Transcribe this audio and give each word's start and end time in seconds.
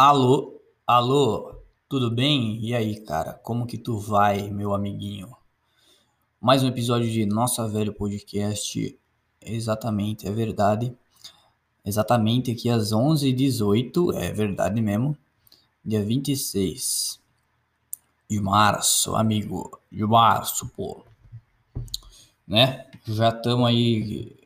Alô, 0.00 0.62
alô, 0.86 1.56
tudo 1.88 2.08
bem? 2.08 2.64
E 2.64 2.72
aí, 2.72 3.00
cara, 3.00 3.32
como 3.32 3.66
que 3.66 3.76
tu 3.76 3.98
vai, 3.98 4.48
meu 4.48 4.72
amiguinho? 4.72 5.36
Mais 6.40 6.62
um 6.62 6.68
episódio 6.68 7.10
de 7.10 7.26
Nossa 7.26 7.66
Velho 7.66 7.92
Podcast. 7.92 8.96
Exatamente, 9.40 10.28
é 10.28 10.30
verdade. 10.30 10.96
Exatamente 11.84 12.52
aqui 12.52 12.70
às 12.70 12.92
11h18, 12.92 14.14
é 14.14 14.32
verdade 14.32 14.80
mesmo. 14.80 15.18
Dia 15.84 16.04
26 16.04 17.18
de 18.30 18.40
março, 18.40 19.16
amigo. 19.16 19.80
De 19.90 20.06
março, 20.06 20.68
pô. 20.76 21.04
Né? 22.46 22.86
Já 23.04 23.30
estamos 23.30 23.66
aí 23.66 24.36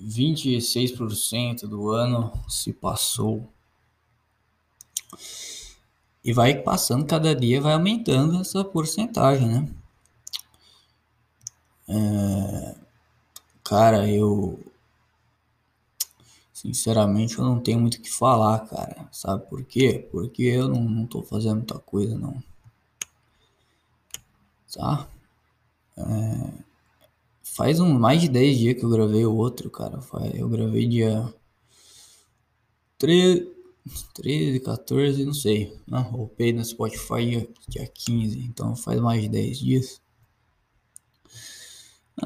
26% 0.00 1.66
do 1.66 1.90
ano 1.90 2.32
se 2.48 2.72
passou. 2.72 3.52
E 6.24 6.32
vai 6.32 6.54
passando, 6.62 7.06
cada 7.06 7.34
dia 7.34 7.60
vai 7.60 7.74
aumentando 7.74 8.40
essa 8.40 8.64
porcentagem, 8.64 9.48
né? 9.48 9.68
É... 11.88 12.74
Cara, 13.64 14.08
eu. 14.08 14.58
Sinceramente, 16.52 17.38
eu 17.38 17.44
não 17.44 17.60
tenho 17.60 17.80
muito 17.80 17.96
o 17.96 18.00
que 18.02 18.10
falar, 18.10 18.60
cara. 18.66 19.08
Sabe 19.12 19.46
por 19.48 19.64
quê? 19.64 20.08
Porque 20.10 20.42
eu 20.42 20.68
não, 20.68 20.82
não 20.82 21.06
tô 21.06 21.22
fazendo 21.22 21.56
muita 21.58 21.78
coisa, 21.78 22.16
não. 22.18 22.42
Tá? 24.74 25.08
É... 25.96 26.68
Faz 27.42 27.80
um, 27.80 27.98
mais 27.98 28.20
de 28.20 28.28
10 28.28 28.58
dias 28.58 28.74
que 28.78 28.84
eu 28.84 28.90
gravei 28.90 29.24
o 29.24 29.34
outro, 29.34 29.70
cara. 29.70 29.98
Eu 30.34 30.48
gravei 30.48 30.86
dia 30.86 31.32
3, 32.98 33.46
13, 34.14 34.60
14, 34.60 35.24
não 35.24 35.34
sei. 35.34 35.76
Né? 35.86 36.08
Upei 36.12 36.52
no 36.52 36.64
Spotify 36.64 37.48
dia 37.68 37.86
15, 37.86 38.38
então 38.40 38.76
faz 38.76 39.00
mais 39.00 39.22
de 39.22 39.28
10 39.28 39.58
dias. 39.58 40.00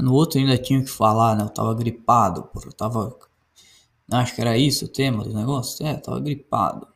No 0.00 0.14
outro 0.14 0.38
ainda 0.38 0.56
tinha 0.56 0.82
que 0.82 0.90
falar, 0.90 1.36
né? 1.36 1.44
Eu 1.44 1.50
tava 1.50 1.74
gripado, 1.74 2.44
pô. 2.44 2.60
Eu 2.64 2.72
tava. 2.72 3.18
Acho 4.10 4.34
que 4.34 4.40
era 4.40 4.56
isso 4.56 4.86
o 4.86 4.88
tema 4.88 5.22
do 5.24 5.34
negócio? 5.34 5.86
É, 5.86 5.94
tava 5.94 6.20
gripado. 6.20 6.86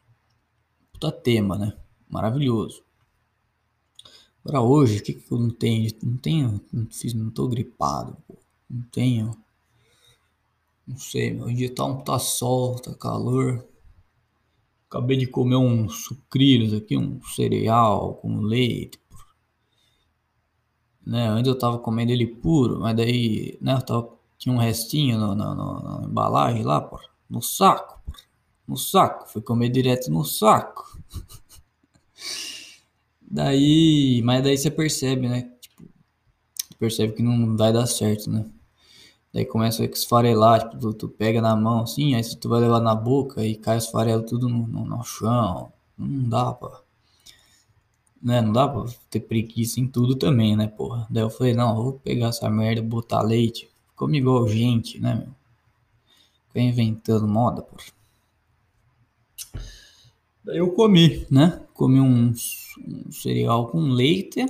Puta 0.92 1.12
tema, 1.12 1.58
né? 1.58 1.76
Maravilhoso. 2.08 2.82
Agora 4.44 4.62
hoje, 4.62 4.98
o 4.98 5.02
que, 5.02 5.12
que 5.12 5.32
eu 5.32 5.38
não 5.38 5.50
tenho? 5.50 5.90
Não 6.02 6.16
tenho. 6.16 6.60
Não, 6.72 6.86
fiz, 6.90 7.12
não 7.12 7.30
tô 7.30 7.48
gripado. 7.48 8.16
Não 8.68 8.82
tenho. 8.90 9.36
Não 10.86 10.96
sei, 10.96 11.32
meu 11.32 11.52
dia 11.52 11.74
tá 11.74 11.84
um 11.84 12.00
tá 12.00 12.18
sol, 12.18 12.78
tá 12.78 12.94
calor. 12.94 13.66
Acabei 14.88 15.16
de 15.16 15.26
comer 15.26 15.56
uns 15.56 16.04
sucrilhos 16.04 16.72
aqui, 16.72 16.96
um 16.96 17.20
cereal 17.22 18.14
com 18.14 18.40
leite. 18.40 19.00
Né? 21.04 21.28
Antes 21.28 21.48
eu 21.48 21.58
tava 21.58 21.78
comendo 21.78 22.12
ele 22.12 22.26
puro, 22.26 22.80
mas 22.80 22.96
daí, 22.96 23.58
né, 23.60 23.74
eu 23.74 23.82
tava, 23.82 24.16
tinha 24.38 24.54
um 24.54 24.58
restinho 24.58 25.18
no, 25.18 25.34
no, 25.34 25.54
no, 25.54 26.00
na 26.00 26.06
embalagem 26.06 26.64
lá, 26.64 26.88
no 27.28 27.42
saco, 27.42 28.00
no 28.66 28.76
saco. 28.76 29.28
Fui 29.28 29.42
comer 29.42 29.68
direto 29.68 30.10
no 30.10 30.24
saco. 30.24 30.98
daí, 33.22 34.22
mas 34.24 34.42
daí 34.42 34.56
você 34.56 34.70
percebe, 34.70 35.28
né? 35.28 35.52
Tipo, 35.60 35.84
percebe 36.78 37.12
que 37.12 37.22
não 37.22 37.56
vai 37.56 37.72
dar 37.72 37.86
certo, 37.86 38.30
né? 38.30 38.46
Daí 39.36 39.44
começa 39.44 39.82
a 39.82 39.84
esfarelar, 39.86 40.60
tipo, 40.60 40.78
tu, 40.78 40.94
tu, 40.94 41.08
pega 41.10 41.42
na 41.42 41.54
mão 41.54 41.82
assim, 41.82 42.14
aí 42.14 42.22
tu 42.36 42.48
vai 42.48 42.58
levar 42.58 42.80
na 42.80 42.94
boca 42.94 43.44
e 43.44 43.54
cai 43.54 43.76
os 43.76 43.86
farelos 43.86 44.30
tudo 44.30 44.48
no, 44.48 44.66
no, 44.66 44.86
no, 44.86 45.04
chão. 45.04 45.70
Não 45.98 46.26
dá 46.26 46.54
pra. 46.54 46.80
Né? 48.22 48.40
Não 48.40 48.50
dá 48.50 48.66
pra 48.66 48.86
ter 49.10 49.20
preguiça 49.20 49.78
em 49.78 49.86
tudo 49.86 50.16
também, 50.16 50.56
né, 50.56 50.66
porra? 50.66 51.06
Daí 51.10 51.22
eu 51.22 51.28
falei, 51.28 51.52
não, 51.52 51.76
vou 51.76 51.92
pegar 51.92 52.28
essa 52.28 52.48
merda, 52.48 52.80
botar 52.80 53.20
leite. 53.20 53.68
Come 53.94 54.16
igual 54.16 54.48
gente, 54.48 54.98
né, 54.98 55.14
meu? 55.16 55.34
Fica 56.48 56.60
inventando 56.60 57.28
moda, 57.28 57.60
porra. 57.60 57.84
Daí 60.44 60.56
eu 60.56 60.72
comi, 60.72 61.26
né? 61.30 61.60
Comi 61.74 62.00
um, 62.00 62.32
um 62.88 63.12
cereal 63.12 63.68
com 63.68 63.82
leite. 63.82 64.46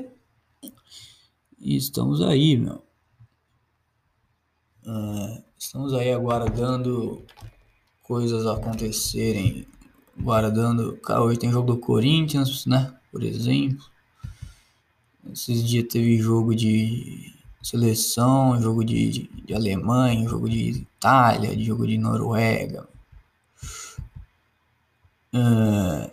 E 1.58 1.74
estamos 1.74 2.22
aí, 2.22 2.56
meu. 2.56 2.85
Uh, 4.86 5.42
estamos 5.58 5.92
aí 5.94 6.12
aguardando 6.12 7.24
coisas 8.04 8.46
acontecerem. 8.46 9.66
Aguardando. 10.16 10.96
Cara, 10.98 11.22
hoje 11.22 11.40
tem 11.40 11.50
jogo 11.50 11.74
do 11.74 11.78
Corinthians, 11.78 12.64
né? 12.66 12.94
Por 13.10 13.24
exemplo. 13.24 13.84
Esses 15.32 15.64
dias 15.64 15.88
teve 15.90 16.16
jogo 16.18 16.54
de 16.54 17.34
seleção, 17.60 18.62
jogo 18.62 18.84
de, 18.84 19.10
de, 19.10 19.42
de 19.44 19.54
Alemanha, 19.54 20.28
jogo 20.28 20.48
de 20.48 20.70
Itália, 20.70 21.58
jogo 21.58 21.84
de 21.84 21.98
Noruega. 21.98 22.88
Uh, 25.34 26.08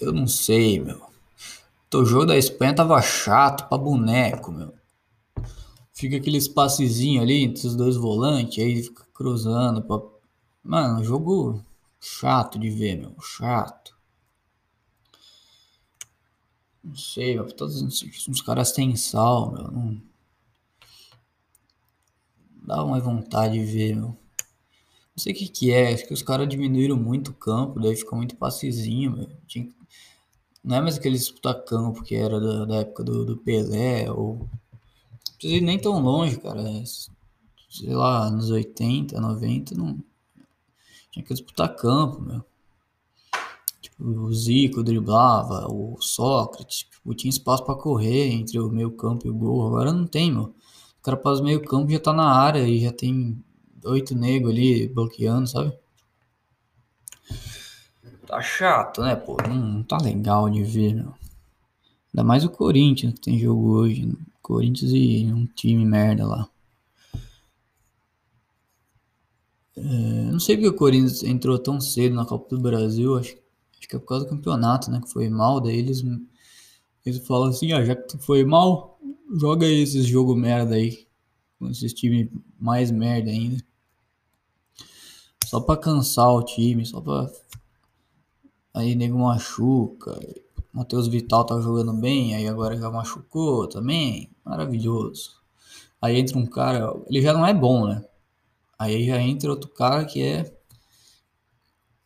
eu 0.00 0.10
não 0.10 0.26
sei, 0.26 0.80
meu. 0.80 1.02
O 1.92 2.04
jogo 2.06 2.24
da 2.24 2.38
Espanha 2.38 2.74
tava 2.74 3.00
chato 3.02 3.68
pra 3.68 3.76
boneco, 3.76 4.50
meu 4.50 4.72
fica 6.02 6.16
aquele 6.16 6.36
espaçozinho 6.36 7.22
ali 7.22 7.44
entre 7.44 7.64
os 7.64 7.76
dois 7.76 7.96
volantes, 7.96 8.62
aí 8.62 8.82
fica 8.82 9.06
cruzando. 9.14 9.82
Pra... 9.82 10.00
Mano, 10.64 11.04
jogo 11.04 11.64
chato 12.00 12.58
de 12.58 12.68
ver, 12.70 12.96
meu. 12.96 13.14
Chato. 13.20 13.96
Não 16.82 16.96
sei, 16.96 17.36
meu. 17.36 17.46
Todos 17.46 17.80
os 18.26 18.42
caras 18.42 18.72
têm 18.72 18.96
sal, 18.96 19.52
meu. 19.52 19.70
Não... 19.70 20.02
Dá 22.64 22.84
uma 22.84 22.98
vontade 22.98 23.54
de 23.54 23.64
ver, 23.64 23.94
meu. 23.94 24.08
Não 24.08 25.18
sei 25.18 25.32
o 25.32 25.36
que 25.36 25.48
que 25.48 25.70
é. 25.70 25.92
Acho 25.94 26.04
que 26.04 26.14
os 26.14 26.22
caras 26.22 26.48
diminuíram 26.48 26.96
muito 26.96 27.30
o 27.30 27.34
campo, 27.34 27.78
daí 27.78 27.94
fica 27.94 28.16
muito 28.16 28.36
passezinho, 28.36 29.12
meu. 29.12 29.30
Tinha... 29.46 29.68
Não 30.64 30.76
é 30.76 30.80
mais 30.80 30.96
aquele 30.96 31.16
disputar 31.16 31.64
campo 31.64 32.02
que 32.02 32.16
era 32.16 32.40
da, 32.40 32.64
da 32.64 32.76
época 32.76 33.04
do, 33.04 33.24
do 33.24 33.36
Pelé 33.36 34.10
ou 34.10 34.48
precisa 35.42 35.64
nem 35.64 35.78
tão 35.78 36.00
longe, 36.00 36.38
cara. 36.38 36.60
É, 36.62 36.84
sei 37.68 37.94
lá, 37.94 38.30
nos 38.30 38.50
80, 38.50 39.20
90, 39.20 39.74
não. 39.74 39.98
Tinha 41.10 41.24
que 41.24 41.34
disputar 41.34 41.74
campo, 41.74 42.20
meu. 42.20 42.44
Tipo, 43.80 44.04
o 44.04 44.32
Zico 44.32 44.82
driblava, 44.82 45.66
o 45.68 46.00
Sócrates, 46.00 46.84
tipo, 46.84 47.14
tinha 47.14 47.28
espaço 47.28 47.64
para 47.64 47.74
correr 47.74 48.28
entre 48.28 48.58
o 48.58 48.70
meio 48.70 48.92
campo 48.92 49.26
e 49.26 49.30
o 49.30 49.34
gol. 49.34 49.66
Agora 49.66 49.92
não 49.92 50.06
tem, 50.06 50.30
meu. 50.30 50.54
O 51.00 51.02
cara 51.02 51.16
passa 51.16 51.42
meio 51.42 51.62
campo 51.64 51.90
já 51.90 51.98
tá 51.98 52.12
na 52.12 52.32
área 52.32 52.66
e 52.66 52.80
já 52.80 52.92
tem 52.92 53.42
oito 53.84 54.14
negros 54.14 54.52
ali 54.52 54.88
bloqueando, 54.88 55.48
sabe? 55.48 55.76
Tá 58.26 58.40
chato, 58.40 59.02
né, 59.02 59.16
pô? 59.16 59.36
Não, 59.46 59.54
não 59.56 59.82
tá 59.82 59.98
legal 59.98 60.48
de 60.48 60.62
ver, 60.62 60.94
meu. 60.94 61.12
Ainda 62.14 62.24
mais 62.24 62.44
o 62.44 62.50
Corinthians 62.50 63.14
que 63.14 63.20
tem 63.20 63.38
jogo 63.38 63.72
hoje. 63.72 64.06
Né? 64.06 64.14
Corinthians 64.42 64.92
e 64.92 65.32
um 65.32 65.46
time 65.46 65.84
merda 65.86 66.26
lá. 66.26 66.48
É, 69.76 69.82
não 70.30 70.38
sei 70.40 70.56
porque 70.56 70.68
o 70.68 70.76
Corinthians 70.76 71.22
entrou 71.22 71.58
tão 71.58 71.80
cedo 71.80 72.14
na 72.14 72.26
Copa 72.26 72.54
do 72.54 72.60
Brasil. 72.60 73.16
Acho, 73.16 73.36
acho 73.78 73.88
que 73.88 73.96
é 73.96 73.98
por 73.98 74.06
causa 74.06 74.24
do 74.24 74.30
campeonato, 74.30 74.90
né? 74.90 75.00
Que 75.00 75.08
foi 75.08 75.28
mal. 75.28 75.60
Daí 75.60 75.78
eles, 75.78 76.04
eles 77.06 77.26
falam 77.26 77.48
assim: 77.48 77.72
ah, 77.72 77.84
já 77.84 77.96
que 77.96 78.08
tu 78.08 78.18
foi 78.18 78.44
mal, 78.44 78.98
joga 79.34 79.66
esses 79.66 80.06
jogo 80.06 80.34
merda 80.36 80.74
aí. 80.74 81.06
Com 81.58 81.70
esses 81.70 81.94
times 81.94 82.28
mais 82.58 82.90
merda 82.90 83.30
ainda. 83.30 83.62
Só 85.46 85.60
pra 85.60 85.76
cansar 85.76 86.32
o 86.34 86.42
time, 86.42 86.84
só 86.84 87.00
pra. 87.00 87.30
Aí 88.74 88.94
nego 88.94 89.18
machuca. 89.18 90.18
Matheus 90.72 91.06
Vital 91.06 91.44
tá 91.44 91.60
jogando 91.60 91.92
bem, 91.92 92.34
aí 92.34 92.48
agora 92.48 92.76
já 92.76 92.90
machucou 92.90 93.68
também. 93.68 94.31
Maravilhoso. 94.44 95.42
Aí 96.00 96.18
entra 96.18 96.36
um 96.38 96.46
cara, 96.46 96.92
ele 97.08 97.22
já 97.22 97.32
não 97.32 97.46
é 97.46 97.54
bom, 97.54 97.86
né? 97.86 98.04
Aí 98.78 99.06
já 99.06 99.20
entra 99.20 99.50
outro 99.50 99.70
cara 99.70 100.04
que 100.04 100.20
é 100.20 100.52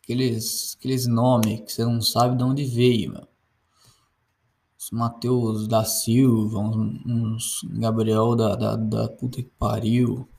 aqueles, 0.03 0.75
aqueles 0.77 1.07
nomes 1.07 1.61
que 1.61 1.71
você 1.71 1.83
não 1.83 2.01
sabe 2.01 2.37
de 2.37 2.43
onde 2.43 2.63
veio, 2.63 3.11
meu. 3.11 3.27
Os 4.79 4.91
Matheus 4.91 5.67
da 5.67 5.83
Silva, 5.83 6.59
uns, 6.59 7.05
uns 7.05 7.61
Gabriel 7.79 8.35
da, 8.35 8.55
da, 8.55 8.75
da 8.75 9.09
puta 9.09 9.41
que 9.41 9.49
pariu. 9.57 10.29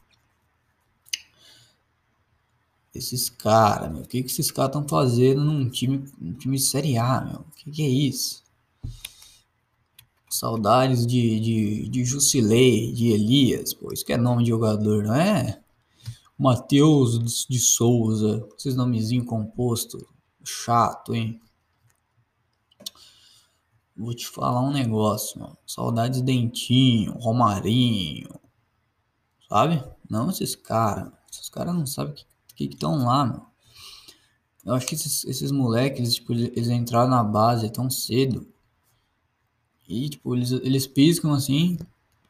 Esses 2.95 3.29
caras, 3.29 3.93
meu, 3.93 4.03
o 4.03 4.07
que, 4.07 4.23
que 4.23 4.31
esses 4.31 4.51
caras 4.51 4.71
estão 4.71 4.89
fazendo 4.89 5.45
num 5.45 5.69
time, 5.69 6.05
num 6.19 6.33
time 6.35 6.57
de 6.57 6.63
Série 6.63 6.97
A, 6.97 7.21
meu? 7.21 7.41
O 7.41 7.51
que, 7.57 7.71
que 7.71 7.83
é 7.83 7.89
isso? 7.89 8.43
Saudades 10.39 11.05
de, 11.05 11.41
de, 11.41 11.89
de 11.89 12.05
Jusilei, 12.05 12.93
de 12.93 13.09
Elias, 13.09 13.75
pô, 13.75 13.93
isso 13.93 14.05
que 14.05 14.13
é 14.13 14.17
nome 14.17 14.45
de 14.45 14.51
jogador, 14.51 15.03
não 15.03 15.15
é? 15.17 15.61
Matheus 16.39 17.45
de 17.51 17.59
Souza, 17.59 18.47
esses 18.57 18.77
nomezinhos 18.77 19.27
compostos, 19.27 20.01
chato, 20.45 21.13
hein? 21.13 21.41
Vou 23.97 24.15
te 24.15 24.29
falar 24.29 24.61
um 24.61 24.71
negócio, 24.71 25.41
mano. 25.41 25.59
Saudades 25.67 26.23
Dentinho, 26.23 27.15
Romarinho. 27.15 28.29
Sabe? 29.49 29.83
Não 30.09 30.31
esses 30.31 30.55
caras. 30.55 31.11
Esses 31.33 31.49
caras 31.49 31.75
não 31.75 31.85
sabem 31.85 32.15
o 32.15 32.55
que 32.55 32.67
estão 32.67 33.05
lá, 33.05 33.27
mano. 33.27 33.47
Eu 34.65 34.75
acho 34.75 34.87
que 34.87 34.95
esses, 34.95 35.25
esses 35.25 35.51
moleques, 35.51 35.99
eles, 35.99 36.15
tipo, 36.15 36.33
eles 36.33 36.69
entraram 36.69 37.11
na 37.11 37.25
base 37.25 37.69
tão 37.71 37.91
cedo. 37.91 38.47
E, 39.89 40.09
tipo, 40.11 40.35
eles, 40.37 40.53
eles 40.53 40.87
piscam 40.87 41.33
assim. 41.33 41.79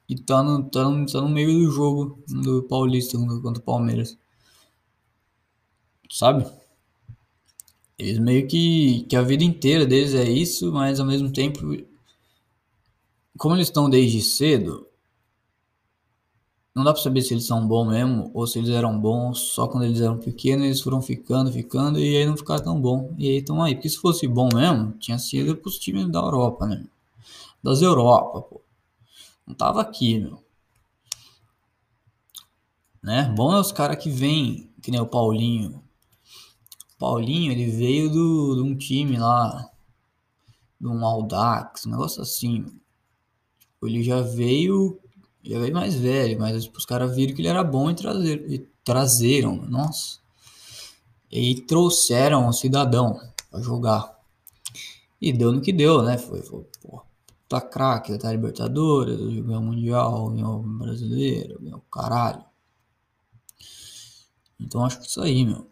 E 0.09 0.17
tá 0.17 0.43
no, 0.43 0.65
tá, 0.71 0.89
no, 0.89 1.05
tá 1.07 1.21
no 1.21 1.29
meio 1.29 1.53
do 1.53 1.71
jogo 1.71 2.19
do 2.29 2.63
Paulista 2.63 3.19
contra 3.19 3.61
o 3.61 3.65
Palmeiras. 3.65 4.17
Sabe? 6.11 6.47
Eles 7.99 8.19
meio 8.19 8.47
que, 8.47 9.05
que 9.09 9.17
a 9.17 9.23
vida 9.23 9.45
inteira 9.45 9.85
deles 9.85 10.15
é 10.15 10.25
isso, 10.25 10.73
mas 10.73 11.01
ao 11.01 11.07
mesmo 11.07 11.31
tempo, 11.33 11.61
como 13.37 13.55
eles 13.57 13.69
estão 13.69 13.91
desde 13.91 14.23
cedo, 14.23 14.87
não 16.75 16.85
dá 16.85 16.93
pra 16.93 17.03
saber 17.03 17.23
se 17.23 17.35
eles 17.35 17.45
são 17.45 17.67
bons 17.67 17.89
mesmo 17.89 18.31
ou 18.33 18.47
se 18.47 18.61
eles 18.61 18.71
eram 18.71 18.99
bons 19.01 19.39
só 19.41 19.67
quando 19.67 19.85
eles 19.85 20.01
eram 20.01 20.17
pequenos, 20.17 20.65
eles 20.65 20.81
foram 20.81 21.03
ficando, 21.03 21.53
ficando 21.53 21.99
e 21.99 22.17
aí 22.17 22.25
não 22.25 22.37
ficaram 22.37 22.63
tão 22.63 22.81
bom. 22.81 23.13
E 23.19 23.29
aí 23.29 23.37
estão 23.39 23.61
aí. 23.61 23.75
Porque 23.75 23.89
se 23.89 23.99
fosse 23.99 24.29
bom 24.29 24.49
mesmo, 24.55 24.93
tinha 24.93 25.19
sido 25.19 25.57
pros 25.57 25.77
times 25.79 26.09
da 26.09 26.21
Europa, 26.21 26.67
né? 26.67 26.87
Das 27.63 27.83
Europa, 27.83 28.43
pô. 28.43 28.63
Não 29.47 29.55
tava 29.55 29.81
aqui, 29.81 30.19
meu. 30.19 30.45
Né? 33.03 33.33
Bom 33.37 33.55
é 33.55 33.61
os 33.61 33.73
caras 33.73 34.03
que 34.03 34.11
vêm, 34.11 34.71
que 34.83 34.91
nem 34.91 35.01
o 35.01 35.07
Paulinho, 35.07 35.83
Paulinho, 36.99 37.53
ele 37.53 37.71
veio 37.71 38.11
do, 38.11 38.57
de 38.57 38.63
um 38.63 38.77
time 38.77 39.17
lá, 39.17 39.71
de 40.81 40.89
um 40.89 41.05
Audax, 41.07 41.87
um 41.87 41.91
negócio 41.91 42.21
assim. 42.21 42.67
Ele 43.81 44.03
já 44.03 44.21
veio, 44.21 45.01
já 45.45 45.61
veio 45.61 45.73
mais 45.73 45.95
velho, 45.95 46.39
mas 46.41 46.67
os 46.67 46.85
caras 46.85 47.15
viram 47.15 47.35
que 47.35 47.41
ele 47.41 47.49
era 47.49 47.63
bom 47.63 47.89
e, 47.89 47.95
trazer, 47.95 48.51
e 48.51 48.59
trazeram, 48.83 49.57
nossa. 49.69 50.19
E 51.31 51.61
trouxeram 51.63 52.49
o 52.49 52.53
cidadão 52.53 53.21
para 53.49 53.63
jogar. 53.63 54.19
E 55.21 55.33
deu 55.33 55.53
no 55.53 55.61
que 55.61 55.73
deu, 55.73 56.03
né? 56.03 56.19
Foi, 56.19 56.43
foi 56.43 56.67
tá 57.49 57.61
craque, 57.61 58.19
tá 58.19 58.31
Libertadores, 58.31 59.19
ganhou 59.19 59.63
Mundial, 59.63 60.31
ganhou 60.31 60.63
Brasileiro, 60.63 61.59
ganhou 61.61 61.81
caralho. 61.91 62.45
Então 64.61 64.85
acho 64.85 65.01
que 65.01 65.07
isso 65.07 65.21
aí, 65.23 65.45
meu. 65.45 65.67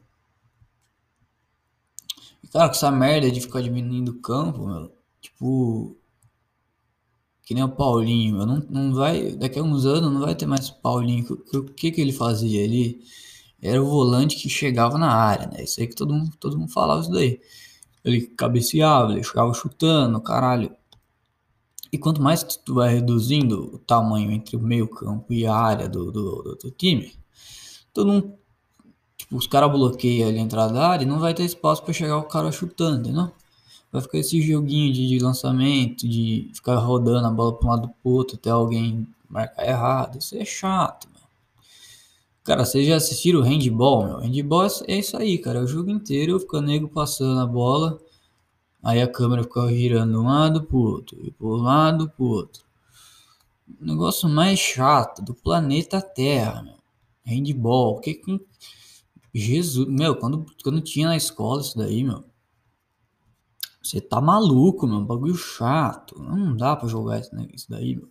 Cara, 2.53 2.69
com 2.69 2.75
essa 2.75 2.91
merda 2.91 3.31
de 3.31 3.41
ficar 3.41 3.61
diminuindo 3.61 4.13
o 4.13 4.21
campo, 4.21 4.67
meu, 4.67 4.93
tipo. 5.21 5.97
Que 7.45 7.55
nem 7.55 7.63
o 7.63 7.69
Paulinho, 7.69 8.45
não, 8.45 8.57
não 8.71 8.95
vai. 8.95 9.33
Daqui 9.33 9.59
a 9.59 9.63
uns 9.63 9.87
anos 9.87 10.13
não 10.13 10.21
vai 10.21 10.35
ter 10.35 10.47
mais 10.47 10.71
Paulinho. 10.71 11.27
O 11.55 11.65
que, 11.65 11.93
que 11.93 12.01
ele 12.01 12.13
fazia? 12.13 12.61
Ele 12.61 13.01
era 13.63 13.83
o 13.83 13.87
volante 13.87 14.37
que 14.37 14.49
chegava 14.49 14.99
na 14.99 15.13
área, 15.13 15.47
né? 15.49 15.63
Isso 15.65 15.81
aí 15.81 15.87
que 15.87 15.95
todo 15.95 16.15
mundo, 16.15 16.37
todo 16.39 16.59
mundo 16.59 16.73
falava 16.73 17.03
isso 17.03 17.11
daí. 17.11 17.41
Ele 18.05 18.23
cabeceava, 18.23 19.13
ele 19.13 19.23
chegava 19.23 19.53
chutando, 19.55 20.21
caralho. 20.21 20.75
E 21.93 21.99
quanto 21.99 22.21
mais 22.23 22.43
tu 22.43 22.75
vai 22.75 22.95
reduzindo 22.95 23.75
o 23.75 23.79
tamanho 23.79 24.31
entre 24.31 24.57
o 24.57 24.61
meio 24.61 24.89
campo 24.89 25.33
e 25.33 25.47
a 25.47 25.55
área 25.55 25.89
do, 25.89 26.11
do, 26.11 26.43
do, 26.43 26.55
do 26.57 26.71
time, 26.71 27.13
todo 27.93 28.13
mundo 28.13 28.39
Tipo, 29.27 29.37
os 29.37 29.47
caras 29.47 29.71
bloqueiam 29.71 30.29
ali 30.29 30.39
a 30.39 30.43
entrada 30.43 30.73
da 30.73 30.89
área 30.89 31.05
e 31.05 31.07
não 31.07 31.19
vai 31.19 31.35
ter 31.35 31.45
espaço 31.45 31.83
para 31.83 31.93
chegar 31.93 32.17
o 32.19 32.25
cara 32.25 32.53
chutando, 32.53 33.01
entendeu? 33.01 33.31
Vai 33.91 34.03
ficar 34.03 34.19
esse 34.19 34.41
joguinho 34.41 34.93
de, 34.93 35.09
de 35.09 35.19
lançamento, 35.19 36.07
de 36.09 36.51
ficar 36.55 36.77
rodando 36.77 37.27
a 37.27 37.31
bola 37.31 37.59
para 37.59 37.67
um 37.67 37.71
lado 37.71 37.89
pro 37.89 38.13
outro 38.13 38.37
até 38.37 38.51
alguém 38.51 39.07
marcar 39.29 39.67
errado. 39.67 40.19
Isso 40.19 40.37
é 40.37 40.45
chato, 40.45 41.09
meu. 41.13 41.23
Cara, 42.45 42.65
vocês 42.65 42.87
já 42.87 42.97
assistiram 42.97 43.41
o 43.41 43.43
handball, 43.43 44.05
meu? 44.05 44.19
Handball 44.19 44.65
é, 44.65 44.69
é 44.89 44.99
isso 44.99 45.17
aí, 45.17 45.39
cara. 45.39 45.59
É 45.59 45.63
o 45.63 45.67
jogo 45.67 45.91
inteiro 45.91 46.39
fica 46.39 46.61
nego 46.61 46.89
passando 46.89 47.41
a 47.41 47.47
bola. 47.47 47.99
Aí 48.87 49.03
a 49.03 49.11
câmera 49.11 49.43
fica 49.43 49.67
girando 49.75 50.13
de 50.13 50.17
um 50.17 50.27
lado 50.27 50.63
pro 50.63 50.79
outro 50.79 51.19
e 51.27 51.33
pro 51.33 51.57
lado 51.57 52.09
pro 52.09 52.25
outro. 52.25 52.65
O 53.81 53.85
negócio 53.85 54.29
mais 54.29 54.61
chato 54.61 55.21
do 55.23 55.35
planeta 55.35 56.01
Terra, 56.01 56.63
meu. 56.63 56.77
Handball. 57.27 57.99
Que, 57.99 58.15
que, 58.15 58.47
Jesus, 59.35 59.89
meu, 59.89 60.15
quando, 60.15 60.47
quando 60.63 60.81
tinha 60.81 61.09
na 61.09 61.17
escola 61.17 61.63
isso 61.63 61.77
daí, 61.77 62.05
meu. 62.05 62.25
Você 63.83 64.01
tá 64.01 64.21
maluco, 64.21 64.87
meu. 64.87 65.05
Bagulho 65.05 65.35
chato. 65.35 66.17
Não 66.23 66.57
dá 66.57 66.77
pra 66.77 66.87
jogar 66.87 67.19
isso, 67.19 67.35
né, 67.35 67.49
isso 67.53 67.69
daí, 67.69 67.97
meu. 67.97 68.09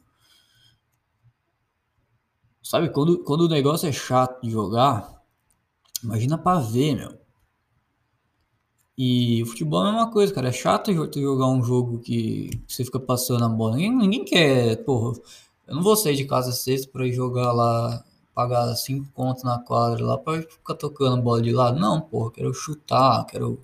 Sabe, 2.62 2.90
quando, 2.90 3.24
quando 3.24 3.46
o 3.46 3.50
negócio 3.50 3.88
é 3.88 3.94
chato 3.94 4.42
de 4.42 4.52
jogar, 4.52 5.24
imagina 6.04 6.38
pra 6.38 6.60
ver, 6.60 6.96
meu. 6.96 7.25
E 8.98 9.44
o 9.44 9.46
futebol 9.46 9.86
é 9.86 9.90
a 9.90 9.92
mesma 9.92 10.12
coisa, 10.12 10.34
cara. 10.34 10.50
É 10.50 10.52
chato 10.52 10.94
jogar 10.94 11.48
um 11.48 11.64
jogo 11.64 12.00
que 12.00 12.50
você 12.68 12.86
fica 12.86 13.00
passando 13.00 13.44
a 13.44 13.50
bola. 13.50 13.76
Ninguém, 13.76 13.96
ninguém 13.96 14.26
quer, 14.26 14.78
porra. 14.86 15.18
Eu 15.68 15.76
não 15.76 15.84
vou 15.84 15.96
sair 15.96 16.16
de 16.16 16.26
casa 16.26 16.52
sexta 16.52 16.90
pra 16.92 17.06
ir 17.08 17.14
jogar 17.14 17.52
lá 17.52 18.04
pagar 18.36 18.76
cinco 18.76 19.10
contos 19.14 19.44
na 19.44 19.58
quadra 19.60 20.06
lá 20.06 20.18
pra 20.18 20.42
ficar 20.42 20.76
tocando 20.76 21.22
bola 21.22 21.42
de 21.42 21.52
lado. 21.52 21.80
Não, 21.80 22.02
porra, 22.02 22.32
quero 22.32 22.54
chutar, 22.54 23.26
quero 23.26 23.64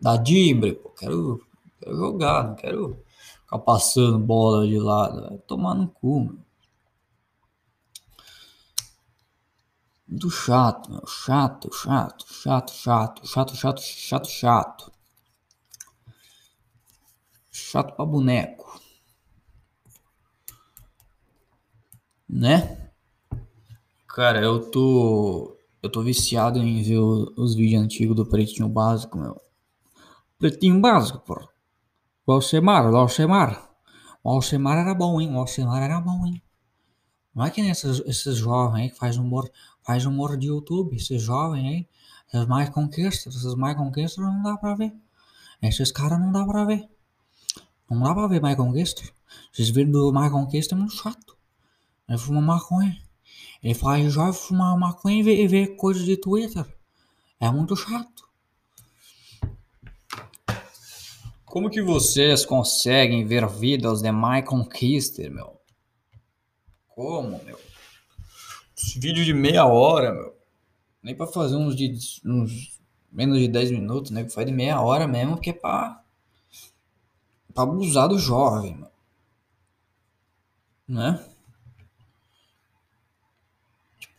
dar 0.00 0.16
dibre, 0.16 0.74
pô, 0.74 0.90
quero, 0.90 1.44
quero 1.80 1.96
jogar, 1.96 2.48
não 2.48 2.54
quero 2.54 2.96
ficar 3.42 3.58
passando 3.58 4.18
bola 4.18 4.66
de 4.66 4.78
lado. 4.78 5.28
Vai 5.28 5.38
tomar 5.38 5.74
no 5.74 5.88
cu, 5.88 6.20
meu. 6.20 6.49
Muito 10.10 10.28
chato, 10.28 10.90
meu. 10.90 11.06
Chato, 11.06 11.70
chato, 11.72 12.26
chato, 12.26 12.72
chato, 12.72 13.24
chato, 13.24 13.56
chato, 13.56 13.80
chato, 13.80 14.28
chato. 14.28 14.92
Chato 17.52 17.94
pra 17.94 18.04
boneco. 18.04 18.80
Né? 22.28 22.90
Cara, 24.08 24.40
eu 24.40 24.68
tô. 24.68 25.56
Eu 25.80 25.88
tô 25.88 26.02
viciado 26.02 26.58
em 26.58 26.82
ver 26.82 26.98
os 26.98 27.54
vídeos 27.54 27.80
antigos 27.80 28.16
do 28.16 28.26
Pretinho 28.26 28.68
Básico, 28.68 29.16
meu. 29.16 29.40
Pretinho 30.38 30.80
Básico, 30.80 31.20
pô. 31.20 31.48
O 32.26 32.32
Alcemar, 32.32 32.90
o 32.90 32.96
Alcemar. 32.96 33.70
O 34.24 34.30
Alcemar 34.30 34.76
era 34.78 34.92
bom, 34.92 35.20
hein? 35.20 35.32
O 35.32 35.38
Alcemar 35.38 35.80
era 35.82 36.00
bom, 36.00 36.26
hein? 36.26 36.42
Não 37.34 37.44
é 37.44 37.50
que 37.50 37.62
nem 37.62 37.70
esses, 37.70 38.00
esses 38.00 38.36
jovens 38.36 38.82
aí 38.82 38.90
que 38.90 38.96
faz 38.96 39.16
humor, 39.16 39.50
faz 39.82 40.04
humor 40.06 40.36
de 40.36 40.48
YouTube, 40.48 40.96
esses 40.96 41.22
jovens 41.22 41.66
aí, 41.66 41.88
esses 42.32 42.46
mais 42.46 42.68
conquistas, 42.68 43.34
esses 43.34 43.54
mais 43.54 43.76
conquistas 43.76 44.24
não 44.24 44.42
dá 44.42 44.56
pra 44.56 44.74
ver. 44.74 44.92
Esses 45.62 45.92
caras 45.92 46.18
não 46.18 46.32
dá 46.32 46.44
pra 46.44 46.64
ver. 46.64 46.88
Não 47.90 48.00
dá 48.00 48.14
pra 48.14 48.26
ver 48.26 48.40
mais 48.40 48.56
conquistas. 48.56 49.12
Esses 49.52 49.68
vídeos 49.70 49.92
do 49.92 50.12
mais 50.12 50.30
conquista 50.32 50.74
é 50.74 50.78
muito 50.78 50.94
chato. 50.94 51.36
Ele 52.08 52.18
fuma 52.18 52.40
maconha. 52.40 53.00
Ele 53.62 53.74
faz 53.74 54.12
jovem 54.12 54.32
fumar 54.32 54.76
maconha 54.78 55.20
e 55.20 55.22
ver, 55.22 55.46
ver 55.46 55.76
coisas 55.76 56.04
de 56.04 56.16
Twitter. 56.16 56.66
É 57.38 57.50
muito 57.50 57.76
chato. 57.76 58.28
Como 61.44 61.68
que 61.68 61.82
vocês 61.82 62.46
conseguem 62.46 63.26
ver 63.26 63.48
vídeos 63.48 64.00
de 64.00 64.12
My 64.12 64.42
Conquister, 64.44 65.30
meu? 65.30 65.60
Como, 66.88 67.42
meu? 67.44 67.58
Vídeo 68.96 69.24
de 69.24 69.32
meia 69.34 69.66
hora, 69.66 70.12
meu. 70.12 70.36
Nem 71.02 71.14
pra 71.14 71.26
fazer 71.26 71.56
uns 71.56 71.74
de 71.76 71.94
uns 72.24 72.80
menos 73.10 73.38
de 73.38 73.48
10 73.48 73.70
minutos, 73.70 74.10
né? 74.10 74.28
Faz 74.28 74.46
de 74.46 74.52
meia 74.52 74.80
hora 74.80 75.06
mesmo, 75.08 75.38
que 75.38 75.50
é 75.50 75.52
pra, 75.52 76.02
pra 77.54 77.62
abusar 77.64 78.08
do 78.08 78.18
jovem. 78.18 78.84
Né? 80.86 81.24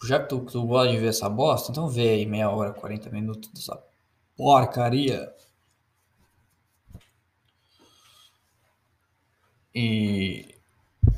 já 0.03 0.19
que 0.19 0.29
tu, 0.29 0.39
tu 0.41 0.65
gosta 0.65 0.91
de 0.91 0.97
ver 0.97 1.07
essa 1.07 1.29
bosta, 1.29 1.71
então 1.71 1.87
vê 1.87 2.09
aí 2.09 2.25
meia 2.25 2.49
hora, 2.49 2.73
40 2.73 3.09
minutos 3.09 3.49
dessa 3.51 3.81
porcaria. 4.35 5.31
E 9.73 10.55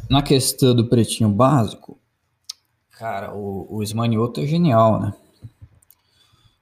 na 0.09 0.21
questão 0.21 0.75
do 0.75 0.87
pretinho 0.87 1.29
básico, 1.29 1.97
cara, 2.93 3.33
o, 3.33 3.67
o 3.69 3.83
Esmanioto 3.83 4.41
é 4.41 4.45
genial, 4.45 4.99
né? 4.99 5.13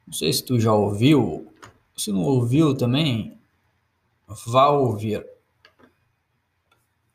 Não 0.05 0.13
sei 0.13 0.33
se 0.33 0.43
tu 0.43 0.59
já 0.59 0.73
ouviu. 0.73 1.53
Se 1.95 2.11
não 2.11 2.23
ouviu 2.23 2.75
também, 2.75 3.37
vá 4.47 4.69
ouvir. 4.69 5.25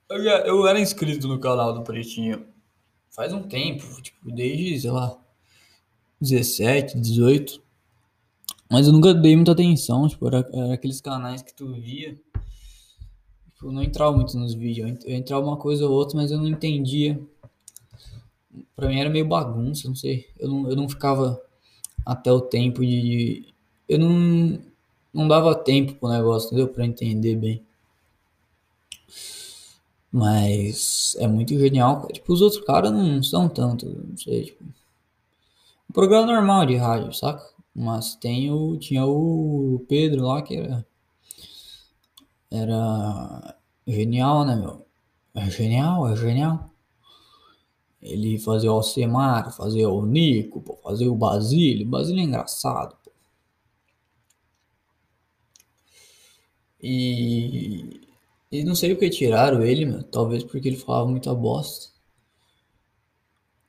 Eu, 0.08 0.22
já, 0.22 0.38
eu 0.40 0.66
era 0.66 0.80
inscrito 0.80 1.26
no 1.26 1.40
canal 1.40 1.74
do 1.74 1.82
Pretinho 1.82 2.46
faz 3.10 3.32
um 3.32 3.42
tempo, 3.42 3.84
tipo, 4.02 4.30
desde, 4.30 4.80
sei 4.82 4.90
lá, 4.90 5.18
17, 6.20 7.00
18. 7.00 7.62
Mas 8.70 8.86
eu 8.86 8.92
nunca 8.92 9.14
dei 9.14 9.34
muita 9.34 9.52
atenção, 9.52 10.06
tipo, 10.06 10.26
era, 10.26 10.46
era 10.52 10.74
aqueles 10.74 11.00
canais 11.00 11.40
que 11.40 11.54
tu 11.54 11.72
via. 11.72 12.14
Tipo, 13.54 13.68
eu 13.68 13.72
não 13.72 13.82
entrava 13.82 14.14
muito 14.14 14.36
nos 14.36 14.54
vídeos. 14.54 15.02
Eu 15.04 15.16
entrava 15.16 15.46
uma 15.46 15.56
coisa 15.56 15.86
ou 15.86 15.92
outra, 15.92 16.16
mas 16.16 16.30
eu 16.30 16.38
não 16.38 16.46
entendia. 16.46 17.18
Pra 18.74 18.88
mim 18.88 19.00
era 19.00 19.10
meio 19.10 19.26
bagunça, 19.26 19.88
não 19.88 19.94
sei. 19.94 20.26
Eu 20.38 20.48
não, 20.48 20.70
eu 20.70 20.76
não 20.76 20.88
ficava 20.88 21.40
até 22.04 22.30
o 22.32 22.40
tempo 22.40 22.84
de. 22.84 23.46
Eu 23.88 23.98
não, 23.98 24.60
não 25.12 25.28
dava 25.28 25.54
tempo 25.54 25.94
pro 25.94 26.08
negócio, 26.08 26.48
entendeu? 26.48 26.68
Pra 26.68 26.86
entender 26.86 27.36
bem. 27.36 27.62
Mas 30.10 31.16
é 31.18 31.26
muito 31.26 31.58
genial. 31.58 32.06
Tipo, 32.08 32.32
os 32.32 32.40
outros 32.40 32.64
caras 32.64 32.92
não 32.92 33.22
são 33.22 33.48
tanto, 33.48 33.86
não 33.86 34.16
sei, 34.16 34.44
tipo. 34.44 34.64
Um 34.64 35.92
programa 35.92 36.26
normal 36.26 36.66
de 36.66 36.76
rádio, 36.76 37.12
saca? 37.12 37.44
Mas 37.74 38.14
tem 38.16 38.50
o. 38.50 38.76
Tinha 38.78 39.04
o 39.06 39.84
Pedro 39.88 40.26
lá 40.26 40.42
que 40.42 40.56
era. 40.56 40.86
Era 42.50 43.56
genial, 43.86 44.44
né, 44.44 44.56
meu? 44.56 44.86
É 45.34 45.50
genial, 45.50 46.08
é 46.08 46.16
genial. 46.16 46.70
Ele 48.00 48.38
fazia 48.38 48.70
o 48.72 48.74
Alcemar, 48.76 49.54
fazia 49.54 49.88
o 49.90 50.06
Nico, 50.06 50.62
pô, 50.62 50.78
o 50.84 51.14
Basílio. 51.16 51.86
Basílio 51.86 52.20
é 52.20 52.24
engraçado, 52.24 52.96
pô. 53.04 53.10
E. 56.82 58.00
E 58.50 58.64
não 58.64 58.74
sei 58.74 58.92
o 58.92 58.98
que 58.98 59.10
tiraram 59.10 59.62
ele. 59.62 60.02
Talvez 60.04 60.42
porque 60.42 60.68
ele 60.68 60.76
falava 60.78 61.06
muita 61.08 61.34
bosta. 61.34 61.90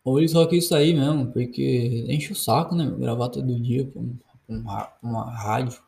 Ou 0.04 0.18
ele 0.18 0.28
só 0.28 0.48
quis 0.48 0.68
sair 0.68 0.96
mesmo, 0.96 1.32
porque 1.32 2.06
enche 2.10 2.34
o 2.34 2.36
saco, 2.36 2.74
né? 2.74 2.90
Gravar 2.98 3.30
todo 3.30 3.60
dia 3.62 3.86
pra, 3.86 4.02
um, 4.02 4.16
pra 4.48 4.56
um 4.56 4.64
ra- 4.64 4.86
pra 4.86 5.10
uma 5.10 5.30
rádio. 5.32 5.80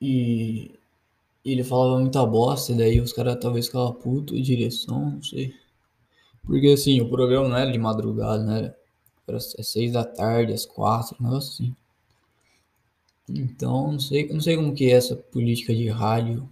E 0.00 0.78
ele 1.44 1.64
falava 1.64 2.00
muita 2.00 2.24
bosta, 2.24 2.72
e 2.72 2.76
daí 2.76 3.00
os 3.00 3.12
caras 3.12 3.38
talvez 3.40 3.66
ficavam 3.66 3.94
puto, 3.94 4.40
direção, 4.40 5.12
não 5.12 5.22
sei. 5.22 5.54
Porque 6.44 6.68
assim, 6.68 7.00
o 7.00 7.08
programa 7.08 7.48
não 7.48 7.56
era 7.56 7.70
de 7.72 7.78
madrugada, 7.78 8.42
né? 8.42 8.74
Era 9.26 9.36
às 9.36 9.54
seis 9.68 9.92
da 9.92 10.04
tarde, 10.04 10.52
às 10.52 10.66
quatro, 10.66 11.16
um 11.20 11.24
negócio 11.24 11.64
assim. 11.64 11.76
Então, 13.28 13.92
não 13.92 14.00
sei, 14.00 14.28
não 14.32 14.40
sei 14.40 14.56
como 14.56 14.74
que 14.74 14.90
é 14.90 14.96
essa 14.96 15.16
política 15.16 15.74
de 15.74 15.88
rádio. 15.88 16.48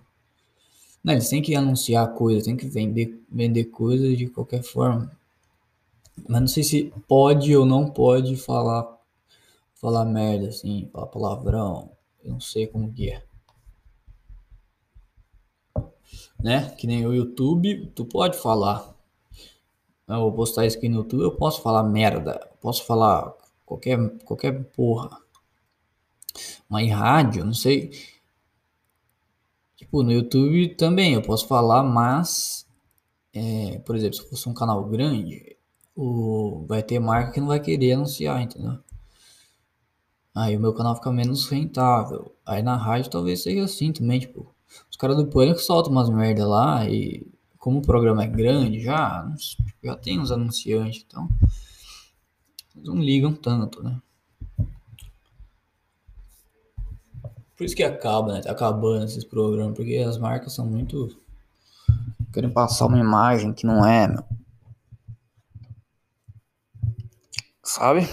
Não, 1.03 1.15
eles 1.15 1.29
têm 1.29 1.43
que 1.43 1.55
anunciar 1.55 2.15
coisa, 2.15 2.45
tem 2.45 2.57
que 2.57 2.67
vender, 2.67 3.21
vender 3.31 3.65
coisas 3.67 4.17
de 4.17 4.29
qualquer 4.29 4.63
forma. 4.63 5.11
Mas 6.29 6.41
não 6.41 6.49
sei 6.49 6.63
se 6.63 6.93
pode 7.09 7.57
ou 7.57 7.65
não 7.67 7.91
pode 7.91 8.37
falar, 8.37 8.87
falar 9.75 10.05
merda, 10.05 10.49
assim, 10.49 10.89
falar 10.93 11.07
palavrão. 11.07 11.91
Eu 12.23 12.33
não 12.33 12.41
sei 12.41 12.67
como 12.67 12.93
que 12.93 13.11
é. 13.11 13.23
Né? 16.43 16.71
Que 16.71 16.87
nem 16.87 17.07
o 17.07 17.15
YouTube, 17.15 17.87
tu 17.95 18.05
pode 18.05 18.39
falar. 18.39 18.95
Eu 20.09 20.21
vou 20.21 20.33
postar 20.33 20.67
isso 20.67 20.77
aqui 20.77 20.89
no 20.89 20.99
YouTube, 20.99 21.23
eu 21.23 21.37
posso 21.37 21.63
falar 21.63 21.83
merda. 21.85 22.49
Posso 22.61 22.85
falar 22.85 23.33
qualquer, 23.65 23.99
qualquer 24.25 24.65
porra. 24.73 25.17
Mas 26.69 26.85
em 26.85 26.91
rádio, 26.91 27.45
não 27.45 27.55
sei. 27.55 27.91
Tipo, 29.77 30.03
no 30.03 30.13
YouTube 30.13 30.75
também 30.77 31.15
eu 31.15 31.23
posso 31.23 31.47
falar, 31.47 31.83
mas. 31.83 32.67
é, 33.35 33.79
por 33.81 33.97
exemplo, 33.97 34.17
se 34.17 34.29
fosse 34.29 34.49
um 34.49 34.55
canal 34.55 34.85
grande, 34.85 35.57
o, 35.97 36.65
vai 36.69 36.83
ter 36.83 36.99
marca 37.01 37.33
que 37.33 37.41
não 37.41 37.49
vai 37.49 37.61
querer 37.61 37.93
anunciar, 37.93 38.43
entendeu? 38.43 38.79
Aí 40.35 40.57
o 40.57 40.61
meu 40.61 40.73
canal 40.75 40.95
fica 40.97 41.13
menos 41.13 41.49
rentável. 41.49 42.35
Aí 42.47 42.63
na 42.63 42.77
rádio 42.77 43.11
talvez 43.11 43.43
seja 43.43 43.65
assim 43.65 43.93
também, 43.93 44.21
tipo. 44.21 44.50
Caras 45.01 45.17
do 45.17 45.27
Pânico 45.27 45.59
soltam 45.59 45.91
umas 45.91 46.11
merda 46.11 46.47
lá 46.47 46.87
e 46.87 47.27
como 47.59 47.79
o 47.79 47.83
programa 47.83 48.23
é 48.23 48.27
grande 48.27 48.81
já, 48.81 49.27
já 49.83 49.97
tem 49.97 50.21
uns 50.21 50.31
anunciantes, 50.31 51.03
então. 51.07 51.27
Eles 52.77 52.87
não 52.87 52.97
ligam 52.97 53.33
tanto, 53.33 53.83
né? 53.83 53.99
Por 57.57 57.65
isso 57.65 57.75
que 57.75 57.83
acaba, 57.83 58.35
né? 58.35 58.43
Tá 58.43 58.51
acabando 58.51 59.07
esses 59.07 59.25
programas, 59.25 59.75
porque 59.75 59.97
as 59.97 60.19
marcas 60.19 60.53
são 60.53 60.67
muito. 60.67 61.19
Querem 62.31 62.51
passar 62.51 62.85
uma 62.85 62.99
imagem 62.99 63.55
que 63.55 63.65
não 63.65 63.83
é, 63.87 64.07
meu. 64.07 64.23
Sabe? 67.63 68.07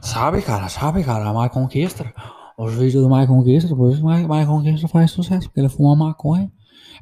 Sabe, 0.00 0.40
cara, 0.40 0.70
sabe, 0.70 1.04
cara, 1.04 1.28
a 1.28 1.42
My 1.42 1.50
Conquista. 1.50 2.10
Os 2.56 2.74
vídeos 2.74 3.02
do 3.02 3.10
My 3.10 3.26
Conquista, 3.26 3.74
por 3.74 3.92
isso 3.92 4.04
o 4.04 4.08
My 4.08 4.46
Conquista 4.46 4.86
faz 4.86 5.10
sucesso, 5.10 5.48
porque 5.48 5.60
ele 5.60 5.68
fuma 5.68 5.96
maconha, 5.96 6.52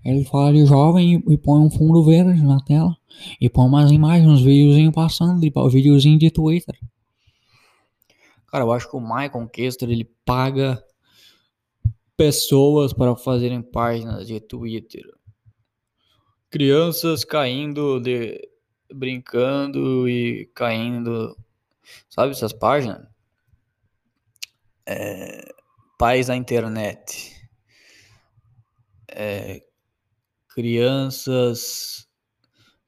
ele 0.04 0.24
fala 0.24 0.52
de 0.52 0.64
jovem 0.64 1.14
e, 1.14 1.34
e 1.34 1.38
põe 1.38 1.60
um 1.60 1.70
fundo 1.70 2.02
verde 2.02 2.42
na 2.42 2.60
tela. 2.60 2.96
E 3.40 3.48
põe 3.48 3.66
umas 3.66 3.90
imagens, 3.90 4.26
uns 4.26 4.42
videozinhos 4.42 4.94
passando, 4.94 5.40
de, 5.40 5.52
videozinho 5.70 6.18
de 6.18 6.30
Twitter. 6.30 6.78
Cara, 8.50 8.64
eu 8.64 8.72
acho 8.72 8.88
que 8.88 8.96
o 8.96 9.00
My 9.00 9.28
Conquista, 9.28 9.84
ele 9.84 10.04
paga 10.24 10.82
pessoas 12.16 12.92
para 12.92 13.14
fazerem 13.16 13.62
páginas 13.62 14.26
de 14.26 14.40
Twitter. 14.40 15.04
Crianças 16.50 17.24
caindo 17.24 18.00
de 18.00 18.38
brincando 18.92 20.08
e 20.08 20.50
caindo, 20.54 21.36
sabe 22.08 22.32
essas 22.32 22.52
páginas? 22.52 23.11
É, 24.92 25.54
pais 25.98 26.28
na 26.28 26.36
internet. 26.36 27.36
É, 29.08 29.62
crianças 30.54 32.06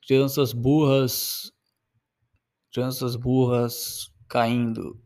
crianças 0.06 0.52
burras 0.52 1.50
crianças 2.70 3.16
burras 3.16 4.11
caindo 4.28 5.00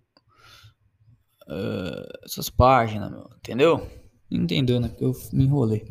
uh, 1.47 2.25
essas 2.25 2.51
páginas 2.51 3.11
meu, 3.11 3.31
entendeu 3.37 3.89
entendeu 4.31 4.81
né 4.81 4.89
porque 4.89 5.05
eu 5.05 5.13
me 5.33 5.45
enrolei 5.45 5.87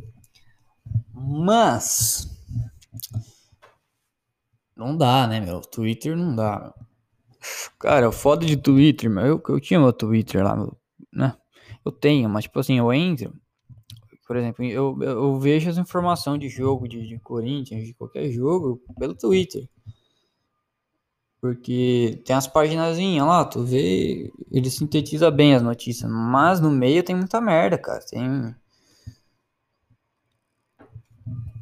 mas 1.14 2.28
não 4.76 4.96
dá 4.96 5.26
né 5.28 5.40
meu 5.40 5.62
Twitter 5.62 6.18
não 6.18 6.36
dá 6.36 6.60
meu. 6.60 6.74
cara 7.80 8.10
o 8.10 8.12
foda 8.12 8.46
de 8.46 8.58
Twitter 8.58 9.10
meu 9.10 9.26
eu, 9.26 9.44
eu 9.48 9.60
tinha 9.60 9.80
meu 9.80 9.94
Twitter 9.94 10.44
lá 10.44 10.56
meu, 10.56 10.78
né 11.18 11.36
eu 11.86 11.92
tenho 11.92 12.30
mas 12.30 12.44
tipo 12.44 12.60
assim 12.60 12.78
eu 12.78 12.94
entro 12.94 13.34
por 14.28 14.36
exemplo, 14.36 14.66
eu, 14.66 15.02
eu 15.02 15.40
vejo 15.40 15.70
as 15.70 15.78
informações 15.78 16.40
de 16.40 16.50
jogo 16.50 16.86
de, 16.86 17.08
de 17.08 17.18
Corinthians, 17.18 17.86
de 17.86 17.94
qualquer 17.94 18.30
jogo, 18.30 18.82
pelo 19.00 19.16
Twitter. 19.16 19.70
Porque 21.40 22.22
tem 22.26 22.36
as 22.36 22.46
paginazinhas 22.46 23.26
lá, 23.26 23.46
tu 23.46 23.64
vê, 23.64 24.30
ele 24.52 24.70
sintetiza 24.70 25.32
bem 25.32 25.56
as 25.56 25.62
notícias, 25.62 26.12
mas 26.12 26.60
no 26.60 26.70
meio 26.70 27.04
tem 27.04 27.16
muita 27.16 27.40
merda, 27.40 27.78
cara. 27.78 28.04
Tem. 28.06 28.54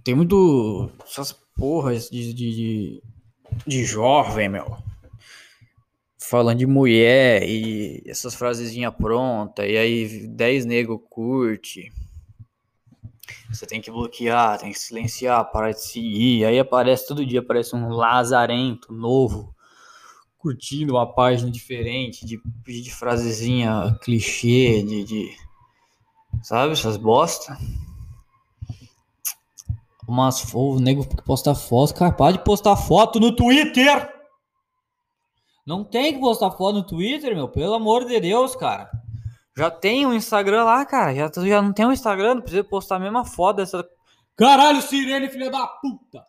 Tem 0.03 0.15
muito. 0.15 0.89
essas 1.05 1.33
porras 1.55 2.09
de, 2.09 2.33
de, 2.33 2.51
de, 2.55 3.03
de 3.67 3.83
jovem, 3.83 4.49
meu. 4.49 4.77
Falando 6.27 6.57
de 6.57 6.65
mulher 6.65 7.43
e 7.43 8.01
essas 8.07 8.33
frasezinhas 8.33 8.93
prontas, 8.95 9.65
e 9.69 9.77
aí 9.77 10.27
10 10.27 10.65
nego 10.65 10.97
curte. 10.97 11.91
Você 13.49 13.67
tem 13.67 13.79
que 13.79 13.91
bloquear, 13.91 14.57
tem 14.57 14.71
que 14.71 14.79
silenciar, 14.79 15.51
parar 15.51 15.71
de 15.71 15.81
seguir. 15.81 16.45
Aí 16.45 16.57
aparece 16.57 17.07
todo 17.07 17.25
dia, 17.25 17.41
aparece 17.41 17.75
um 17.75 17.89
lazarento 17.89 18.91
novo, 18.91 19.53
curtindo 20.37 20.93
uma 20.93 21.13
página 21.13 21.51
diferente, 21.51 22.25
de, 22.25 22.41
de 22.65 22.91
frasezinha 22.91 23.95
clichê, 24.01 24.81
de, 24.81 25.03
de. 25.03 25.37
Sabe, 26.41 26.73
essas 26.73 26.97
bosta. 26.97 27.55
Umas 30.07 30.53
o 30.53 30.79
nego 30.79 31.07
que 31.07 31.21
posta 31.23 31.53
foto, 31.53 31.93
cara, 31.93 32.11
para 32.11 32.33
de 32.33 32.43
postar 32.43 32.75
foto 32.75 33.19
no 33.19 33.35
Twitter! 33.35 34.14
Não 35.65 35.83
tem 35.83 36.13
que 36.13 36.19
postar 36.19 36.51
foto 36.51 36.75
no 36.75 36.85
Twitter, 36.85 37.33
meu, 37.35 37.49
pelo 37.49 37.73
amor 37.73 38.05
de 38.05 38.19
Deus, 38.19 38.55
cara. 38.55 38.91
Já 39.57 39.71
tem 39.71 40.05
um 40.05 40.13
Instagram 40.13 40.63
lá, 40.63 40.85
cara. 40.85 41.15
Já, 41.15 41.31
já 41.43 41.61
não 41.61 41.73
tem 41.73 41.85
um 41.85 41.91
Instagram, 41.91 42.35
não 42.35 42.41
precisa 42.41 42.63
postar 42.63 42.97
a 42.97 42.99
mesma 42.99 43.25
foto 43.25 43.57
dessa. 43.57 43.87
Caralho, 44.35 44.81
Sirene, 44.81 45.29
filha 45.29 45.49
da 45.49 45.65
puta! 45.65 46.25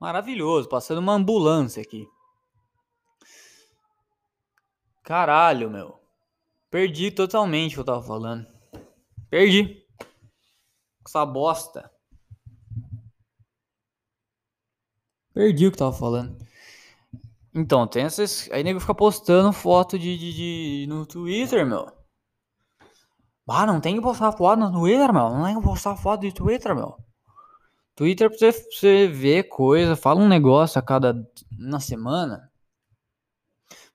Maravilhoso, 0.00 0.68
passando 0.68 0.98
uma 0.98 1.14
ambulância 1.14 1.82
aqui. 1.82 2.06
Caralho, 5.02 5.70
meu. 5.70 6.00
Perdi 6.70 7.10
totalmente 7.10 7.72
o 7.72 7.74
que 7.74 7.80
eu 7.80 7.84
tava 7.84 8.02
falando. 8.02 8.46
Perdi. 9.28 9.84
Essa 11.06 11.26
bosta. 11.26 11.90
Perdi 15.34 15.66
o 15.66 15.70
que 15.70 15.74
eu 15.74 15.78
tava 15.78 15.92
falando. 15.92 16.38
Então, 17.54 17.86
tem 17.86 18.04
essas. 18.04 18.48
Aí 18.50 18.64
nego 18.64 18.80
fica 18.80 18.94
postando 18.94 19.52
foto 19.52 19.98
de, 19.98 20.18
de, 20.18 20.32
de, 20.34 20.86
no 20.88 21.06
Twitter, 21.06 21.64
meu. 21.64 21.86
Ah, 23.48 23.66
não 23.66 23.80
tem 23.80 23.94
que 23.94 24.02
postar 24.02 24.32
foto 24.32 24.58
no 24.58 24.72
Twitter, 24.72 25.12
meu. 25.12 25.30
Não 25.30 25.44
tem 25.44 25.56
que 25.56 25.62
postar 25.62 25.96
foto 25.96 26.22
de 26.22 26.32
Twitter, 26.32 26.74
meu. 26.74 26.96
Twitter 27.94 28.28
pra 28.28 28.38
você, 28.38 28.52
pra 28.52 28.62
você 28.72 29.06
ver 29.08 29.44
coisa, 29.44 29.94
fala 29.94 30.20
um 30.20 30.28
negócio 30.28 30.78
a 30.78 30.82
cada. 30.82 31.14
na 31.58 31.78
semana. 31.78 32.50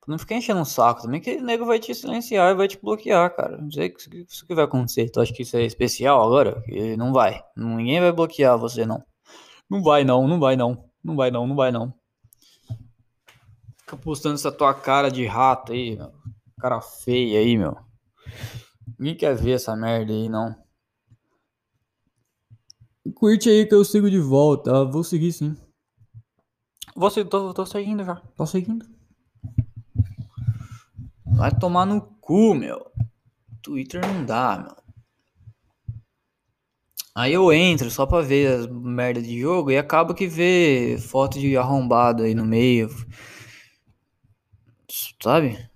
Não 0.09 0.17
ficar 0.17 0.35
enchendo 0.35 0.59
um 0.59 0.65
saco 0.65 1.03
também, 1.03 1.21
que 1.21 1.35
o 1.35 1.43
nego 1.43 1.67
vai 1.67 1.77
te 1.77 1.93
silenciar 1.93 2.51
e 2.51 2.55
vai 2.55 2.67
te 2.67 2.79
bloquear, 2.81 3.35
cara. 3.35 3.59
Não 3.59 3.69
sei 3.69 3.89
o 3.89 3.93
que, 4.47 4.55
vai 4.55 4.65
acontecer. 4.65 5.07
Tu 5.11 5.21
acha 5.21 5.31
que 5.31 5.43
isso 5.43 5.55
é 5.55 5.63
especial 5.63 6.23
agora? 6.25 6.63
Não 6.97 7.13
vai. 7.13 7.43
Ninguém 7.55 7.99
vai 8.01 8.11
bloquear 8.11 8.57
você, 8.57 8.87
não. 8.87 9.03
Não 9.69 9.83
vai, 9.83 10.03
não, 10.03 10.27
não 10.27 10.39
vai, 10.39 10.55
não. 10.55 10.83
Não 11.03 11.15
vai, 11.15 11.29
não, 11.29 11.45
não 11.45 11.55
vai, 11.55 11.71
não. 11.71 11.93
Fica 13.89 13.97
postando 13.97 14.35
essa 14.35 14.51
tua 14.51 14.71
cara 14.71 15.09
de 15.09 15.25
rato 15.25 15.71
aí, 15.71 15.95
meu. 15.95 16.13
Cara 16.59 16.79
feia 16.79 17.39
aí, 17.39 17.57
meu. 17.57 17.75
Ninguém 18.99 19.17
quer 19.17 19.35
ver 19.35 19.53
essa 19.53 19.75
merda 19.75 20.13
aí, 20.13 20.29
não. 20.29 20.55
Curte 23.15 23.49
aí 23.49 23.65
que 23.65 23.73
eu 23.73 23.83
sigo 23.83 24.07
de 24.07 24.19
volta. 24.19 24.85
Vou 24.85 25.03
seguir 25.03 25.33
sim. 25.33 25.57
Você, 26.95 27.25
tô, 27.25 27.51
tô 27.51 27.65
seguindo 27.65 28.03
já. 28.03 28.17
Tô 28.37 28.45
seguindo. 28.45 28.85
Vai 31.25 31.49
tomar 31.57 31.87
no 31.87 31.99
cu, 32.21 32.53
meu. 32.53 32.91
Twitter 33.63 34.01
não 34.05 34.23
dá, 34.23 34.55
meu. 34.67 34.75
Aí 37.15 37.33
eu 37.33 37.51
entro 37.51 37.89
só 37.89 38.05
pra 38.05 38.21
ver 38.21 38.59
as 38.59 38.67
merda 38.67 39.19
de 39.19 39.39
jogo 39.39 39.71
e 39.71 39.77
acaba 39.79 40.13
que 40.13 40.27
vê 40.27 40.95
foto 40.99 41.39
de 41.39 41.57
arrombado 41.57 42.21
aí 42.21 42.35
no 42.35 42.45
meio. 42.45 42.87
Sabe? 45.21 45.69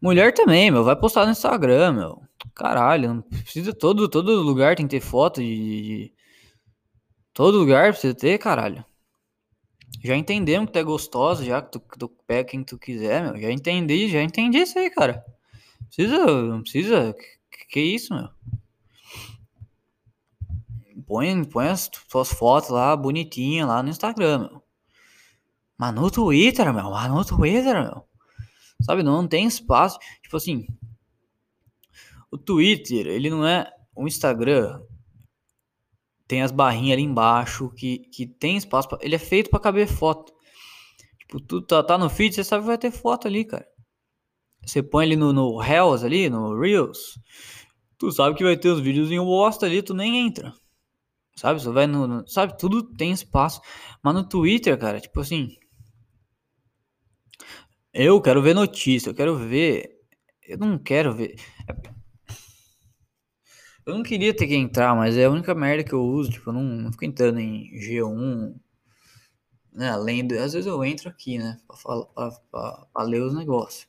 Mulher 0.00 0.32
também, 0.32 0.70
meu. 0.70 0.84
Vai 0.84 0.96
postar 0.96 1.24
no 1.24 1.32
Instagram, 1.32 1.92
meu. 1.92 2.22
Caralho, 2.54 3.14
não 3.14 3.22
precisa. 3.22 3.72
Todo, 3.72 4.08
todo 4.08 4.40
lugar 4.42 4.76
tem 4.76 4.86
que 4.86 4.96
ter 4.96 5.00
foto 5.00 5.40
de, 5.40 5.56
de. 5.56 6.14
Todo 7.32 7.58
lugar 7.58 7.92
precisa 7.92 8.14
ter, 8.14 8.38
caralho. 8.38 8.84
Já 10.02 10.16
entendemos 10.16 10.66
que 10.66 10.72
tu 10.74 10.78
é 10.78 10.84
gostosa, 10.84 11.44
já 11.44 11.60
que 11.62 11.72
tu, 11.72 11.82
tu 11.98 12.08
pega 12.26 12.48
quem 12.48 12.62
tu 12.62 12.78
quiser, 12.78 13.22
meu. 13.22 13.40
Já 13.40 13.50
entendi, 13.50 14.08
já 14.08 14.22
entendi 14.22 14.58
isso 14.58 14.78
aí, 14.78 14.90
cara. 14.90 15.24
Precisa, 15.86 16.26
não 16.26 16.62
precisa. 16.62 17.14
Que, 17.50 17.66
que 17.68 17.80
isso, 17.80 18.14
meu? 18.14 18.28
Põe, 21.06 21.44
põe 21.44 21.68
as 21.68 21.90
suas 22.08 22.32
fotos 22.32 22.70
lá, 22.70 22.96
bonitinha, 22.96 23.66
lá 23.66 23.82
no 23.82 23.88
Instagram, 23.88 24.38
meu. 24.38 24.65
Mas 25.78 25.94
no 25.94 26.10
Twitter, 26.10 26.72
meu. 26.72 26.90
Mas 26.90 27.10
no 27.10 27.24
Twitter, 27.24 27.74
meu. 27.82 28.04
Sabe, 28.82 29.02
não 29.02 29.26
tem 29.26 29.46
espaço. 29.46 29.98
Tipo 30.22 30.36
assim, 30.36 30.66
o 32.30 32.38
Twitter, 32.38 33.06
ele 33.06 33.30
não 33.30 33.46
é 33.46 33.70
o 33.94 34.06
Instagram. 34.06 34.80
Tem 36.26 36.42
as 36.42 36.50
barrinhas 36.50 36.94
ali 36.94 37.02
embaixo 37.02 37.70
que, 37.70 37.98
que 37.98 38.26
tem 38.26 38.56
espaço. 38.56 38.88
Pra, 38.88 38.98
ele 39.00 39.14
é 39.14 39.18
feito 39.18 39.50
para 39.50 39.60
caber 39.60 39.86
foto. 39.86 40.32
Tipo, 41.18 41.40
tu 41.40 41.62
tá, 41.62 41.82
tá 41.82 41.96
no 41.96 42.10
feed, 42.10 42.34
você 42.34 42.44
sabe 42.44 42.62
que 42.62 42.68
vai 42.68 42.78
ter 42.78 42.90
foto 42.90 43.26
ali, 43.26 43.44
cara. 43.44 43.66
Você 44.64 44.82
põe 44.82 45.04
ali 45.04 45.16
no, 45.16 45.32
no 45.32 45.58
Reels 45.58 46.02
ali, 46.02 46.28
no 46.28 46.58
Reels. 46.58 47.18
Tu 47.98 48.10
sabe 48.12 48.36
que 48.36 48.44
vai 48.44 48.56
ter 48.56 48.68
os 48.68 48.80
vídeos 48.80 49.10
em 49.10 49.18
bosta 49.18 49.66
ali, 49.66 49.82
tu 49.82 49.94
nem 49.94 50.26
entra. 50.26 50.52
Sabe? 51.36 51.60
Você 51.60 51.70
vai 51.70 51.86
no, 51.86 52.06
no. 52.06 52.28
Sabe? 52.28 52.58
Tudo 52.58 52.82
tem 52.82 53.12
espaço. 53.12 53.60
Mas 54.02 54.14
no 54.14 54.28
Twitter, 54.28 54.76
cara, 54.78 55.00
tipo 55.00 55.20
assim. 55.20 55.48
Eu 57.98 58.20
quero 58.20 58.42
ver 58.42 58.54
notícia, 58.54 59.08
eu 59.08 59.14
quero 59.14 59.38
ver. 59.38 60.02
Eu 60.46 60.58
não 60.58 60.78
quero 60.78 61.14
ver. 61.14 61.36
Eu 63.86 63.94
não 63.94 64.02
queria 64.02 64.36
ter 64.36 64.46
que 64.46 64.54
entrar, 64.54 64.94
mas 64.94 65.16
é 65.16 65.24
a 65.24 65.30
única 65.30 65.54
merda 65.54 65.82
que 65.82 65.94
eu 65.94 66.02
uso. 66.02 66.30
Tipo, 66.30 66.50
eu 66.50 66.52
não, 66.54 66.62
não 66.62 66.92
fico 66.92 67.06
entrando 67.06 67.40
em 67.40 67.70
G1. 67.80 68.54
Né? 69.72 69.88
Além. 69.88 70.20
Às 70.32 70.52
vezes 70.52 70.66
eu 70.66 70.84
entro 70.84 71.08
aqui, 71.08 71.38
né? 71.38 71.58
Pra, 71.66 71.74
falar, 71.74 72.04
pra, 72.06 72.30
pra, 72.50 72.86
pra 72.92 73.02
ler 73.02 73.22
os 73.22 73.34
negócios. 73.34 73.88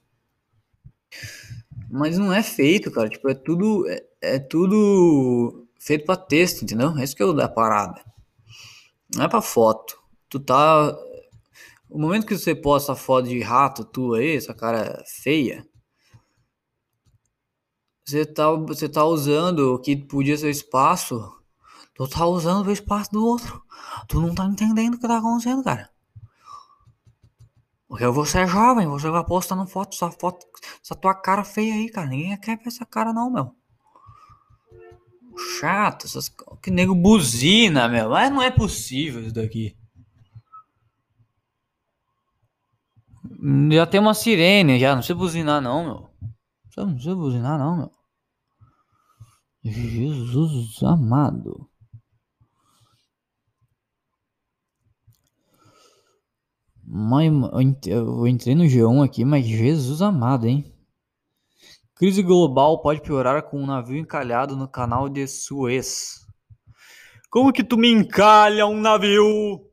Mas 1.92 2.18
não 2.18 2.32
é 2.32 2.42
feito, 2.42 2.90
cara. 2.90 3.10
Tipo, 3.10 3.30
é 3.30 3.34
tudo. 3.36 3.90
É, 3.90 4.06
é 4.22 4.40
tudo 4.40 5.68
feito 5.78 6.06
pra 6.06 6.16
texto, 6.16 6.62
entendeu? 6.64 6.98
É 6.98 7.04
isso 7.04 7.16
que 7.16 7.24
eu 7.24 7.34
da 7.34 7.50
parada. 7.50 8.02
Não 9.14 9.26
é 9.26 9.28
pra 9.28 9.42
foto. 9.42 10.00
Tu 10.30 10.40
tá 10.40 10.98
o 11.90 12.00
momento 12.00 12.26
que 12.26 12.38
você 12.38 12.54
posta 12.54 12.96
foto 12.96 13.28
de 13.28 13.40
rato 13.40 13.86
tua 13.86 14.20
aí, 14.20 14.36
essa 14.36 14.54
cara 14.54 15.04
feia, 15.06 15.66
você 18.06 18.26
tá, 18.26 18.52
você 18.52 18.88
tá 18.88 19.04
usando 19.04 19.76
o 19.76 19.80
que 19.80 19.96
podia 19.96 20.38
ser 20.38 20.50
espaço, 20.50 21.30
tu 21.94 22.08
tá 22.08 22.26
usando 22.26 22.68
o 22.68 22.72
espaço 22.72 23.12
do 23.12 23.26
outro. 23.26 23.62
Tu 24.08 24.20
não 24.22 24.34
tá 24.34 24.46
entendendo 24.46 24.96
o 24.96 25.00
que 25.00 25.08
tá 25.08 25.18
acontecendo, 25.18 25.64
cara. 25.64 25.90
Porque 27.88 28.06
você 28.08 28.40
é 28.40 28.48
jovem, 28.48 28.88
você 28.88 29.10
vai 29.10 29.24
postando 29.26 29.66
foto, 29.66 29.96
essa 29.96 30.12
foto, 30.12 30.46
essa 30.84 30.96
tua 30.96 31.16
cara 31.16 31.44
feia 31.44 31.74
aí, 31.74 31.90
cara. 31.90 32.08
Ninguém 32.08 32.38
quer 32.38 32.58
ver 32.58 32.68
essa 32.68 32.86
cara 32.86 33.14
não, 33.14 33.32
meu. 33.32 33.56
Chato, 35.60 36.06
essas, 36.06 36.30
que 36.62 36.72
nego 36.72 36.94
buzina, 36.94 37.88
meu. 37.88 38.10
Mas 38.10 38.32
não 38.32 38.42
é 38.42 38.52
possível 38.52 39.22
isso 39.22 39.34
daqui. 39.34 39.78
Já 43.72 43.86
tem 43.86 44.00
uma 44.00 44.14
sirene, 44.14 44.80
já. 44.80 44.90
Não 44.90 44.98
precisa 44.98 45.18
buzinar, 45.18 45.62
não, 45.62 45.84
meu. 45.84 46.10
Não 46.78 46.94
precisa 46.94 47.16
buzinar, 47.16 47.60
não, 47.60 47.78
meu. 47.78 47.92
Jesus 49.64 50.82
amado. 50.82 51.70
Mãe, 56.84 57.30
eu 57.86 58.26
entrei 58.26 58.56
no 58.56 58.64
G1 58.64 59.04
aqui, 59.04 59.26
mas 59.26 59.46
Jesus 59.46 60.02
amado, 60.02 60.48
hein? 60.48 60.74
Crise 61.96 62.24
global 62.24 62.82
pode 62.82 63.02
piorar 63.02 63.44
com 63.44 63.62
um 63.62 63.66
navio 63.66 63.98
encalhado 63.98 64.56
no 64.56 64.68
canal 64.70 65.10
de 65.10 65.28
Suez. 65.28 66.26
Como 67.30 67.52
que 67.52 67.64
tu 67.64 67.76
me 67.76 67.90
encalha 67.90 68.66
um 68.66 68.80
navio? 68.80 69.70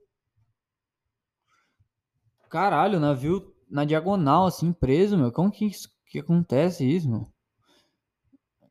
Caralho, 2.50 2.98
o 2.98 3.00
navio 3.00 3.53
na 3.74 3.84
diagonal, 3.84 4.46
assim, 4.46 4.72
preso, 4.72 5.18
meu. 5.18 5.32
Como 5.32 5.50
que, 5.50 5.66
isso, 5.66 5.90
que 6.06 6.20
acontece 6.20 6.88
isso, 6.88 7.10
meu? 7.10 7.26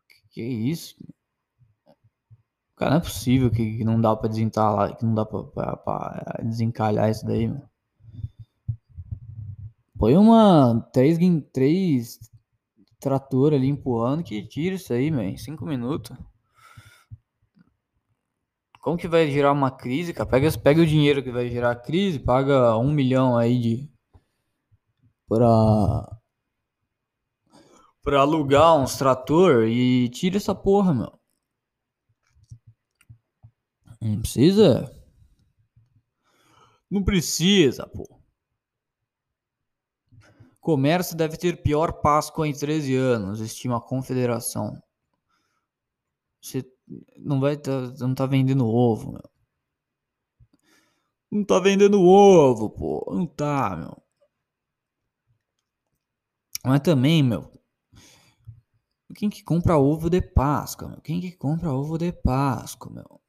Que, 0.08 0.30
que 0.32 0.42
isso? 0.42 0.96
Cara, 2.78 2.92
não 2.92 2.98
é 3.00 3.02
possível 3.02 3.52
que, 3.52 3.80
que 3.80 3.84
não 3.84 4.00
dá 4.00 4.16
pra 4.16 4.30
desentalar, 4.30 4.96
que 4.96 5.06
não 5.06 5.14
dá 5.14 5.26
pra, 5.26 5.44
pra, 5.44 5.76
pra 5.76 6.40
desencalhar 6.42 7.12
isso 7.12 7.26
daí, 7.26 7.50
meu. 7.50 7.62
Põe 10.00 10.16
uma 10.16 10.80
três, 10.94 11.18
três 11.52 12.20
trator 12.98 13.54
ali 13.54 13.68
empurrando 13.68 14.24
que 14.24 14.42
tira 14.48 14.76
isso 14.76 14.94
aí, 14.94 15.12
meu. 15.12 15.38
Cinco 15.38 15.66
minutos. 15.66 16.16
Como 18.80 18.98
que 18.98 19.08
vai 19.08 19.30
gerar 19.30 19.52
uma 19.52 19.70
crise, 19.70 20.14
cara? 20.14 20.30
Pega, 20.30 20.50
pega 20.60 20.82
o 20.82 20.86
dinheiro 20.86 21.22
que 21.22 21.32
vai 21.32 21.50
gerar 21.50 21.72
a 21.72 21.76
crise, 21.76 22.20
paga 22.20 22.78
um 22.78 22.92
milhão 22.92 23.38
aí 23.38 23.60
de, 23.60 23.93
pra, 25.28 26.20
pra 28.02 28.22
alugar 28.22 28.78
uns 28.78 28.98
trator 28.98 29.68
e 29.68 30.10
tira 30.10 30.38
essa 30.38 30.54
porra, 30.54 30.94
meu. 30.94 31.20
Não 34.02 34.20
precisa. 34.20 34.92
Não 36.90 37.04
precisa, 37.04 37.88
pô. 37.88 38.08
Comércio 40.60 41.16
deve 41.16 41.38
ter 41.38 41.62
pior 41.62 42.02
Páscoa 42.02 42.48
em 42.48 42.54
13 42.54 42.96
anos, 42.96 43.40
estima 43.40 43.78
a 43.78 43.82
confederação. 43.82 44.82
Você 46.42 46.64
não 47.18 47.40
vai 47.40 47.58
tá, 47.58 47.72
não 48.00 48.14
tá 48.14 48.26
vendendo 48.26 48.68
ovo, 48.68 49.14
meu. 49.14 49.30
Não 51.32 51.44
tá 51.44 51.60
vendendo 51.60 52.02
ovo, 52.02 52.70
pô. 52.70 53.12
Não 53.12 53.26
tá, 53.26 53.76
meu. 53.76 54.03
Mas 56.66 56.80
também, 56.82 57.22
meu. 57.22 57.52
Quem 59.16 59.30
que 59.30 59.44
compra 59.44 59.78
ovo 59.78 60.10
de 60.10 60.22
Páscoa, 60.22 60.88
meu? 60.90 61.02
Quem 61.02 61.20
que 61.22 61.32
compra 61.32 61.72
ovo 61.72 61.98
de 61.98 62.12
Páscoa, 62.12 62.92
meu? 62.92 63.22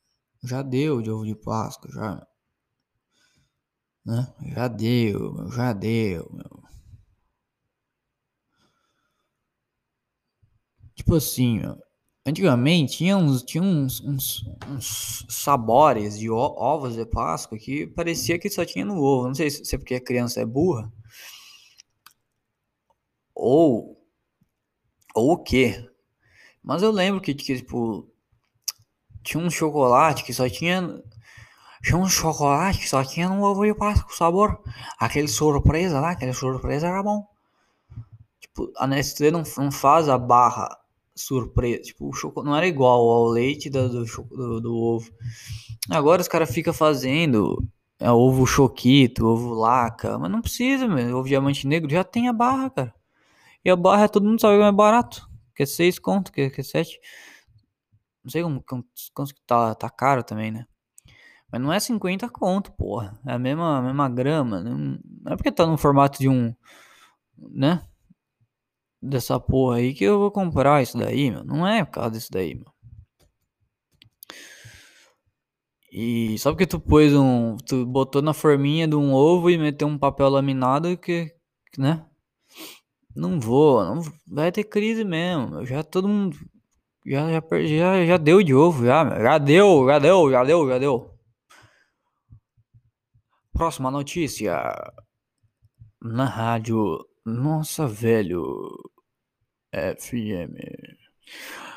Já 0.43 0.63
deu 0.63 1.03
de 1.03 1.11
ovo 1.11 1.25
de 1.25 1.35
Páscoa, 1.35 1.91
já, 1.93 2.15
meu. 2.15 2.27
Né? 4.07 4.35
Já 4.55 4.69
deu, 4.69 5.33
meu. 5.33 5.51
Já 5.51 5.73
deu, 5.73 6.31
meu. 6.33 6.63
Tipo 10.95 11.17
assim, 11.17 11.59
meu. 11.59 11.77
Antigamente 12.27 12.97
tinha 12.97 13.17
uns, 13.19 13.43
tinha 13.43 13.63
uns, 13.63 14.01
uns, 14.01 14.45
uns 14.71 15.27
sabores 15.29 16.19
de 16.19 16.31
ovos 16.31 16.95
de 16.95 17.05
Páscoa 17.05 17.59
que 17.59 17.87
parecia 17.89 18.39
que 18.39 18.49
só 18.49 18.65
tinha 18.65 18.85
no 18.85 19.03
ovo. 19.03 19.27
Não 19.27 19.35
sei 19.35 19.51
se 19.51 19.75
é 19.75 19.79
porque 19.79 19.95
a 19.97 20.05
criança 20.05 20.41
é 20.41 20.47
burra. 20.47 20.91
Ou. 23.45 24.03
Ou 25.15 25.33
o 25.33 25.37
quê? 25.37 25.87
Mas 26.63 26.83
eu 26.83 26.91
lembro 26.91 27.21
que, 27.21 27.35
que 27.35 27.57
tipo. 27.57 28.09
Tinha 29.23 29.43
um 29.43 29.51
chocolate 29.51 30.25
que 30.25 30.33
só 30.33 30.49
tinha. 30.49 31.03
Tinha 31.83 31.99
um 31.99 32.09
chocolate 32.09 32.79
que 32.79 32.89
só 32.89 33.05
tinha 33.05 33.29
no 33.29 33.43
ovo 33.43 33.67
de 33.67 33.75
Páscoa 33.75 34.11
o 34.11 34.17
sabor. 34.17 34.63
Aquele 34.99 35.29
surpresa 35.29 36.01
lá, 36.01 36.13
aquele 36.13 36.33
surpresa 36.33 36.87
era 36.87 37.03
bom. 37.03 37.27
Tipo, 38.41 38.73
a 38.79 38.87
Nestlé 38.87 39.31
não, 39.31 39.43
não 39.59 39.71
faz 39.71 40.09
a 40.09 40.17
barra 40.17 40.75
surpresa. 41.15 41.83
Tipo, 41.83 42.09
o 42.09 42.15
chocolate 42.15 42.49
não 42.49 42.57
era 42.57 42.67
igual 42.67 43.11
ao 43.11 43.27
leite 43.27 43.69
do, 43.69 43.91
do, 43.91 44.05
do, 44.05 44.61
do 44.63 44.75
ovo. 44.75 45.11
Agora 45.91 46.23
os 46.23 46.29
caras 46.29 46.51
ficam 46.51 46.73
fazendo 46.73 47.63
é, 48.01 48.11
ovo 48.11 48.47
choquito, 48.47 49.27
ovo 49.27 49.53
laca. 49.53 50.19
Mas 50.19 50.31
não 50.31 50.41
precisa, 50.41 50.89
meu. 50.89 51.19
Ovo 51.19 51.29
diamante 51.29 51.67
negro 51.67 51.91
já 51.91 52.03
tem 52.03 52.27
a 52.27 52.33
barra, 52.33 52.71
cara. 52.71 53.04
E 53.65 53.71
a 53.71 53.77
barra 53.77 54.09
todo 54.09 54.27
mundo 54.27 54.41
sabe 54.41 54.59
que 54.59 54.63
é 54.63 54.73
barato. 54.73 55.29
Que 55.55 55.63
é 55.63 55.67
6 55.67 55.99
conto, 55.99 56.33
que, 56.33 56.51
que 56.51 56.61
é 56.61 56.65
7. 56.65 57.01
Não 58.23 58.31
sei 58.31 58.43
como, 58.43 58.65
como 59.15 59.29
tá, 59.47 59.75
tá 59.75 59.91
caro 59.91 60.23
também, 60.23 60.51
né? 60.51 60.67
Mas 61.51 61.61
não 61.61 61.73
é 61.73 61.79
50 61.79 62.29
conto, 62.29 62.73
porra. 62.73 63.19
É 63.27 63.33
a 63.35 63.39
mesma, 63.39 63.79
a 63.79 63.83
mesma 63.83 64.09
grama. 64.09 64.61
Não, 64.61 64.99
não 65.23 65.33
é 65.33 65.37
porque 65.37 65.53
tá 65.53 65.67
no 65.67 65.79
formato 65.79 66.19
de 66.19 66.29
um. 66.29 66.55
Né? 67.37 67.81
dessa 69.05 69.39
porra 69.39 69.77
aí 69.77 69.95
que 69.95 70.05
eu 70.05 70.19
vou 70.19 70.31
comprar 70.31 70.83
isso 70.83 70.97
daí, 70.99 71.31
meu. 71.31 71.45
Não 71.45 71.67
é 71.67 71.85
por 71.85 71.93
causa 71.93 72.11
disso 72.13 72.31
daí, 72.33 72.55
meu. 72.55 72.73
E 75.93 76.37
só 76.39 76.51
porque 76.51 76.67
tu 76.67 76.81
pôs 76.81 77.15
um. 77.15 77.57
Tu 77.59 77.87
botou 77.87 78.23
na 78.23 78.33
forminha 78.33 78.89
de 78.89 78.97
um 78.97 79.13
ovo 79.13 79.51
e 79.51 79.59
meteu 79.59 79.87
um 79.87 79.99
papel 79.99 80.29
laminado 80.29 80.97
que. 80.97 81.33
né? 81.79 82.05
Não 83.15 83.39
vou, 83.39 83.85
não 83.85 84.03
vai 84.27 84.51
ter 84.51 84.65
crise 84.65 85.05
mesmo. 85.05 85.65
Já 85.65 85.83
todo 85.83 86.09
mundo. 86.09 86.37
Já, 87.07 87.31
já, 87.31 87.43
já, 87.67 88.07
já 88.07 88.17
deu 88.17 88.43
de 88.43 88.55
ovo, 88.55 88.85
já. 88.87 89.05
Já 89.21 89.39
deu, 89.39 89.87
já 89.87 89.99
deu, 89.99 90.31
já 90.31 90.45
deu, 90.45 90.69
já 90.69 90.79
deu. 90.79 91.11
Próxima 93.53 93.91
notícia. 93.91 94.61
Na 96.03 96.25
rádio. 96.25 96.99
Nossa, 97.25 97.87
velho. 97.87 98.43
FM. 99.73 100.57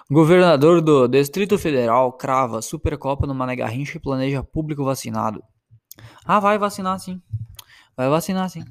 Governador 0.09 0.81
do 0.81 1.07
Distrito 1.07 1.57
Federal 1.57 2.13
crava 2.13 2.61
Supercopa 2.61 3.27
no 3.27 3.35
Mané 3.35 3.55
Garrincha 3.55 3.97
e 3.97 4.01
planeja 4.01 4.43
público 4.43 4.85
vacinado. 4.85 5.43
Ah, 6.23 6.39
vai 6.39 6.57
vacinar 6.57 6.99
sim. 6.99 7.21
Vai 7.95 8.07
vacinar 8.09 8.49
sim. 8.49 8.63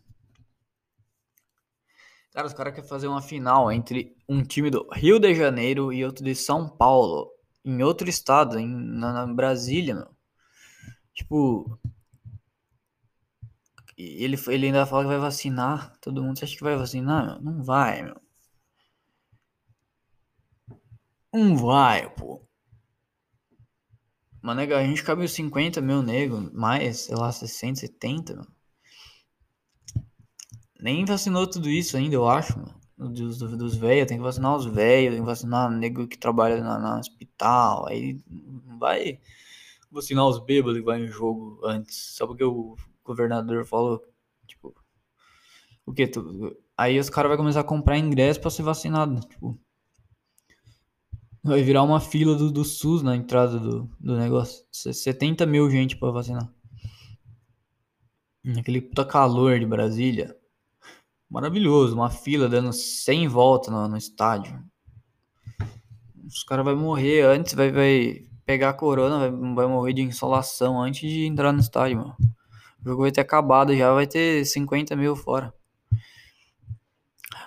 Cara, 2.36 2.48
os 2.48 2.52
caras 2.52 2.74
querem 2.74 2.86
fazer 2.86 3.08
uma 3.08 3.22
final 3.22 3.72
entre 3.72 4.14
um 4.28 4.42
time 4.42 4.68
do 4.68 4.86
Rio 4.92 5.18
de 5.18 5.34
Janeiro 5.34 5.90
e 5.90 6.04
outro 6.04 6.22
de 6.22 6.34
São 6.34 6.68
Paulo. 6.68 7.32
Em 7.64 7.82
outro 7.82 8.10
estado, 8.10 8.58
em, 8.58 8.68
na, 8.68 9.10
na 9.10 9.34
Brasília, 9.34 9.94
meu. 9.94 10.14
Tipo. 11.14 11.80
Ele, 13.96 14.36
ele 14.48 14.66
ainda 14.66 14.84
fala 14.84 15.04
que 15.04 15.08
vai 15.08 15.18
vacinar. 15.18 15.98
Todo 15.98 16.22
mundo. 16.22 16.38
Acha 16.42 16.54
que 16.54 16.62
vai 16.62 16.76
vacinar, 16.76 17.24
meu? 17.24 17.40
Não 17.40 17.64
vai, 17.64 18.02
meu. 18.02 18.20
Não 21.32 21.56
vai, 21.56 22.10
pô. 22.16 22.46
Mano, 24.42 24.60
a 24.60 24.84
gente 24.84 25.02
cabe 25.02 25.26
50 25.26 25.80
mil 25.80 26.02
nego, 26.02 26.50
mais, 26.52 26.98
sei 26.98 27.16
lá, 27.16 27.32
60, 27.32 27.80
70, 27.80 28.36
mano. 28.36 28.55
Nem 30.80 31.04
vacinou 31.04 31.46
tudo 31.46 31.68
isso 31.70 31.96
ainda, 31.96 32.14
eu 32.14 32.28
acho, 32.28 32.58
mano. 32.58 32.74
Dos, 32.98 33.38
dos, 33.38 33.56
dos 33.56 33.76
velhos, 33.76 34.08
tem 34.08 34.16
que 34.16 34.22
vacinar 34.22 34.56
os 34.56 34.64
velhos, 34.64 35.14
tem 35.14 35.20
que 35.20 35.26
vacinar 35.26 35.70
o 35.70 35.74
nego 35.74 36.08
que 36.08 36.16
trabalha 36.16 36.62
na, 36.62 36.98
hospital. 36.98 37.86
Aí 37.86 38.18
não 38.26 38.78
vai 38.78 39.20
vacinar 39.90 40.26
os 40.26 40.38
bêbados 40.38 40.78
que 40.78 40.84
vai 40.84 40.98
no 40.98 41.08
jogo 41.08 41.60
antes. 41.64 42.16
Só 42.16 42.26
porque 42.26 42.44
o 42.44 42.74
governador 43.04 43.66
falou, 43.66 44.02
tipo. 44.46 44.74
O 45.84 45.92
que? 45.92 46.10
Aí 46.76 46.98
os 46.98 47.10
caras 47.10 47.28
vão 47.30 47.38
começar 47.38 47.60
a 47.60 47.64
comprar 47.64 47.98
ingresso 47.98 48.40
pra 48.40 48.50
ser 48.50 48.62
vacinado. 48.62 49.20
Tipo. 49.20 49.58
Vai 51.44 51.62
virar 51.62 51.82
uma 51.82 52.00
fila 52.00 52.34
do, 52.34 52.50
do 52.50 52.64
SUS 52.64 53.02
na 53.02 53.14
entrada 53.14 53.58
do, 53.58 53.88
do 54.00 54.16
negócio. 54.16 54.64
70 54.72 55.46
mil 55.46 55.70
gente 55.70 55.96
pra 55.96 56.10
vacinar. 56.10 56.50
Aquele 58.58 58.80
puta 58.80 59.04
calor 59.04 59.58
de 59.58 59.66
Brasília. 59.66 60.36
Maravilhoso. 61.30 61.94
Uma 61.94 62.10
fila 62.10 62.48
dando 62.48 62.72
100 62.72 63.28
voltas 63.28 63.72
no, 63.72 63.88
no 63.88 63.96
estádio. 63.96 64.62
Os 66.26 66.42
caras 66.44 66.64
vão 66.64 66.76
morrer 66.76 67.22
antes, 67.22 67.54
vai, 67.54 67.70
vai 67.70 68.22
pegar 68.44 68.70
a 68.70 68.74
corona, 68.74 69.18
vai, 69.18 69.54
vai 69.54 69.66
morrer 69.66 69.92
de 69.92 70.02
insolação 70.02 70.80
antes 70.80 71.08
de 71.08 71.26
entrar 71.26 71.52
no 71.52 71.60
estádio, 71.60 71.98
mano. 71.98 72.16
O 72.80 72.88
jogo 72.88 73.02
vai 73.02 73.12
ter 73.12 73.20
acabado 73.20 73.76
já, 73.76 73.92
vai 73.92 74.06
ter 74.06 74.44
50 74.44 74.94
mil 74.96 75.16
fora. 75.16 75.52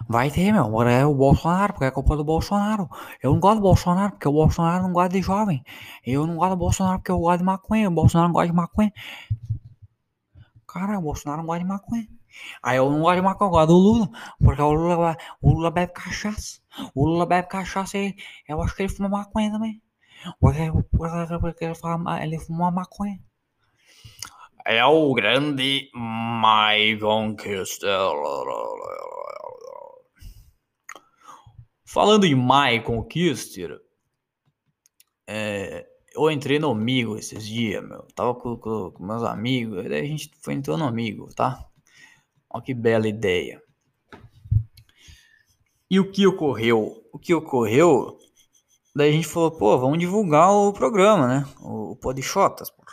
Vai 0.08 0.32
ter, 0.32 0.52
meu. 0.52 0.66
Agora 0.66 0.92
é 0.92 1.06
o 1.06 1.14
Bolsonaro, 1.14 1.74
porque 1.74 1.86
é 1.86 1.92
culpa 1.92 2.18
do 2.18 2.24
Bolsonaro. 2.24 2.90
Eu 3.22 3.32
não 3.32 3.40
gosto 3.40 3.58
do 3.58 3.62
Bolsonaro, 3.62 4.12
porque 4.14 4.28
o 4.28 4.32
Bolsonaro 4.32 4.84
não 4.84 4.92
gosta 4.92 5.10
de 5.10 5.22
jovem. 5.22 5.64
Eu 6.06 6.26
não 6.26 6.38
gosto 6.38 6.52
do 6.52 6.58
Bolsonaro 6.58 7.00
porque 7.00 7.12
eu 7.12 7.20
gosto 7.20 7.40
de 7.40 7.44
maconha. 7.44 7.88
O 7.88 7.92
Bolsonaro 7.92 8.30
não 8.30 8.34
gosta 8.34 8.48
de 8.48 8.56
maconha. 8.56 8.94
Cara, 10.68 10.98
o 10.98 11.02
Bolsonaro 11.02 11.42
não 11.42 11.48
gosta 11.48 11.64
de 11.64 11.70
maconha. 11.70 12.08
Aí 12.62 12.78
eu 12.78 12.90
não 12.90 13.02
gosto 13.02 13.16
de 13.16 13.22
maconha, 13.22 13.66
do 13.66 13.74
Lula. 13.74 14.10
Porque 14.40 14.62
o 14.62 14.72
Lula, 14.72 15.18
o 15.42 15.52
Lula 15.52 15.72
bebe 15.72 15.94
cachaça. 15.94 16.62
O 16.94 17.06
Lula 17.08 17.26
bebe 17.26 17.48
cachaça 17.48 17.98
e 17.98 18.16
eu 18.48 18.62
acho 18.62 18.76
que 18.76 18.84
ele 18.84 18.94
fuma 18.94 19.10
maconha 19.10 19.52
também. 19.52 19.82
Porque, 20.40 20.72
porque, 21.42 21.66
ele, 21.66 21.76
fala, 21.76 22.24
ele 22.24 22.40
fuma 22.40 22.72
maconha. 22.72 23.20
É 24.66 24.84
o 24.86 25.14
grande 25.14 25.90
My 25.96 27.00
Conquistador. 27.00 28.48
Falando 31.86 32.26
em 32.26 32.36
Michael 32.36 33.04
Kister, 33.06 33.80
é, 35.28 35.88
eu 36.14 36.30
entrei 36.30 36.60
no 36.60 36.72
amigo 36.72 37.18
esses 37.18 37.46
dias, 37.46 37.84
meu. 37.84 38.04
Tava 38.16 38.36
com, 38.36 38.58
com, 38.58 38.92
com 38.92 39.04
meus 39.04 39.24
amigos, 39.24 39.84
daí 39.86 40.02
a 40.02 40.06
gente 40.06 40.32
foi 40.42 40.54
entrando 40.54 40.80
no 40.80 40.88
amigo, 40.88 41.34
tá? 41.34 41.69
Olha 42.50 42.64
que 42.64 42.74
bela 42.74 43.08
ideia. 43.08 43.62
E 45.90 46.00
o 46.00 46.12
que 46.12 46.26
ocorreu? 46.26 47.04
O 47.12 47.20
que 47.20 47.34
ocorreu? 47.34 48.18
Daí 48.96 49.10
a 49.10 49.14
gente 49.14 49.28
falou, 49.28 49.52
pô, 49.52 49.78
vamos 49.78 50.00
divulgar 50.00 50.52
o 50.52 50.74
programa, 50.74 51.28
né? 51.28 51.46
O, 51.62 51.96
Podchotas, 51.96 52.70
pô. 52.70 52.84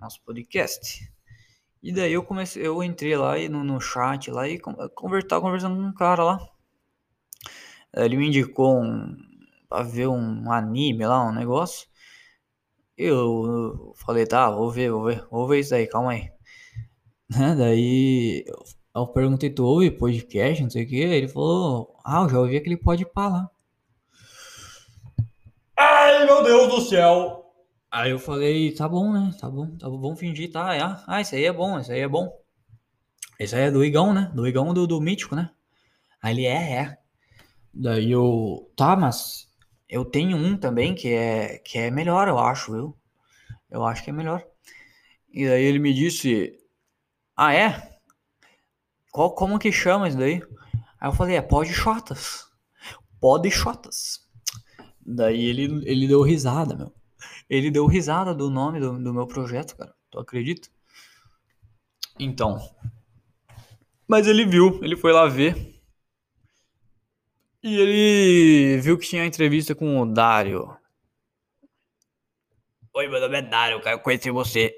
Nosso 0.00 0.20
podcast. 0.22 1.10
E 1.82 1.92
daí 1.92 2.12
eu 2.12 2.24
comecei, 2.24 2.66
eu 2.66 2.82
entrei 2.82 3.16
lá 3.16 3.36
no, 3.48 3.62
no 3.62 3.80
chat 3.80 4.30
lá 4.30 4.48
e 4.48 4.58
conversar, 4.58 5.40
conversando 5.40 5.76
com 5.76 5.82
um 5.82 5.94
cara 5.94 6.24
lá. 6.24 6.48
Ele 7.94 8.16
me 8.16 8.26
indicou 8.28 8.82
um, 8.82 9.16
pra 9.68 9.82
ver 9.82 10.08
um 10.08 10.50
anime 10.50 11.06
lá, 11.06 11.24
um 11.24 11.32
negócio. 11.32 11.88
Eu 12.96 13.92
falei, 13.96 14.26
tá, 14.26 14.50
vou 14.50 14.70
ver, 14.70 14.90
vou 14.90 15.04
ver, 15.04 15.26
vou 15.30 15.46
ver 15.46 15.60
isso 15.60 15.74
aí, 15.74 15.86
calma 15.86 16.12
aí. 16.12 16.33
Né? 17.30 17.54
Daí 17.54 18.44
eu 18.94 19.06
perguntei, 19.08 19.50
tu 19.50 19.64
ouve 19.64 19.90
podcast, 19.90 20.62
não 20.62 20.70
sei 20.70 20.84
o 20.84 20.88
que, 20.88 20.96
ele 20.96 21.28
falou, 21.28 21.96
ah, 22.04 22.22
eu 22.22 22.28
já 22.28 22.38
ouvi 22.38 22.56
aquele 22.56 22.76
pode 22.76 23.04
pá 23.04 23.28
lá. 23.28 23.50
Ai, 25.76 26.24
meu 26.26 26.44
Deus 26.44 26.72
do 26.72 26.80
céu! 26.80 27.44
Aí 27.90 28.10
eu 28.10 28.18
falei, 28.18 28.72
tá 28.72 28.88
bom, 28.88 29.12
né? 29.12 29.32
Tá 29.40 29.48
bom, 29.48 29.76
tá 29.76 29.88
bom, 29.88 30.00
vamos 30.00 30.18
fingir, 30.18 30.50
tá? 30.50 30.72
Ah, 30.80 31.04
ah 31.06 31.20
esse 31.20 31.36
aí 31.36 31.44
é 31.44 31.52
bom, 31.52 31.78
esse 31.78 31.92
aí 31.92 32.00
é 32.00 32.08
bom. 32.08 32.32
Esse 33.38 33.56
aí 33.56 33.62
é 33.62 33.70
do 33.70 33.84
Igão, 33.84 34.12
né? 34.12 34.30
Do 34.34 34.46
Igão 34.46 34.72
do, 34.74 34.86
do 34.86 35.00
Mítico, 35.00 35.34
né? 35.34 35.50
Aí 36.22 36.34
ele 36.34 36.46
é, 36.46 36.72
é. 36.72 36.98
Daí 37.72 38.10
eu, 38.10 38.70
tá, 38.76 38.96
mas 38.96 39.48
eu 39.88 40.04
tenho 40.04 40.36
um 40.36 40.56
também 40.56 40.94
que 40.94 41.12
é 41.12 41.58
que 41.58 41.78
é 41.78 41.90
melhor, 41.90 42.28
eu 42.28 42.38
acho, 42.38 42.72
viu? 42.72 42.96
Eu 43.70 43.84
acho 43.84 44.02
que 44.02 44.10
é 44.10 44.12
melhor. 44.12 44.44
E 45.32 45.46
daí 45.46 45.62
ele 45.64 45.78
me 45.78 45.92
disse: 45.92 46.56
"Ah, 47.36 47.54
é? 47.54 47.98
Qual 49.12 49.34
como 49.34 49.58
que 49.58 49.72
chama 49.72 50.08
isso 50.08 50.18
daí?" 50.18 50.42
Aí 51.00 51.08
eu 51.08 51.12
falei: 51.12 51.36
"É 51.36 51.42
Pod 51.42 51.72
Shotas. 51.72 52.46
Pod 53.20 53.50
Shotas." 53.50 54.20
Daí 55.04 55.44
ele 55.46 55.64
ele 55.90 56.08
deu 56.08 56.22
risada, 56.22 56.76
meu. 56.76 56.92
Ele 57.48 57.70
deu 57.70 57.86
risada 57.86 58.34
do 58.34 58.50
nome 58.50 58.80
do, 58.80 58.98
do 58.98 59.12
meu 59.12 59.26
projeto, 59.26 59.76
cara. 59.76 59.94
Tu 60.10 60.18
acredita? 60.18 60.68
Então. 62.18 62.58
Mas 64.06 64.26
ele 64.26 64.44
viu, 64.44 64.82
ele 64.82 64.96
foi 64.96 65.12
lá 65.12 65.26
ver. 65.26 65.74
E 67.62 67.76
ele 67.76 68.80
viu 68.80 68.98
que 68.98 69.08
tinha 69.08 69.24
entrevista 69.24 69.74
com 69.74 70.00
o 70.00 70.06
Dário. 70.06 70.76
Oi, 72.92 73.08
meu 73.08 73.20
nome 73.20 73.38
é 73.38 73.42
Dário, 73.42 73.76
eu 73.76 73.80
quero 73.80 74.00
conhecer 74.00 74.30
você. 74.30 74.74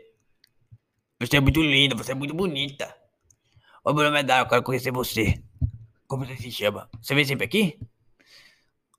Você 1.18 1.38
é 1.38 1.40
muito 1.40 1.62
linda, 1.62 1.96
você 1.96 2.12
é 2.12 2.14
muito 2.14 2.34
bonita. 2.34 2.94
Oi, 3.82 3.94
meu 3.94 4.04
nome 4.04 4.20
é 4.20 4.22
Dário, 4.22 4.44
eu 4.44 4.48
quero 4.50 4.62
conhecer 4.62 4.90
você. 4.90 5.42
Como 6.06 6.26
você 6.26 6.36
se 6.36 6.52
chama? 6.52 6.90
Você 7.00 7.14
vem 7.14 7.24
sempre 7.24 7.46
aqui? 7.46 7.80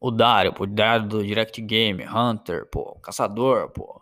O 0.01 0.09
Dario, 0.09 0.51
pô, 0.51 0.65
Dario 0.65 1.07
do 1.07 1.23
Direct 1.23 1.61
Game, 1.61 2.03
Hunter, 2.07 2.65
pô, 2.71 2.95
Caçador, 3.01 3.69
pô. 3.69 4.01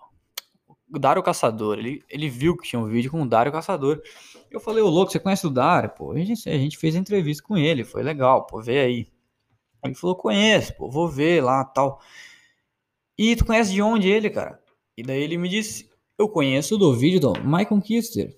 O 0.89 0.97
Dario 0.97 1.21
Caçador, 1.21 1.77
ele, 1.77 2.05
ele 2.09 2.29
viu 2.29 2.55
que 2.55 2.65
tinha 2.65 2.79
um 2.79 2.87
vídeo 2.87 3.11
com 3.11 3.21
o 3.21 3.27
Dario 3.27 3.51
Caçador. 3.51 4.01
Eu 4.49 4.61
falei, 4.61 4.81
ô 4.81 4.87
louco, 4.87 5.11
você 5.11 5.19
conhece 5.19 5.45
o 5.45 5.49
Dario? 5.49 5.89
Pô, 5.89 6.13
a 6.13 6.17
gente, 6.17 6.49
a 6.49 6.57
gente 6.57 6.77
fez 6.77 6.95
entrevista 6.95 7.43
com 7.43 7.57
ele, 7.57 7.83
foi 7.83 8.01
legal, 8.01 8.45
pô, 8.47 8.61
vê 8.61 8.79
aí. 8.79 9.07
Ele 9.83 9.93
falou, 9.93 10.15
conheço, 10.15 10.73
pô, 10.77 10.89
vou 10.89 11.09
ver 11.09 11.43
lá 11.43 11.65
tal. 11.65 11.99
E 13.17 13.35
tu 13.35 13.43
conhece 13.43 13.73
de 13.73 13.81
onde 13.81 14.07
ele, 14.07 14.29
cara? 14.29 14.57
E 14.95 15.03
daí 15.03 15.21
ele 15.21 15.37
me 15.37 15.49
disse, 15.49 15.93
eu 16.17 16.29
conheço 16.29 16.77
do 16.77 16.93
vídeo 16.95 17.19
do 17.19 17.33
Michael 17.43 17.81
Kister. 17.81 18.35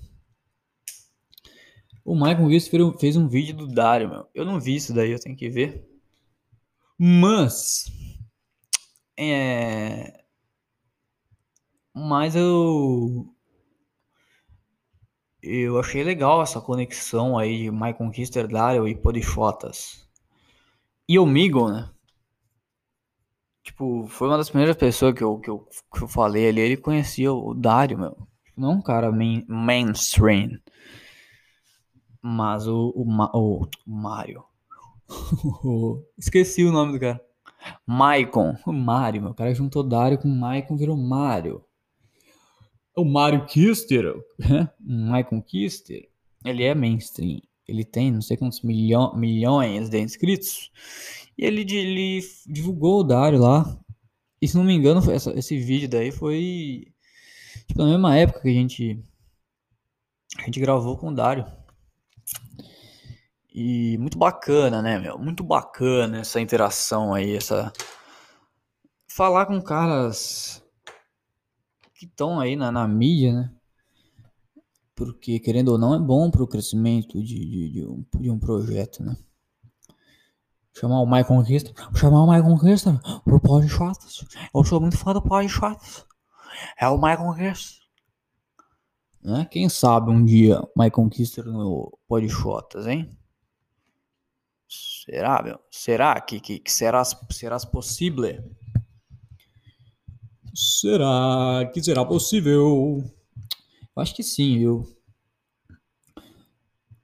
O 2.04 2.16
Michael 2.16 2.48
Kister 2.48 2.98
fez 3.00 3.18
um 3.18 3.28
vídeo 3.28 3.56
do 3.56 3.68
Dario, 3.68 4.10
meu. 4.10 4.28
Eu 4.34 4.46
não 4.46 4.60
vi 4.60 4.76
isso 4.76 4.94
daí, 4.94 5.12
eu 5.12 5.20
tenho 5.20 5.36
que 5.36 5.50
ver. 5.50 5.86
Mas. 6.98 7.86
É. 9.18 10.24
Mas 11.94 12.36
eu. 12.36 13.34
Eu 15.42 15.80
achei 15.80 16.04
legal 16.04 16.42
essa 16.42 16.60
conexão 16.60 17.38
aí 17.38 17.58
de 17.64 17.72
Michael 17.72 18.12
Kister, 18.12 18.48
Dario 18.48 18.88
e 18.88 18.96
Podichotas. 18.96 20.08
E 21.08 21.20
o 21.20 21.26
Migo, 21.26 21.70
né? 21.70 21.90
Tipo, 23.68 24.08
foi 24.08 24.30
uma 24.30 24.38
das 24.38 24.50
primeiras 24.50 24.78
pessoas 24.78 25.14
que 25.14 25.22
eu, 25.22 25.38
que 25.40 25.50
eu, 25.50 25.68
que 25.94 26.02
eu 26.02 26.08
falei 26.08 26.48
ali. 26.48 26.62
Ele 26.62 26.78
conhecia 26.78 27.34
o 27.34 27.54
Dario, 27.54 28.00
meu. 28.00 28.28
Não 28.56 28.76
um 28.76 28.82
cara 28.82 29.12
main, 29.12 29.44
mainstream. 29.46 30.58
Mas 32.22 32.66
o, 32.66 32.94
o, 32.96 33.06
o, 33.34 33.64
o 33.64 33.70
Mario. 33.86 34.42
Esqueci 36.18 36.64
o 36.64 36.72
nome 36.72 36.94
do 36.94 37.00
cara. 37.00 37.22
Maicon. 37.86 38.56
O 38.66 38.72
Mario, 38.72 39.24
meu. 39.24 39.32
O 39.32 39.36
cara 39.36 39.54
juntou 39.54 39.84
Dario 39.84 40.18
com 40.18 40.30
Maicon, 40.30 40.78
virou 40.78 40.96
Mario. 40.96 41.62
O 42.96 43.04
Mario 43.04 43.46
Kister. 43.48 44.16
Maicon 44.80 45.42
Kister. 45.42 46.08
Ele 46.46 46.64
é 46.64 46.74
mainstream. 46.74 47.42
Ele 47.68 47.84
tem 47.84 48.12
não 48.12 48.22
sei 48.22 48.38
quantos 48.38 48.62
milho 48.62 49.14
milhões 49.16 49.90
de 49.90 50.00
inscritos. 50.00 50.72
E 51.38 51.46
ele, 51.46 51.62
ele 51.62 52.22
divulgou 52.48 53.02
o 53.02 53.04
Dario 53.04 53.40
lá. 53.40 53.78
E 54.42 54.48
se 54.48 54.56
não 54.56 54.64
me 54.64 54.74
engano, 54.74 55.00
essa, 55.12 55.32
esse 55.38 55.58
vídeo 55.58 55.90
daí 55.90 56.12
foi. 56.12 56.88
Tipo, 57.68 57.84
na 57.84 57.90
mesma 57.90 58.16
época 58.18 58.42
que 58.42 58.50
a 58.50 58.54
gente. 58.54 59.04
A 60.38 60.44
gente 60.44 60.60
gravou 60.60 60.98
com 60.98 61.10
o 61.10 61.16
Dario. 61.16 61.46
E 63.54 63.98
muito 63.98 64.18
bacana, 64.18 64.82
né, 64.82 65.00
meu? 65.00 65.18
Muito 65.18 65.44
bacana 65.44 66.20
essa 66.20 66.40
interação 66.40 67.14
aí, 67.14 67.36
essa. 67.36 67.74
Falar 69.10 69.48
com 69.48 69.60
caras 69.62 70.64
que 71.96 72.06
estão 72.06 72.40
aí 72.40 72.56
na, 72.56 72.72
na 72.72 72.88
mídia, 72.88 73.34
né? 73.34 73.57
Porque, 74.98 75.40
querendo 75.40 75.68
ou 75.70 75.78
não, 75.78 75.94
é 75.94 76.00
bom 76.00 76.32
para 76.32 76.42
o 76.42 76.48
crescimento 76.48 77.22
de, 77.22 77.40
de, 77.46 77.70
de, 77.70 77.86
um, 77.86 78.04
de 78.20 78.32
um 78.32 78.40
projeto, 78.40 79.04
né? 79.04 79.16
Chamar 80.76 81.02
o 81.02 81.06
Michael 81.06 81.26
Conquista. 81.26 81.72
Chamar 81.96 82.24
o 82.24 82.26
Michael 82.26 82.44
Conquista 82.44 83.00
pro 83.24 83.40
Pod 83.40 83.68
Shots. 83.68 84.26
Eu 84.52 84.64
sou 84.64 84.82
muito 84.82 84.98
fã 84.98 85.14
do 85.14 85.22
Pod 85.22 85.48
Shots. 85.48 86.04
É 86.80 86.88
o 86.90 86.98
Michael 86.98 87.20
Conquista. 87.20 87.78
Né? 89.22 89.48
Quem 89.52 89.70
sabe 89.70 90.10
um 90.10 90.26
dia 90.26 90.62
o 90.62 90.70
Michael 90.76 90.92
Conquista 90.92 91.44
no 91.44 91.96
Pod 92.08 92.28
Shots, 92.28 92.88
hein? 92.88 93.16
Será, 94.68 95.44
meu? 95.44 95.60
Será 95.70 96.20
que, 96.20 96.40
que, 96.40 96.58
que 96.58 96.72
serás, 96.72 97.16
serás 97.30 97.64
possível? 97.66 98.44
Será 100.56 101.70
que 101.72 101.84
será 101.84 102.04
possível? 102.04 103.04
Acho 103.98 104.16
que 104.16 104.24
sim, 104.24 104.60
viu? 104.60 104.86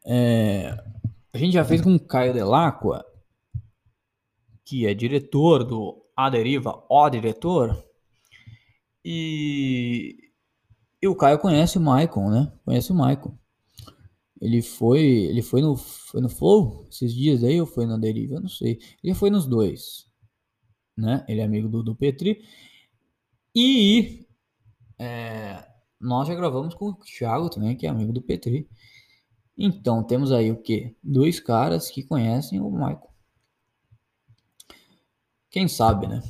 É, 0.05 0.77
a 1.33 1.37
gente 1.37 1.53
já 1.53 1.65
fez 1.65 1.81
com 1.81 1.95
o 1.95 1.99
Caio 1.99 2.33
Delacqua, 2.33 3.03
que 4.63 4.85
é 4.85 4.93
diretor 4.93 5.63
do 5.63 6.05
A 6.15 6.29
Deriva, 6.29 6.83
o 6.89 7.09
diretor. 7.09 7.83
E, 9.03 10.31
e 11.01 11.07
o 11.07 11.15
Caio 11.15 11.39
conhece 11.39 11.77
o 11.77 11.81
Michael, 11.81 12.29
né? 12.29 12.53
Conhece 12.63 12.91
o 12.91 12.95
Michael. 12.95 13.37
Ele 14.39 14.61
foi, 14.61 15.01
ele 15.01 15.41
foi 15.41 15.61
no, 15.61 15.75
foi 15.75 16.21
no 16.21 16.29
Flow 16.29 16.85
esses 16.91 17.13
dias 17.13 17.43
aí 17.43 17.59
ou 17.59 17.65
foi 17.65 17.85
na 17.85 17.97
Deriva? 17.97 18.39
Não 18.39 18.49
sei. 18.49 18.79
Ele 19.03 19.13
foi 19.13 19.29
nos 19.29 19.47
dois, 19.47 20.05
né? 20.95 21.25
Ele 21.27 21.41
é 21.41 21.43
amigo 21.43 21.67
do, 21.67 21.81
do 21.81 21.95
Petri. 21.95 22.43
E 23.55 24.27
é, 24.99 25.72
nós 26.03 26.27
já 26.27 26.35
gravamos 26.35 26.75
com 26.75 26.89
o 26.89 26.95
Thiago 26.95 27.49
também, 27.49 27.75
que 27.75 27.87
é 27.87 27.89
amigo 27.89 28.11
do 28.11 28.21
Petri. 28.21 28.69
Então, 29.57 30.03
temos 30.03 30.31
aí 30.31 30.51
o 30.51 30.61
que? 30.61 30.95
Dois 31.03 31.39
caras 31.39 31.89
que 31.89 32.03
conhecem 32.03 32.59
o 32.59 32.69
Michael. 32.69 33.09
Quem 35.49 35.67
sabe, 35.67 36.07
né? 36.07 36.21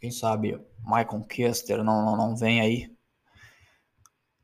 Quem 0.00 0.10
sabe 0.10 0.60
Michael 0.84 1.24
Kester 1.28 1.84
não, 1.84 2.04
não, 2.04 2.16
não 2.16 2.36
vem 2.36 2.60
aí. 2.60 2.92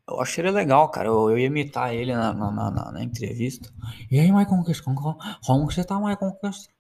Eu 0.08 0.20
achei 0.20 0.42
ele 0.42 0.52
legal, 0.52 0.88
cara. 0.88 1.08
Eu, 1.08 1.30
eu 1.30 1.38
ia 1.38 1.46
imitar 1.46 1.92
ele 1.92 2.14
na, 2.14 2.32
na, 2.32 2.50
na, 2.70 2.92
na 2.92 3.02
entrevista. 3.02 3.68
E 4.10 4.18
aí, 4.18 4.32
Michael 4.32 4.64
Kester, 4.64 4.84
como, 4.84 5.18
como 5.44 5.70
você 5.70 5.84
tá, 5.84 5.98
Michael 5.98 6.32
Kester? 6.40 6.72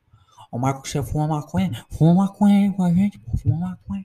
O 0.50 0.58
Michael 0.58 0.82
Kester 0.82 1.02
fuma 1.02 1.26
maconha? 1.26 1.84
Fuma 1.90 2.14
maconha 2.14 2.60
aí 2.60 2.72
com 2.72 2.84
a 2.84 2.94
gente, 2.94 3.18
pô. 3.18 3.36
Fuma 3.36 3.58
maconha. 3.58 4.04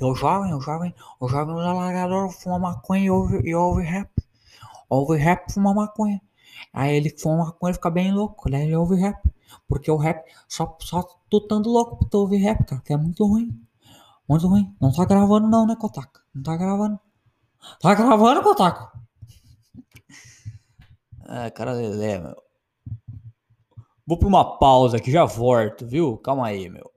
O 0.00 0.14
jovem, 0.14 0.54
o 0.54 0.60
jovem, 0.60 0.94
o 1.18 1.28
jovem 1.28 1.54
usa 1.54 1.72
largador, 1.72 2.30
fuma 2.30 2.58
maconha 2.58 3.04
e 3.04 3.10
ouve, 3.10 3.40
e 3.44 3.54
ouve 3.54 3.82
rap. 3.82 4.10
Ouve 4.88 5.16
rap, 5.16 5.52
fuma 5.52 5.74
maconha. 5.74 6.20
Aí 6.72 6.94
ele 6.96 7.10
fuma 7.10 7.46
maconha 7.46 7.72
e 7.72 7.74
fica 7.74 7.90
bem 7.90 8.12
louco, 8.12 8.50
né? 8.50 8.64
Ele 8.64 8.76
ouve 8.76 8.96
rap. 8.96 9.20
Porque 9.68 9.90
o 9.90 9.96
rap, 9.96 10.24
só, 10.48 10.76
só 10.80 11.02
tô 11.28 11.40
tando 11.40 11.70
louco 11.70 11.96
pra 11.96 12.08
tu 12.08 12.18
ouvir 12.18 12.38
rap, 12.38 12.64
cara, 12.64 12.82
que 12.82 12.92
é 12.92 12.96
muito 12.96 13.24
ruim. 13.24 13.50
Muito 14.28 14.46
ruim. 14.46 14.74
Não 14.80 14.92
tá 14.92 15.04
gravando 15.04 15.48
não, 15.48 15.66
né, 15.66 15.76
Kotaka? 15.76 16.20
Não 16.34 16.42
tá 16.42 16.56
gravando. 16.56 16.98
Tá 17.80 17.94
gravando, 17.94 18.42
Kotaka? 18.42 18.92
É, 21.32 21.48
cara 21.48 21.70
Lelé, 21.70 22.18
meu. 22.18 22.34
Vou 24.04 24.18
pra 24.18 24.26
uma 24.26 24.58
pausa 24.58 24.96
aqui, 24.96 25.12
já 25.12 25.24
volto, 25.24 25.86
viu? 25.86 26.18
Calma 26.18 26.48
aí, 26.48 26.68
meu. 26.68 26.90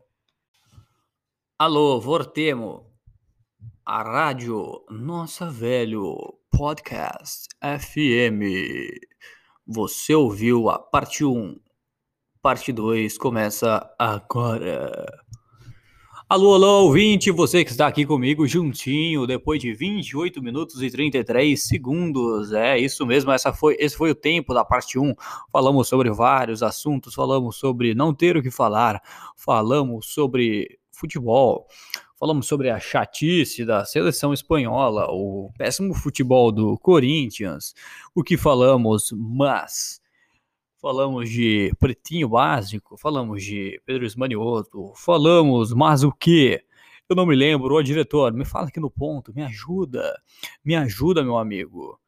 Alô, 1.59 2.01
Vortemo. 2.01 2.91
A 3.85 4.01
rádio 4.01 4.83
Nossa 4.89 5.51
Velho 5.51 6.17
Podcast 6.49 7.47
FM. 7.61 8.41
Você 9.67 10.15
ouviu 10.15 10.67
a 10.71 10.79
parte 10.79 11.23
1. 11.23 11.55
Parte 12.41 12.71
2 12.71 13.19
começa 13.19 13.87
agora. 13.99 15.05
Alô, 16.27 16.55
alô, 16.55 16.85
ouvinte, 16.85 17.29
você 17.29 17.63
que 17.63 17.69
está 17.69 17.85
aqui 17.85 18.03
comigo 18.03 18.47
juntinho, 18.47 19.27
depois 19.27 19.61
de 19.61 19.75
28 19.75 20.41
minutos 20.41 20.81
e 20.81 20.89
33 20.89 21.61
segundos. 21.61 22.51
É 22.51 22.79
isso 22.79 23.05
mesmo, 23.05 23.31
essa 23.31 23.53
foi, 23.53 23.77
esse 23.79 23.95
foi 23.95 24.09
o 24.09 24.15
tempo 24.15 24.55
da 24.55 24.65
parte 24.65 24.97
1. 24.97 25.13
Falamos 25.51 25.87
sobre 25.87 26.09
vários 26.09 26.63
assuntos, 26.63 27.13
falamos 27.13 27.57
sobre 27.57 27.93
não 27.93 28.11
ter 28.11 28.35
o 28.35 28.41
que 28.41 28.49
falar, 28.49 28.99
falamos 29.37 30.07
sobre 30.07 30.79
futebol. 31.03 31.67
Falamos 32.17 32.47
sobre 32.47 32.69
a 32.69 32.79
chatice 32.79 33.65
da 33.65 33.83
seleção 33.83 34.33
espanhola, 34.33 35.07
o 35.09 35.51
péssimo 35.57 35.93
futebol 35.93 36.49
do 36.49 36.77
Corinthians, 36.77 37.75
o 38.15 38.23
que 38.23 38.37
falamos, 38.37 39.11
mas 39.11 40.01
falamos 40.81 41.29
de 41.29 41.73
Pretinho 41.77 42.29
Básico, 42.29 42.95
falamos 42.95 43.43
de 43.43 43.81
Pedro 43.85 44.05
Esmanioto, 44.05 44.93
falamos, 44.95 45.73
mas 45.73 46.03
o 46.03 46.11
que? 46.13 46.63
Eu 47.09 47.15
não 47.17 47.25
me 47.25 47.35
lembro, 47.35 47.75
ô 47.75 47.83
diretor, 47.83 48.31
me 48.31 48.45
fala 48.45 48.69
aqui 48.69 48.79
no 48.79 48.89
ponto, 48.89 49.33
me 49.35 49.43
ajuda, 49.43 50.17
me 50.63 50.77
ajuda, 50.77 51.21
meu 51.21 51.37
amigo. 51.37 51.99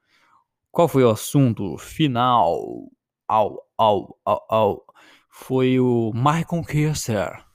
Qual 0.72 0.88
foi 0.88 1.04
o 1.04 1.10
assunto 1.10 1.78
final? 1.78 2.90
Au, 3.28 3.62
au, 3.78 4.18
au, 4.24 4.46
au. 4.50 4.86
Foi 5.30 5.78
o 5.78 6.14
Michael 6.14 6.64
Kessler 6.64 7.46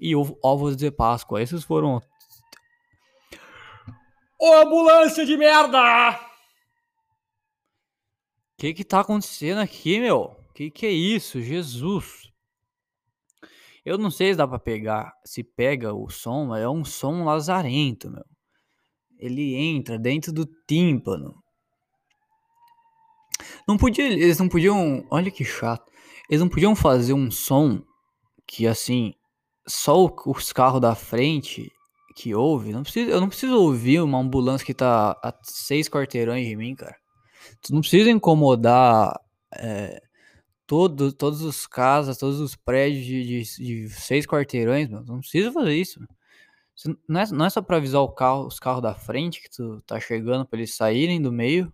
e 0.00 0.14
ovos 0.42 0.76
de 0.76 0.90
Páscoa. 0.90 1.42
Esses 1.42 1.62
foram. 1.62 2.00
Ô, 4.40 4.52
ambulância 4.54 5.26
de 5.26 5.36
merda! 5.36 6.18
Que 8.56 8.72
que 8.72 8.84
tá 8.84 9.00
acontecendo 9.00 9.58
aqui, 9.58 10.00
meu? 10.00 10.36
Que 10.54 10.70
que 10.70 10.86
é 10.86 10.90
isso? 10.90 11.40
Jesus! 11.42 12.30
Eu 13.84 13.96
não 13.98 14.10
sei 14.10 14.32
se 14.32 14.36
dá 14.36 14.46
pra 14.46 14.58
pegar, 14.58 15.12
se 15.24 15.42
pega 15.42 15.94
o 15.94 16.08
som, 16.10 16.46
mas 16.46 16.62
é 16.62 16.68
um 16.68 16.84
som 16.84 17.24
lazarento, 17.24 18.10
meu. 18.10 18.24
Ele 19.18 19.54
entra 19.54 19.98
dentro 19.98 20.32
do 20.32 20.46
tímpano. 20.66 21.34
Não 23.66 23.76
podia, 23.76 24.04
eles 24.04 24.38
não 24.38 24.48
podiam, 24.48 25.06
olha 25.10 25.30
que 25.30 25.44
chato. 25.44 25.90
Eles 26.28 26.40
não 26.40 26.48
podiam 26.48 26.74
fazer 26.74 27.12
um 27.12 27.30
som 27.30 27.82
que 28.46 28.66
assim, 28.66 29.14
só 29.70 30.06
os 30.26 30.52
carros 30.52 30.80
da 30.80 30.94
frente 30.94 31.70
que 32.14 32.34
ouve, 32.34 32.72
não 32.72 32.82
eu 32.96 33.20
não 33.20 33.28
preciso 33.28 33.58
ouvir 33.58 34.00
uma 34.02 34.18
ambulância 34.18 34.66
que 34.66 34.74
tá 34.74 35.12
a 35.22 35.34
seis 35.42 35.88
quarteirões 35.88 36.46
de 36.46 36.56
mim, 36.56 36.74
cara. 36.74 36.96
Tu 37.62 37.72
não 37.72 37.80
precisa 37.80 38.10
incomodar 38.10 39.18
é, 39.54 40.02
todo, 40.66 41.12
todos 41.12 41.42
os 41.42 41.66
casas, 41.66 42.18
todos 42.18 42.40
os 42.40 42.54
prédios 42.54 43.04
de, 43.04 43.24
de, 43.24 43.42
de 43.86 43.88
seis 43.90 44.26
quarteirões, 44.26 44.88
meu. 44.88 45.04
Tu 45.04 45.12
não 45.12 45.20
precisa 45.20 45.52
fazer 45.52 45.74
isso. 45.74 46.00
Não 47.08 47.20
é, 47.20 47.26
não 47.32 47.44
é 47.44 47.50
só 47.50 47.60
pra 47.62 47.76
avisar 47.76 48.00
o 48.02 48.08
carro, 48.08 48.46
os 48.46 48.58
carros 48.58 48.82
da 48.82 48.94
frente 48.94 49.42
que 49.42 49.50
tu 49.50 49.80
tá 49.86 50.00
chegando 50.00 50.46
pra 50.46 50.58
eles 50.58 50.74
saírem 50.76 51.20
do 51.20 51.32
meio. 51.32 51.72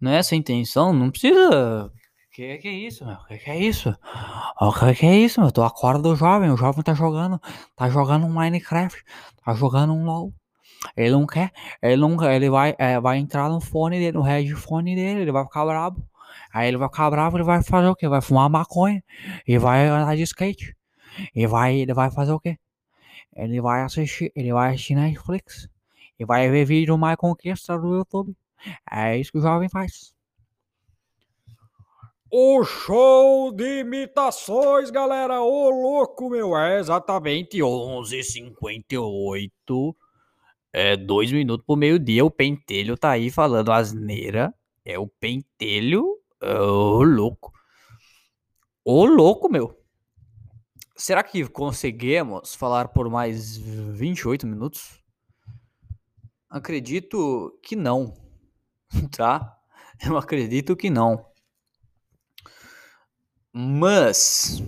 Não 0.00 0.12
é 0.12 0.18
essa 0.18 0.34
a 0.34 0.38
intenção, 0.38 0.92
não 0.92 1.10
precisa 1.10 1.90
que 2.36 2.58
que 2.58 2.68
é 2.68 2.72
isso, 2.72 3.06
meu? 3.06 3.16
Que 3.26 3.38
que 3.38 3.50
é 3.50 3.58
isso? 3.58 3.96
O 4.60 4.70
que 4.70 4.94
que 4.94 5.06
é 5.06 5.16
isso, 5.16 5.40
meu? 5.40 5.50
Tu 5.50 5.62
acorda 5.62 6.10
o 6.10 6.14
jovem, 6.14 6.50
o 6.50 6.56
jovem 6.56 6.82
tá 6.82 6.92
jogando, 6.92 7.40
tá 7.74 7.88
jogando 7.88 8.26
um 8.26 8.30
Minecraft, 8.30 9.02
tá 9.42 9.54
jogando 9.54 9.94
um 9.94 10.04
LoL. 10.04 10.34
Ele 10.94 11.12
não 11.12 11.26
quer, 11.26 11.50
ele 11.82 11.96
não 11.96 12.22
ele 12.30 12.50
vai, 12.50 12.74
é, 12.78 13.00
vai 13.00 13.16
entrar 13.16 13.48
no 13.48 13.58
fone 13.58 13.98
dele, 13.98 14.18
no 14.18 14.22
headphone 14.22 14.94
dele, 14.94 15.22
ele 15.22 15.32
vai 15.32 15.44
ficar 15.44 15.64
bravo. 15.64 16.06
Aí 16.52 16.68
ele 16.68 16.76
vai 16.76 16.88
ficar 16.88 17.10
bravo, 17.10 17.38
ele 17.38 17.44
vai 17.44 17.62
fazer 17.62 17.88
o 17.88 17.96
quê? 17.96 18.06
Vai 18.06 18.20
fumar 18.20 18.50
maconha 18.50 19.02
e 19.48 19.56
vai 19.56 19.86
andar 19.86 20.14
de 20.14 20.22
skate. 20.22 20.76
E 21.34 21.46
vai, 21.46 21.76
ele 21.76 21.94
vai 21.94 22.10
fazer 22.10 22.32
o 22.32 22.40
quê? 22.40 22.58
Ele 23.34 23.62
vai 23.62 23.82
assistir, 23.82 24.30
ele 24.36 24.52
vai 24.52 24.74
assistir 24.74 24.94
Netflix. 24.94 25.68
E 26.18 26.24
vai 26.26 26.50
ver 26.50 26.66
vídeo 26.66 26.98
mais 26.98 27.16
conquista 27.16 27.78
do 27.78 27.94
YouTube. 27.96 28.36
É 28.90 29.16
isso 29.16 29.32
que 29.32 29.38
o 29.38 29.42
jovem 29.42 29.70
faz. 29.70 30.15
O 32.30 32.64
show 32.64 33.52
de 33.52 33.80
imitações, 33.80 34.90
galera. 34.90 35.40
Ô, 35.40 35.70
louco, 35.70 36.28
meu. 36.28 36.56
É 36.56 36.80
exatamente 36.80 37.58
11h58. 37.58 39.94
É 40.72 40.96
dois 40.96 41.30
minutos 41.30 41.64
pro 41.64 41.76
meio-dia. 41.76 42.24
O 42.24 42.30
pentelho 42.30 42.98
tá 42.98 43.10
aí 43.10 43.30
falando 43.30 43.70
asneira. 43.70 44.52
É 44.84 44.98
o 44.98 45.06
pentelho. 45.06 46.18
Ô, 46.42 47.04
louco. 47.04 47.52
Ô, 48.84 49.04
louco, 49.04 49.48
meu. 49.48 49.80
Será 50.96 51.22
que 51.22 51.46
conseguimos 51.48 52.56
falar 52.56 52.88
por 52.88 53.08
mais 53.08 53.56
28 53.56 54.44
minutos? 54.46 55.00
Acredito 56.50 57.56
que 57.62 57.76
não. 57.76 58.14
Tá? 59.16 59.52
Eu 60.04 60.16
acredito 60.16 60.76
que 60.76 60.90
não. 60.90 61.24
Mas. 63.58 64.62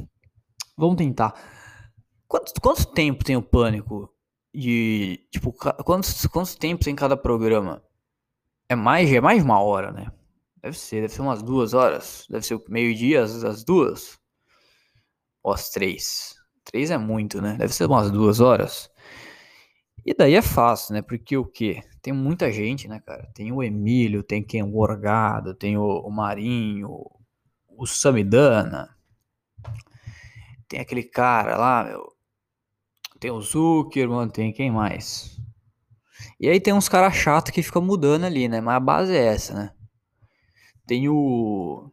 Vamos 0.75 0.97
tentar. 0.97 1.35
Quanto, 2.27 2.59
quanto 2.59 2.87
tempo 2.87 3.23
tem 3.23 3.37
o 3.37 3.43
pânico? 3.43 4.11
De. 4.55 5.29
Tipo, 5.31 5.53
quantos, 5.53 6.25
quantos 6.27 6.55
tempos 6.55 6.87
em 6.87 6.95
cada 6.95 7.15
programa? 7.15 7.83
É 8.67 8.75
mais, 8.75 9.13
é 9.13 9.21
mais 9.21 9.41
de 9.41 9.45
uma 9.45 9.61
hora, 9.61 9.93
né? 9.93 10.11
Deve 10.63 10.79
ser, 10.79 11.03
deve 11.03 11.13
ser 11.13 11.21
umas 11.21 11.43
duas 11.43 11.75
horas. 11.75 12.25
Deve 12.31 12.47
ser 12.47 12.59
meio-dia, 12.67 13.23
as, 13.23 13.45
as 13.45 13.63
duas. 13.63 14.19
Ou 15.43 15.53
as 15.53 15.69
três. 15.69 16.35
Três 16.65 16.91
é 16.91 16.97
muito, 16.97 17.43
né? 17.43 17.57
Deve 17.59 17.75
ser 17.75 17.85
umas 17.85 18.11
duas 18.11 18.41
horas. 18.41 18.91
E 20.05 20.15
daí 20.15 20.35
é 20.35 20.43
fácil, 20.43 20.95
né? 20.95 21.03
Porque 21.03 21.37
o 21.37 21.45
quê? 21.45 21.83
Tem 22.01 22.15
muita 22.15 22.51
gente, 22.51 22.89
né, 22.89 23.01
cara? 23.05 23.31
Tem 23.35 23.53
o 23.53 23.63
Emílio, 23.63 24.23
tem 24.23 24.43
quem? 24.43 24.63
O 24.63 24.79
Orgado, 24.79 25.55
tem 25.55 25.77
o, 25.77 25.85
o 25.85 26.11
Marinho, 26.11 26.89
o 27.79 27.87
Samidana. 27.87 28.95
Tem 30.69 30.81
aquele 30.81 31.05
cara 31.05 31.57
lá, 31.57 31.85
meu. 31.85 32.13
Tem 33.21 33.31
o 33.31 33.41
Zuckerman, 33.41 34.29
tem 34.29 34.53
quem 34.53 34.71
mais? 34.71 35.39
E 36.39 36.49
aí 36.49 36.61
tem 36.61 36.75
uns 36.75 36.89
caras 36.89 37.15
chatos 37.15 37.53
que 37.53 37.63
ficam 37.63 37.81
mudando 37.81 38.25
ali, 38.25 38.49
né? 38.49 38.61
Mas 38.61 38.77
a 38.77 38.81
base 38.81 39.17
é 39.17 39.25
essa, 39.25 39.55
né? 39.55 39.75
Tem 40.87 41.09
o. 41.09 41.91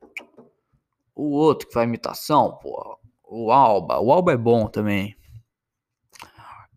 O 1.16 1.32
outro 1.32 1.68
que 1.68 1.74
faz 1.74 1.88
imitação, 1.88 2.58
pô. 2.58 3.00
O 3.24 3.52
Alba. 3.52 4.00
O 4.00 4.12
Alba 4.12 4.34
é 4.34 4.38
bom 4.38 4.68
também. 4.68 5.16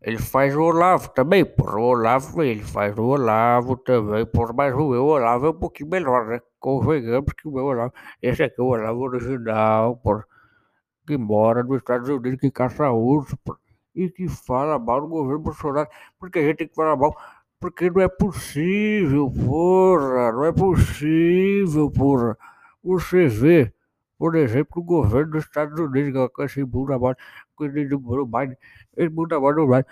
Ele 0.02 0.18
faz 0.18 0.54
o 0.54 0.62
Olavo 0.62 1.08
também, 1.10 1.44
por 1.44 1.76
O 1.76 1.82
Olavo, 1.82 2.42
ele 2.42 2.62
faz 2.62 2.96
o 2.96 3.02
Olavo 3.02 3.76
também, 3.76 4.24
por 4.24 4.54
Mas 4.54 4.72
o 4.74 4.84
Olavo 4.86 5.46
é 5.46 5.50
um 5.50 5.58
pouquinho 5.58 5.90
melhor, 5.90 6.26
né? 6.26 6.40
Convenhamos 6.60 7.32
que 7.34 7.48
o 7.48 7.52
meu 7.52 7.64
Olavo. 7.66 7.92
Esse 8.22 8.42
aqui 8.42 8.60
é 8.60 8.62
o 8.62 8.66
Olavo 8.66 9.00
original, 9.00 9.96
por 9.96 10.26
Que 11.06 11.16
mora 11.16 11.62
nos 11.62 11.78
Estados 11.78 12.08
Unidos, 12.08 12.40
que 12.40 12.50
caça 12.50 12.90
urso, 12.90 13.36
por 13.38 13.58
E 13.94 14.10
que 14.10 14.28
fala 14.28 14.78
mal 14.78 15.00
do 15.00 15.08
governo 15.08 15.40
Bolsonaro. 15.40 15.88
Porque 16.18 16.38
a 16.38 16.42
gente 16.42 16.58
tem 16.58 16.68
que 16.68 16.74
falar 16.74 16.96
mal. 16.96 17.16
Porque 17.60 17.90
não 17.90 18.00
é 18.00 18.08
possível, 18.08 19.30
porra. 19.30 20.32
Não 20.32 20.44
é 20.44 20.52
possível, 20.52 21.90
porra. 21.90 22.36
Você 22.82 23.26
vê, 23.28 23.72
por 24.18 24.34
exemplo, 24.36 24.80
o 24.82 24.84
governo 24.84 25.32
dos 25.32 25.44
Estados 25.44 25.78
Unidos, 25.78 26.28
com 26.32 26.42
esse 26.44 26.64
bunda 26.64 26.98
mole, 26.98 27.16
com 27.56 27.64
esse 27.66 27.84
Biden 27.84 28.56
ele 28.96 29.10
muda 29.10 29.40
mais 29.40 29.56
no 29.56 29.66
mais. 29.68 29.84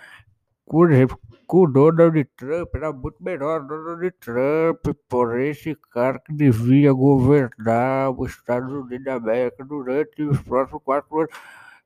Com 0.67 1.63
o 1.63 1.67
Donald 1.67 2.25
Trump 2.35 2.75
era 2.75 2.91
muito 2.91 3.23
melhor 3.23 3.65
Donald 3.65 4.11
Trump, 4.19 4.85
por 5.07 5.39
esse 5.39 5.73
cara 5.93 6.19
que 6.19 6.33
devia 6.33 6.91
governar 6.91 8.11
os 8.11 8.31
Estados 8.31 8.69
Unidos 8.73 9.05
da 9.05 9.13
América 9.13 9.63
durante 9.63 10.23
os 10.23 10.41
próximos 10.41 10.83
quatro 10.83 11.19
anos. 11.19 11.31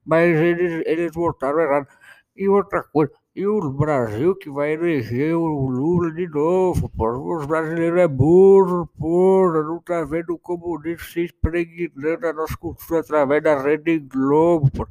Mas 0.04 0.36
eles, 0.36 0.84
eles 0.88 1.14
votaram 1.14 1.60
errado. 1.60 1.88
E 2.36 2.50
outra 2.50 2.82
coisa, 2.82 3.12
e 3.36 3.46
o 3.46 3.70
Brasil 3.70 4.36
que 4.36 4.50
vai 4.50 4.74
eleger 4.74 5.36
o 5.36 5.68
Lula 5.70 6.12
de 6.12 6.28
novo, 6.28 6.90
pô. 6.90 7.38
Os 7.38 7.46
brasileiros 7.46 8.00
é 8.00 8.08
burro, 8.08 8.88
porra. 8.98 9.62
Não 9.62 9.80
tá 9.80 10.04
vendo 10.06 10.34
o 10.34 10.40
comunismo 10.40 11.06
se 11.06 11.26
espreguiçando 11.26 12.20
na 12.22 12.34
nossa 12.34 12.58
cultura 12.58 13.02
através 13.02 13.44
da 13.44 13.62
Rede 13.62 14.00
Globo, 14.00 14.72
pô 14.72 14.88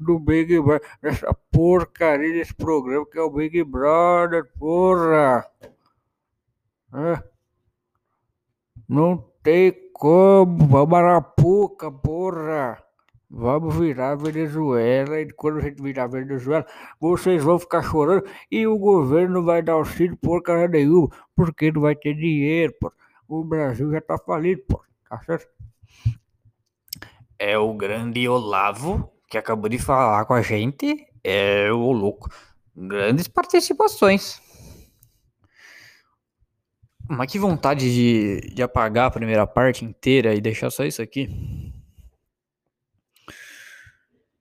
do 0.00 0.18
Big 0.18 0.58
Brother, 0.60 0.88
nessa 1.02 1.34
porcaria 1.52 2.32
desse 2.32 2.54
programa 2.54 3.06
que 3.06 3.18
é 3.18 3.22
o 3.22 3.30
Big 3.30 3.62
Brother, 3.64 4.50
porra! 4.58 5.46
É. 6.92 7.22
Não 8.88 9.18
tem 9.42 9.72
como, 9.92 10.66
vamos 10.66 10.98
arapuca, 10.98 11.92
porra! 11.92 12.82
Vamos 13.32 13.76
virar 13.76 14.16
Venezuela 14.16 15.20
e 15.20 15.30
quando 15.30 15.58
a 15.58 15.60
gente 15.60 15.80
virar 15.80 16.08
Venezuela, 16.08 16.66
vocês 16.98 17.44
vão 17.44 17.60
ficar 17.60 17.80
chorando 17.82 18.28
e 18.50 18.66
o 18.66 18.76
governo 18.76 19.34
não 19.34 19.44
vai 19.44 19.62
dar 19.62 19.74
auxílio 19.74 20.16
porcaria 20.16 20.66
nenhuma, 20.66 21.08
porque 21.36 21.70
não 21.70 21.82
vai 21.82 21.94
ter 21.94 22.14
dinheiro, 22.14 22.74
porra. 22.80 22.94
O 23.28 23.44
Brasil 23.44 23.92
já 23.92 24.00
tá 24.00 24.18
falido, 24.18 24.62
porra. 24.66 24.84
Tá 25.08 25.20
certo? 25.22 25.48
É 27.38 27.56
o 27.56 27.72
grande 27.74 28.28
Olavo 28.28 29.19
que 29.30 29.38
acabou 29.38 29.68
de 29.68 29.78
falar 29.78 30.24
com 30.24 30.34
a 30.34 30.42
gente 30.42 31.06
é 31.22 31.70
o 31.70 31.92
louco. 31.92 32.28
Grandes 32.76 33.28
participações. 33.28 34.42
Mas 37.08 37.30
que 37.30 37.38
vontade 37.38 37.92
de, 37.92 38.52
de 38.52 38.62
apagar 38.62 39.06
a 39.06 39.10
primeira 39.10 39.46
parte 39.46 39.84
inteira 39.84 40.34
e 40.34 40.40
deixar 40.40 40.70
só 40.70 40.84
isso 40.84 41.00
aqui. 41.00 41.28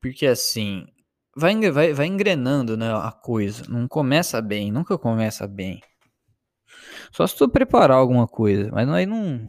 Porque 0.02 0.26
assim, 0.26 0.88
vai, 1.36 1.56
vai, 1.72 1.94
vai 1.94 2.06
engrenando 2.08 2.76
né, 2.76 2.92
a 2.92 3.12
coisa. 3.12 3.66
Não 3.70 3.88
começa 3.88 4.42
bem, 4.42 4.72
nunca 4.72 4.98
começa 4.98 5.48
bem. 5.48 5.82
Só 7.12 7.28
se 7.28 7.36
tu 7.36 7.48
preparar 7.48 7.98
alguma 7.98 8.28
coisa, 8.28 8.72
mas 8.72 8.90
aí 8.90 9.06
não. 9.06 9.48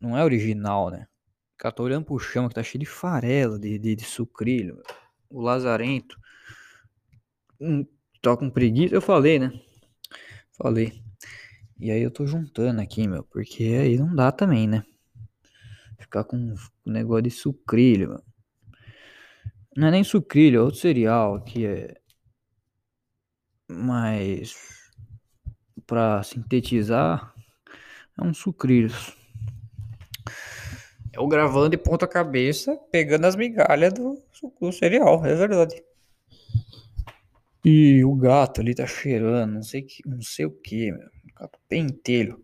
Não 0.00 0.16
é 0.16 0.24
original, 0.24 0.90
né? 0.90 1.06
Cara, 1.62 1.72
tô 1.72 1.84
olhando 1.84 2.04
pro 2.04 2.18
chão 2.18 2.48
que 2.48 2.56
tá 2.56 2.62
cheio 2.64 2.80
de 2.80 2.86
farela, 2.86 3.56
de, 3.56 3.78
de, 3.78 3.94
de 3.94 4.04
sucrilho. 4.04 4.82
O 5.30 5.40
lazarento. 5.40 6.18
Hum, 7.60 7.86
tô 8.20 8.36
com 8.36 8.50
preguiça. 8.50 8.96
Eu 8.96 9.00
falei, 9.00 9.38
né? 9.38 9.52
Falei. 10.50 11.00
E 11.78 11.92
aí 11.92 12.02
eu 12.02 12.10
tô 12.10 12.26
juntando 12.26 12.80
aqui, 12.80 13.06
meu. 13.06 13.22
Porque 13.22 13.62
aí 13.62 13.96
não 13.96 14.12
dá 14.12 14.32
também, 14.32 14.66
né? 14.66 14.84
Ficar 16.00 16.24
com 16.24 16.36
um 16.36 16.56
negócio 16.84 17.22
de 17.22 17.30
sucrilho, 17.30 18.08
meu. 18.08 18.24
Não 19.76 19.86
é 19.86 19.92
nem 19.92 20.02
sucrilho, 20.02 20.58
é 20.58 20.62
outro 20.62 20.80
cereal 20.80 21.44
que 21.44 21.64
é. 21.64 21.94
Mas. 23.70 24.56
Pra 25.86 26.24
sintetizar. 26.24 27.32
É 28.18 28.24
um 28.24 28.34
sucrilhos. 28.34 29.16
Eu 31.12 31.26
gravando 31.26 31.70
de 31.70 31.76
ponta 31.76 32.06
cabeça, 32.06 32.78
pegando 32.90 33.26
as 33.26 33.36
migalhas 33.36 33.92
do, 33.92 34.18
do 34.60 34.72
cereal, 34.72 35.24
é 35.26 35.34
verdade. 35.34 35.82
E 37.64 38.02
o 38.04 38.14
gato 38.14 38.60
ali 38.60 38.74
tá 38.74 38.86
cheirando, 38.86 39.54
não 39.54 39.62
sei, 39.62 39.82
que, 39.82 40.02
não 40.06 40.22
sei 40.22 40.46
o 40.46 40.50
que. 40.50 40.90
Gato 41.38 41.58
pentelho. 41.68 42.42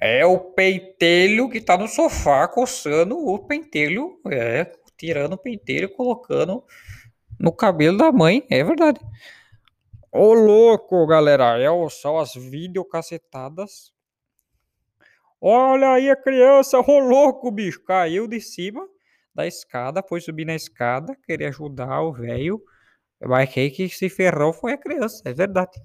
É 0.00 0.24
o 0.26 0.38
pentelho 0.38 1.48
que 1.48 1.60
tá 1.60 1.78
no 1.78 1.86
sofá 1.86 2.48
coçando 2.48 3.16
o 3.16 3.38
pentelho, 3.38 4.18
é, 4.26 4.70
tirando 4.96 5.34
o 5.34 5.38
pentelho 5.38 5.84
e 5.84 5.94
colocando 5.94 6.64
no 7.38 7.52
cabelo 7.52 7.96
da 7.96 8.10
mãe, 8.10 8.44
é 8.50 8.64
verdade. 8.64 9.00
Ô 10.12 10.34
louco, 10.34 11.06
galera, 11.06 11.58
é 11.58 11.68
só 11.88 12.18
as 12.18 12.34
videocacetadas. 12.34 13.92
Olha 15.40 15.92
aí 15.92 16.10
a 16.10 16.16
criança, 16.16 16.78
ô 16.78 16.98
louco, 16.98 17.50
bicho, 17.50 17.82
caiu 17.82 18.26
de 18.26 18.40
cima 18.40 18.86
da 19.34 19.46
escada, 19.46 20.02
foi 20.02 20.20
subir 20.20 20.44
na 20.44 20.54
escada, 20.54 21.16
queria 21.26 21.48
ajudar 21.48 22.02
o 22.02 22.12
velho 22.12 22.62
mas 23.22 23.52
quem 23.52 23.70
que 23.70 23.88
se 23.88 24.08
ferrou 24.08 24.52
foi 24.52 24.72
a 24.72 24.78
criança, 24.78 25.22
é 25.26 25.34
verdade. 25.34 25.78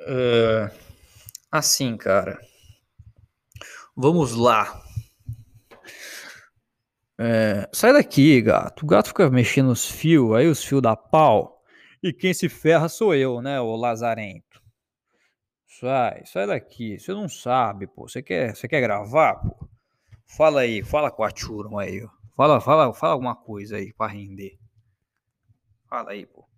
Uh, 0.00 0.70
assim, 1.50 1.96
cara. 1.96 2.38
Vamos 3.96 4.34
lá. 4.34 4.82
É, 7.16 7.68
sai 7.72 7.92
daqui, 7.92 8.42
gato. 8.42 8.82
O 8.82 8.86
gato 8.86 9.08
fica 9.08 9.30
mexendo 9.30 9.70
os 9.70 9.88
fios, 9.88 10.34
aí 10.34 10.46
os 10.46 10.62
fios 10.62 10.82
da 10.82 10.94
pau. 10.94 11.62
E 12.02 12.12
quem 12.12 12.34
se 12.34 12.48
ferra 12.50 12.88
sou 12.88 13.14
eu, 13.14 13.40
né, 13.40 13.58
o 13.60 13.74
lazarento. 13.76 14.43
Sai, 15.84 16.24
sai 16.24 16.46
daqui. 16.46 16.98
Você 16.98 17.12
não 17.12 17.28
sabe, 17.28 17.86
pô. 17.86 18.08
Você 18.08 18.22
quer, 18.22 18.56
você 18.56 18.66
quer 18.66 18.80
gravar, 18.80 19.34
pô? 19.34 19.68
Fala 20.24 20.62
aí, 20.62 20.82
fala 20.82 21.10
com 21.10 21.22
a 21.22 21.30
turma 21.30 21.82
aí. 21.82 22.08
Fala, 22.34 22.58
fala, 22.58 22.94
fala 22.94 23.12
alguma 23.12 23.36
coisa 23.36 23.76
aí 23.76 23.92
pra 23.92 24.06
render. 24.06 24.58
Fala 25.86 26.12
aí, 26.12 26.24
pô. 26.24 26.48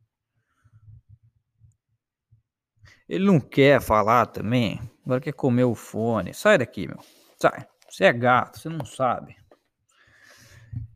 Ele 3.09 3.25
não 3.25 3.41
quer 3.41 3.81
falar 3.81 4.27
também. 4.27 4.81
Agora 5.05 5.21
quer 5.21 5.33
comer 5.33 5.65
o 5.65 5.75
fone. 5.75 6.33
Sai 6.33 6.59
daqui, 6.59 6.87
meu. 6.87 7.01
Sai. 7.37 7.67
Você 7.89 8.05
é 8.05 8.13
gato, 8.13 8.61
você 8.61 8.69
não 8.69 8.85
sabe. 8.85 9.35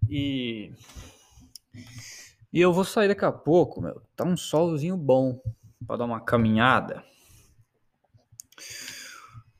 E. 0.09 0.73
E 2.53 2.61
eu 2.61 2.73
vou 2.73 2.85
sair 2.85 3.09
daqui 3.09 3.25
a 3.25 3.33
pouco, 3.33 3.81
meu. 3.81 4.01
Tá 4.15 4.23
um 4.23 4.37
solzinho 4.37 4.97
bom 4.97 5.43
pra 5.85 5.97
dar 5.97 6.05
uma 6.05 6.21
caminhada. 6.21 7.05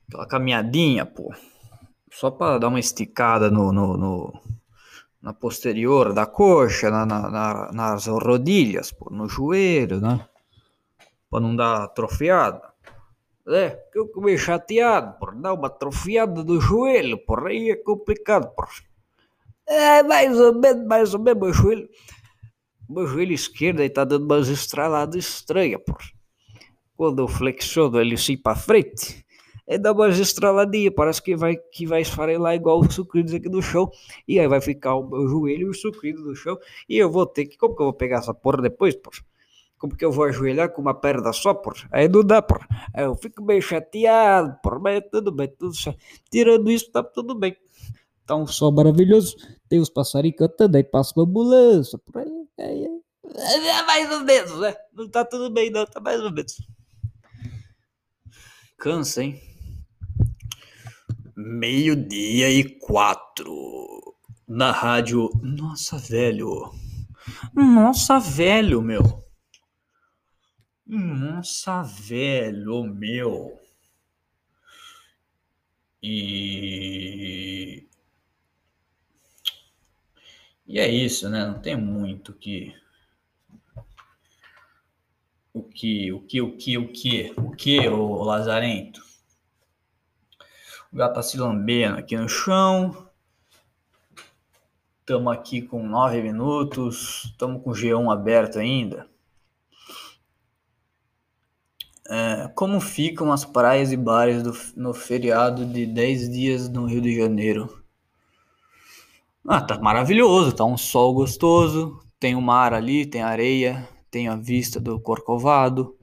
Aquela 0.07 0.27
caminhadinha, 0.27 1.05
pô. 1.05 1.33
Só 2.11 2.29
pra 2.29 2.57
dar 2.57 2.67
uma 2.67 2.79
esticada 2.79 3.49
no, 3.49 3.71
no, 3.71 3.97
no 3.97 4.41
na 5.21 5.33
posterior 5.33 6.13
da 6.13 6.25
coxa, 6.25 6.89
na, 6.89 7.05
na, 7.05 7.29
na, 7.29 7.71
nas 7.71 8.07
rodilhas, 8.07 8.91
pô, 8.91 9.09
no 9.11 9.29
joelho, 9.29 10.01
né? 10.01 10.25
Pra 11.29 11.39
não 11.39 11.55
dar 11.55 11.83
atrofiada. 11.83 12.71
É, 13.47 13.71
que 13.91 13.99
eu 13.99 14.09
meio 14.17 14.37
chateado, 14.37 15.17
por 15.19 15.35
dar 15.35 15.53
uma 15.53 15.67
atrofiada 15.67 16.43
do 16.43 16.59
joelho, 16.59 17.17
por 17.17 17.47
aí 17.47 17.71
é 17.71 17.75
complicado, 17.75 18.53
por. 18.55 18.67
É, 19.67 20.03
mais 20.03 20.39
ou 20.39 20.53
menos, 20.53 20.85
mais 20.85 21.13
ou 21.13 21.19
menos, 21.19 21.41
meu 21.41 21.53
joelho. 21.53 21.89
Meu 22.89 23.07
joelho 23.07 23.33
esquerdo 23.33 23.79
aí 23.79 23.89
tá 23.89 24.03
dando 24.03 24.25
umas 24.25 24.47
estraladas 24.47 25.15
estranhas, 25.15 25.81
por. 25.85 25.97
Quando 27.01 27.17
eu 27.17 27.27
flexiono 27.27 27.99
ele 27.99 28.13
assim 28.13 28.37
pra 28.37 28.55
frente, 28.55 29.25
é 29.65 29.75
dar 29.75 29.91
umas 29.91 30.19
estraladinhas, 30.19 30.93
parece 30.95 31.19
que 31.19 31.35
vai, 31.35 31.57
que 31.57 31.83
vai 31.83 32.03
esfarelar 32.03 32.53
igual 32.53 32.79
os 32.79 32.93
sucrilhos 32.93 33.33
aqui 33.33 33.49
no 33.49 33.59
chão, 33.59 33.89
e 34.27 34.39
aí 34.39 34.47
vai 34.47 34.61
ficar 34.61 34.93
o 34.93 35.09
meu 35.09 35.27
joelho 35.27 35.65
e 35.65 35.69
o 35.71 35.73
sucrilho 35.73 36.19
no 36.19 36.35
chão, 36.35 36.59
e 36.87 36.99
eu 36.99 37.09
vou 37.09 37.25
ter 37.25 37.47
que, 37.47 37.57
como 37.57 37.75
que 37.75 37.81
eu 37.81 37.85
vou 37.85 37.93
pegar 37.93 38.19
essa 38.19 38.35
porra 38.35 38.61
depois, 38.61 38.93
porra? 38.93 39.17
Como 39.79 39.97
que 39.97 40.05
eu 40.05 40.11
vou 40.11 40.25
ajoelhar 40.25 40.71
com 40.71 40.79
uma 40.79 40.93
perna 40.93 41.33
só, 41.33 41.55
porra? 41.55 41.89
Aí 41.91 42.07
não 42.07 42.23
dá, 42.23 42.39
porra. 42.39 42.67
Aí 42.93 43.03
eu 43.03 43.15
fico 43.15 43.43
meio 43.43 43.63
chateado, 43.63 44.55
porra, 44.61 44.77
mas 44.77 44.97
é 44.97 45.01
tudo 45.01 45.31
bem, 45.31 45.47
tudo 45.47 45.75
certo. 45.75 45.97
Tirando 46.29 46.69
isso, 46.69 46.91
tá 46.91 47.01
tudo 47.01 47.33
bem. 47.33 47.57
Tá 48.27 48.35
um 48.35 48.45
sol 48.45 48.71
maravilhoso, 48.71 49.37
tem 49.67 49.79
os 49.79 49.89
passarinhos 49.89 50.37
cantando, 50.37 50.77
aí 50.77 50.83
passa 50.83 51.13
uma 51.17 51.23
ambulância, 51.25 51.97
por 51.97 52.19
aí, 52.19 52.47
aí, 52.59 52.85
aí. 52.85 53.01
É 53.33 53.83
mais 53.87 54.11
ou 54.11 54.19
menos, 54.19 54.59
né? 54.59 54.75
Não 54.93 55.09
tá 55.09 55.25
tudo 55.25 55.49
bem, 55.49 55.71
não, 55.71 55.83
tá 55.87 55.99
mais 55.99 56.21
ou 56.21 56.31
menos. 56.31 56.57
Cansa, 58.81 59.21
hein? 59.21 59.39
Meio-dia 61.35 62.49
e 62.49 62.63
quatro. 62.79 64.17
Na 64.47 64.71
rádio. 64.71 65.29
Nossa, 65.39 65.99
velho. 65.99 66.73
Nossa, 67.53 68.19
velho, 68.19 68.81
meu. 68.81 69.03
Nossa, 70.87 71.83
velho, 71.83 72.83
meu. 72.85 73.55
E. 76.01 77.87
E 80.65 80.79
é 80.79 80.89
isso, 80.89 81.29
né? 81.29 81.45
Não 81.45 81.61
tem 81.61 81.77
muito 81.77 82.33
que. 82.33 82.73
O 85.53 85.63
que, 85.63 86.11
o 86.11 86.21
que, 86.21 86.41
o 86.41 86.57
que, 86.57 86.77
o 86.77 86.87
que, 86.87 87.33
o 87.37 87.51
que, 87.51 87.87
o 87.87 88.23
Lazarento? 88.23 89.01
O 90.91 90.95
gato 90.95 91.15
tá 91.15 91.21
se 91.21 91.37
lambendo 91.37 91.97
aqui 91.97 92.15
no 92.15 92.29
chão. 92.29 93.09
Estamos 94.99 95.33
aqui 95.33 95.61
com 95.61 95.85
nove 95.85 96.21
minutos. 96.21 97.25
Estamos 97.25 97.61
com 97.63 97.71
o 97.71 97.73
G1 97.73 98.13
aberto 98.13 98.59
ainda. 98.59 99.09
É, 102.09 102.49
como 102.55 102.79
ficam 102.81 103.31
as 103.31 103.45
praias 103.45 103.91
e 103.91 103.97
bares 103.97 104.43
do, 104.43 104.53
no 104.75 104.93
feriado 104.93 105.65
de 105.65 105.85
10 105.85 106.29
dias 106.29 106.69
no 106.69 106.85
Rio 106.85 107.01
de 107.01 107.15
Janeiro? 107.15 107.81
Ah, 109.47 109.61
tá 109.61 109.79
maravilhoso, 109.79 110.53
tá 110.53 110.63
um 110.63 110.77
sol 110.77 111.13
gostoso, 111.13 111.99
tem 112.19 112.35
o 112.35 112.41
mar 112.41 112.73
ali, 112.73 113.05
tem 113.05 113.21
areia, 113.21 113.87
tem 114.11 114.27
a 114.27 114.35
vista 114.35 114.79
do 114.79 114.99
Corcovado, 114.99 115.97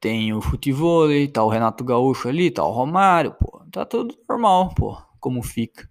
tem 0.00 0.34
o 0.34 0.42
futebol, 0.42 1.08
tá 1.32 1.42
o 1.42 1.48
Renato 1.48 1.84
Gaúcho 1.84 2.28
ali, 2.28 2.50
tá 2.50 2.64
o 2.64 2.72
Romário, 2.72 3.34
pô. 3.34 3.64
Tá 3.70 3.86
tudo 3.86 4.16
normal, 4.28 4.74
pô. 4.74 5.00
Como 5.20 5.42
fica. 5.42 5.88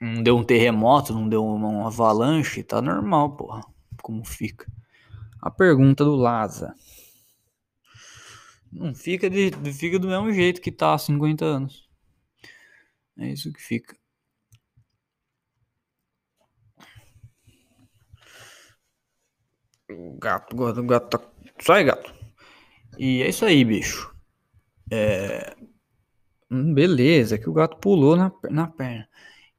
Não 0.00 0.22
deu 0.22 0.36
um 0.36 0.44
terremoto, 0.44 1.12
não 1.12 1.28
deu 1.28 1.44
uma 1.44 1.86
avalanche, 1.86 2.62
tá 2.62 2.80
normal, 2.80 3.36
pô. 3.36 3.60
Como 4.00 4.24
fica. 4.24 4.66
A 5.40 5.50
pergunta 5.50 6.04
do 6.04 6.16
Laza. 6.16 6.74
Não 8.72 8.94
fica, 8.94 9.28
de, 9.28 9.50
fica 9.72 9.98
do 9.98 10.08
mesmo 10.08 10.32
jeito 10.32 10.60
que 10.60 10.72
tá 10.72 10.94
há 10.94 10.98
50 10.98 11.44
anos. 11.44 11.88
É 13.18 13.28
isso 13.28 13.52
que 13.52 13.60
fica. 13.60 13.96
Gato, 20.18 20.54
o 20.56 20.86
gato 20.86 21.18
tá. 21.18 21.26
Sai, 21.60 21.84
gato. 21.84 22.12
E 22.98 23.22
é 23.22 23.28
isso 23.28 23.44
aí, 23.44 23.64
bicho. 23.64 24.14
É... 24.90 25.54
Hum, 26.50 26.74
beleza, 26.74 27.38
que 27.38 27.48
o 27.48 27.52
gato 27.52 27.76
pulou 27.78 28.16
na, 28.16 28.30
na 28.50 28.66
perna. 28.68 29.08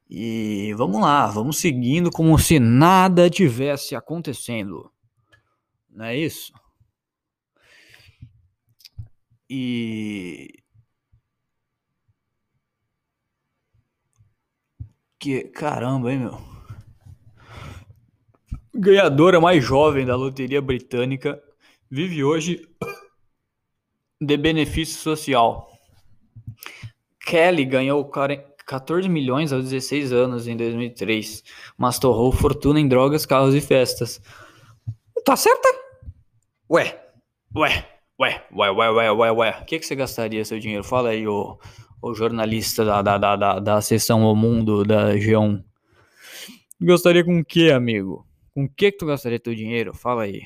E 0.10 0.74
vamos 0.78 1.02
lá, 1.02 1.28
vamos 1.28 1.58
seguindo 1.58 2.12
como 2.12 2.38
se 2.38 2.60
nada 2.60 3.30
tivesse 3.30 3.96
acontecendo. 3.96 4.92
Não 5.90 6.06
é 6.06 6.16
isso? 6.18 6.54
E. 9.50 10.50
Que 15.20 15.44
caramba, 15.46 16.12
hein, 16.12 16.20
meu? 16.20 16.38
Ganhadora 18.76 19.40
mais 19.40 19.64
jovem 19.64 20.04
da 20.04 20.16
loteria 20.16 20.60
britânica 20.60 21.40
vive 21.92 22.24
hoje 22.24 22.68
de 24.20 24.36
benefício 24.36 25.00
social. 25.00 25.70
Kelly 27.24 27.66
ganhou 27.66 28.10
14 28.66 29.08
milhões 29.08 29.54
aos 29.54 29.66
16 29.66 30.12
anos 30.12 30.48
em 30.48 30.58
2003, 30.58 31.44
mas 31.78 32.00
torrou 32.00 32.32
fortuna 32.32 32.80
em 32.80 32.88
drogas, 32.88 33.28
carros 33.28 33.54
e 33.54 33.62
festas. 33.62 34.20
Tá 35.24 35.36
certa? 35.36 35.70
Ué, 36.68 37.00
ué, 37.56 37.86
ué, 38.20 38.44
ué, 38.52 38.72
ué, 38.72 38.90
ué, 38.90 39.12
ué, 39.12 39.32
ué. 39.32 39.60
O 39.62 39.66
que, 39.66 39.78
que 39.78 39.86
você 39.86 39.96
gastaria 39.96 40.44
seu 40.44 40.58
dinheiro? 40.58 40.84
Fala 40.84 41.10
aí, 41.10 41.28
o, 41.28 41.60
o 42.02 42.14
jornalista 42.16 42.84
da, 42.84 43.04
da, 43.04 43.18
da, 43.20 43.36
da, 43.36 43.60
da 43.60 43.82
seção 43.82 44.24
O 44.24 44.36
Mundo 44.36 44.84
da 44.84 45.14
G1. 45.14 45.64
Gostaria 46.82 47.24
com 47.24 47.40
o 47.40 47.46
que, 47.46 47.72
amigo? 47.72 48.26
Com 48.54 48.66
o 48.66 48.70
que, 48.70 48.92
que 48.92 48.98
tu 48.98 49.06
gastaria 49.06 49.40
teu 49.40 49.56
dinheiro? 49.56 49.94
Fala 49.94 50.24
aí. 50.24 50.44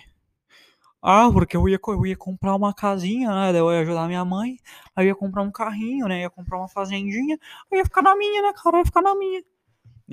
Ah, 1.01 1.29
porque 1.31 1.55
eu 1.55 1.67
ia, 1.69 1.79
eu 1.87 2.05
ia 2.05 2.17
comprar 2.17 2.55
uma 2.55 2.73
casinha, 2.73 3.29
né? 3.29 3.57
Eu 3.57 3.71
ia 3.71 3.81
ajudar 3.81 4.07
minha 4.07 4.25
mãe. 4.25 4.57
Aí 4.95 5.05
eu 5.05 5.09
ia 5.09 5.15
comprar 5.15 5.41
um 5.41 5.51
carrinho, 5.51 6.07
né? 6.07 6.21
Ia 6.21 6.29
comprar 6.29 6.57
uma 6.57 6.67
fazendinha. 6.67 7.37
Eu 7.71 7.77
ia 7.77 7.85
ficar 7.85 8.01
na 8.01 8.15
minha, 8.15 8.41
né, 8.41 8.53
cara? 8.53 8.77
Eu 8.77 8.79
ia 8.79 8.85
ficar 8.85 9.01
na 9.01 9.15
minha. 9.15 9.43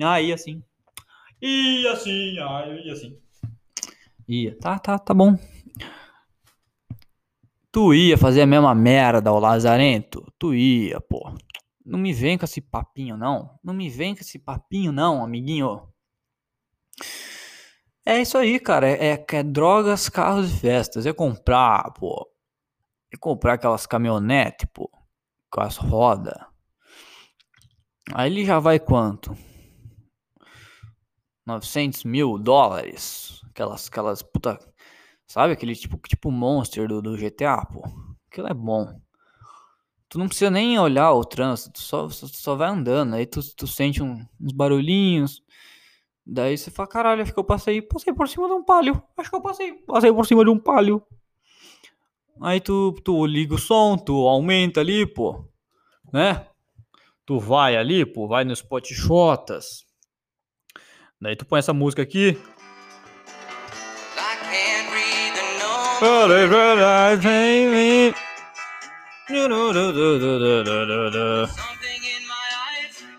Aí 0.03 0.31
assim. 0.31 0.63
E 1.41 1.87
assim, 1.87 2.39
aí 2.39 2.89
assim. 2.89 3.17
Ia. 4.27 4.57
Tá, 4.59 4.79
tá, 4.79 4.97
tá 4.99 5.13
bom. 5.13 5.37
Tu 7.71 7.93
ia 7.93 8.17
fazer 8.17 8.41
a 8.41 8.45
mesma 8.45 8.73
merda, 8.73 9.31
o 9.31 9.39
Lazarento? 9.39 10.31
Tu 10.39 10.53
ia, 10.53 11.01
pô. 11.01 11.33
Não 11.85 11.99
me 11.99 12.13
vem 12.13 12.37
com 12.37 12.45
esse 12.45 12.61
papinho, 12.61 13.17
não. 13.17 13.59
Não 13.63 13.73
me 13.73 13.89
vem 13.89 14.15
com 14.15 14.21
esse 14.21 14.39
papinho, 14.39 14.91
não, 14.91 15.23
amiguinho. 15.23 15.81
É 18.05 18.21
isso 18.21 18.37
aí, 18.37 18.59
cara. 18.59 18.87
É, 18.87 19.25
é, 19.27 19.43
drogas, 19.43 20.09
carros 20.09 20.51
e 20.51 20.59
festas. 20.59 21.05
É 21.05 21.13
comprar, 21.13 21.91
pô. 21.93 22.29
É 23.11 23.17
comprar 23.17 23.53
aquelas 23.53 23.85
caminhonetes, 23.87 24.67
pô. 24.71 24.89
Com 25.49 25.61
as 25.61 25.77
rodas. 25.77 26.37
Aí 28.13 28.31
ele 28.31 28.45
já 28.45 28.59
vai 28.59 28.79
quanto? 28.79 29.35
900 31.45 32.03
mil 32.03 32.37
dólares. 32.37 33.41
Aquelas, 33.49 33.87
aquelas 33.87 34.21
puta. 34.21 34.59
Sabe 35.27 35.53
aquele 35.53 35.75
tipo, 35.75 35.97
tipo 36.07 36.29
monster 36.31 36.87
do, 36.87 37.01
do 37.01 37.17
GTA, 37.17 37.65
pô? 37.65 37.83
Aquilo 38.29 38.47
é 38.47 38.53
bom. 38.53 38.99
Tu 40.07 40.19
não 40.19 40.27
precisa 40.27 40.51
nem 40.51 40.77
olhar 40.79 41.11
o 41.13 41.25
trânsito, 41.25 41.73
tu 41.73 41.81
só, 41.81 42.07
só, 42.09 42.27
só 42.27 42.55
vai 42.55 42.69
andando. 42.69 43.15
Aí 43.15 43.25
tu, 43.25 43.41
tu 43.55 43.65
sente 43.67 44.03
um, 44.03 44.25
uns 44.39 44.53
barulhinhos. 44.53 45.41
Daí 46.25 46.57
você 46.57 46.71
fala, 46.71 46.87
caralho, 46.87 47.21
acho 47.21 47.31
que 47.31 47.39
eu 47.39 47.43
passei, 47.43 47.81
passei 47.81 48.11
por 48.11 48.27
cima 48.27 48.47
de 48.47 48.53
um 48.53 48.63
palio. 48.63 49.01
Acho 49.15 49.29
que 49.29 49.35
eu 49.35 49.41
passei, 49.41 49.73
passei 49.73 50.11
por 50.11 50.25
cima 50.25 50.43
de 50.43 50.49
um 50.49 50.57
palio. 50.57 51.03
Aí 52.41 52.59
tu, 52.59 52.93
tu 53.03 53.25
liga 53.25 53.53
o 53.53 53.59
som, 53.59 53.97
tu 53.97 54.27
aumenta 54.27 54.81
ali, 54.81 55.05
pô. 55.05 55.45
Né? 56.11 56.47
Tu 57.25 57.39
vai 57.39 57.77
ali, 57.77 58.05
pô, 58.05 58.27
vai 58.27 58.43
nos 58.43 58.61
potichotas. 58.61 59.85
Daí 61.21 61.35
tu 61.35 61.45
põe 61.45 61.59
essa 61.59 61.73
música 61.73 62.01
aqui. 62.01 62.37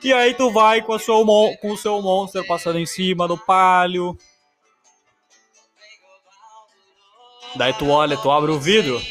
E 0.07 0.13
aí 0.13 0.35
tu 0.35 0.53
vai 0.53 0.81
com, 0.83 0.93
a 0.93 1.01
seu, 1.01 1.27
com 1.61 1.73
o 1.73 1.77
seu 1.77 2.01
monstro 2.01 2.47
passando 2.47 2.79
em 2.79 2.87
cima 2.87 3.27
do 3.27 3.37
palio. 3.37 4.17
Daí 7.57 7.75
tu 7.75 7.91
olha, 7.91 8.17
tu 8.17 8.31
abre 8.31 8.53
o 8.53 8.61
vidro. 8.61 9.03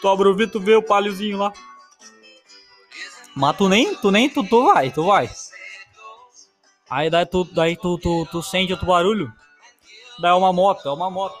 Tu 0.00 0.08
abre 0.08 0.26
o 0.26 0.34
vidro, 0.34 0.58
tu 0.58 0.60
vê 0.60 0.74
o 0.74 0.82
paliozinho 0.82 1.38
lá. 1.38 1.52
Mas 3.36 3.56
tu 3.56 3.68
nem, 3.68 3.94
tu 3.94 4.10
nem, 4.10 4.28
tu, 4.28 4.42
tu 4.42 4.64
vai, 4.64 4.90
tu 4.90 5.04
vai. 5.04 5.30
Aí 6.90 7.08
daí 7.08 7.24
tu, 7.24 7.44
daí 7.44 7.76
tu, 7.76 7.96
tu, 7.96 8.26
tu 8.32 8.42
sente 8.42 8.72
outro 8.72 8.88
barulho. 8.88 9.32
Daí 10.18 10.32
é 10.32 10.34
uma 10.34 10.52
moto, 10.52 10.88
é 10.88 10.92
uma 10.92 11.08
moto. 11.08 11.38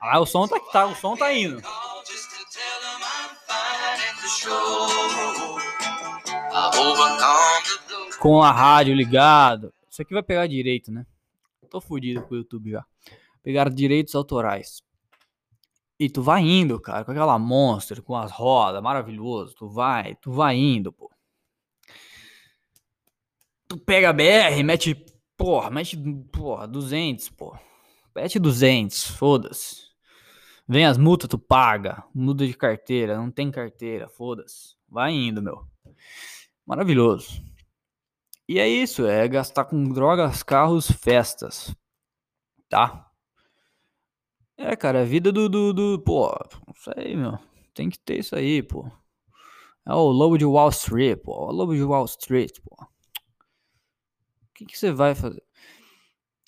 Ah, 0.00 0.20
o 0.20 0.24
som 0.24 0.48
tá, 0.48 0.58
tá, 0.58 0.86
o 0.86 0.96
som 0.96 1.14
tá 1.14 1.30
indo. 1.34 1.62
Com 8.18 8.42
a 8.42 8.50
rádio 8.50 8.94
ligado. 8.94 9.72
Isso 9.90 10.02
aqui 10.02 10.14
vai 10.14 10.22
pegar 10.22 10.46
direito, 10.46 10.90
né? 10.90 11.06
Tô 11.70 11.80
fudido 11.80 12.22
com 12.22 12.34
o 12.34 12.38
YouTube 12.38 12.70
já. 12.70 12.84
Pegar 13.42 13.68
direitos 13.68 14.14
autorais. 14.14 14.82
E 15.98 16.10
tu 16.10 16.22
vai 16.22 16.42
indo, 16.42 16.80
cara, 16.80 17.04
com 17.04 17.12
aquela 17.12 17.38
monster, 17.38 18.02
com 18.02 18.16
as 18.16 18.32
rodas, 18.32 18.82
maravilhoso. 18.82 19.54
Tu 19.54 19.68
vai, 19.68 20.16
tu 20.16 20.32
vai 20.32 20.56
indo, 20.56 20.92
pô. 20.92 21.10
Tu 23.68 23.78
pega 23.78 24.10
a 24.10 24.12
BR, 24.12 24.62
mete, 24.64 24.94
porra, 25.36 25.70
mete, 25.70 25.96
porra, 26.32 26.66
200, 26.66 27.28
pô. 27.30 27.56
Mete 28.14 28.38
200, 28.38 29.08
foda-se. 29.08 29.84
Vem 30.66 30.86
as 30.86 30.96
multas, 30.96 31.28
tu 31.28 31.38
paga. 31.38 32.02
Muda 32.14 32.46
de 32.46 32.54
carteira, 32.54 33.16
não 33.16 33.30
tem 33.30 33.50
carteira, 33.50 34.08
foda-se. 34.08 34.76
Vai 34.88 35.12
indo, 35.12 35.42
meu. 35.42 35.66
Maravilhoso. 36.66 37.42
E 38.48 38.58
é 38.58 38.68
isso, 38.68 39.06
é 39.06 39.26
gastar 39.26 39.64
com 39.64 39.82
drogas, 39.84 40.42
carros, 40.42 40.90
festas. 40.90 41.74
Tá? 42.68 43.10
É, 44.56 44.76
cara, 44.76 45.02
a 45.02 45.04
vida 45.04 45.32
do, 45.32 45.48
do, 45.48 45.72
do. 45.72 45.98
Pô, 46.00 46.30
não 46.66 46.74
sei, 46.74 47.16
meu. 47.16 47.38
Tem 47.74 47.88
que 47.90 47.98
ter 47.98 48.18
isso 48.18 48.36
aí, 48.36 48.62
pô. 48.62 48.90
É 49.86 49.92
o 49.92 50.10
lobo 50.10 50.38
de 50.38 50.44
Wall 50.44 50.68
Street, 50.70 51.18
pô. 51.22 51.48
O 51.48 51.52
lobo 51.52 51.74
de 51.74 51.82
Wall 51.82 52.04
Street, 52.04 52.58
pô. 52.62 52.76
O 52.84 54.54
que, 54.54 54.66
que 54.66 54.78
você 54.78 54.92
vai 54.92 55.14
fazer? 55.14 55.42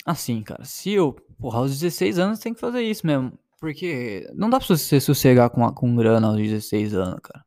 Assim, 0.04 0.42
cara, 0.42 0.64
se 0.64 0.92
eu. 0.92 1.12
Porra, 1.38 1.58
aos 1.60 1.72
16 1.72 2.18
anos 2.18 2.38
tem 2.38 2.54
que 2.54 2.60
fazer 2.60 2.82
isso 2.82 3.06
mesmo. 3.06 3.38
Porque 3.58 4.30
não 4.34 4.50
dá 4.50 4.58
pra 4.58 4.68
você 4.68 5.00
sossegar 5.00 5.50
com, 5.50 5.68
com 5.72 5.96
grana 5.96 6.28
aos 6.28 6.36
16 6.36 6.94
anos, 6.94 7.20
cara. 7.22 7.45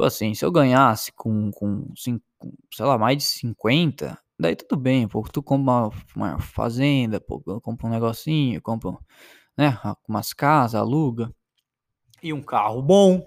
Tipo 0.00 0.06
assim, 0.06 0.32
se 0.32 0.42
eu 0.42 0.50
ganhasse 0.50 1.12
com, 1.12 1.50
com, 1.50 1.92
cinco, 1.94 2.24
sei 2.72 2.86
lá, 2.86 2.96
mais 2.96 3.18
de 3.18 3.24
50, 3.24 4.18
daí 4.38 4.56
tudo 4.56 4.80
bem, 4.80 5.06
pô. 5.06 5.22
Tu 5.30 5.42
compra 5.42 5.72
uma, 5.72 5.90
uma 6.16 6.38
fazenda, 6.38 7.20
pô, 7.20 7.38
compra 7.60 7.86
um 7.86 7.90
negocinho, 7.90 8.62
compra, 8.62 8.96
né, 9.58 9.78
umas 10.08 10.32
casas, 10.32 10.80
aluga. 10.80 11.30
E 12.22 12.32
um 12.32 12.40
carro 12.40 12.80
bom. 12.80 13.22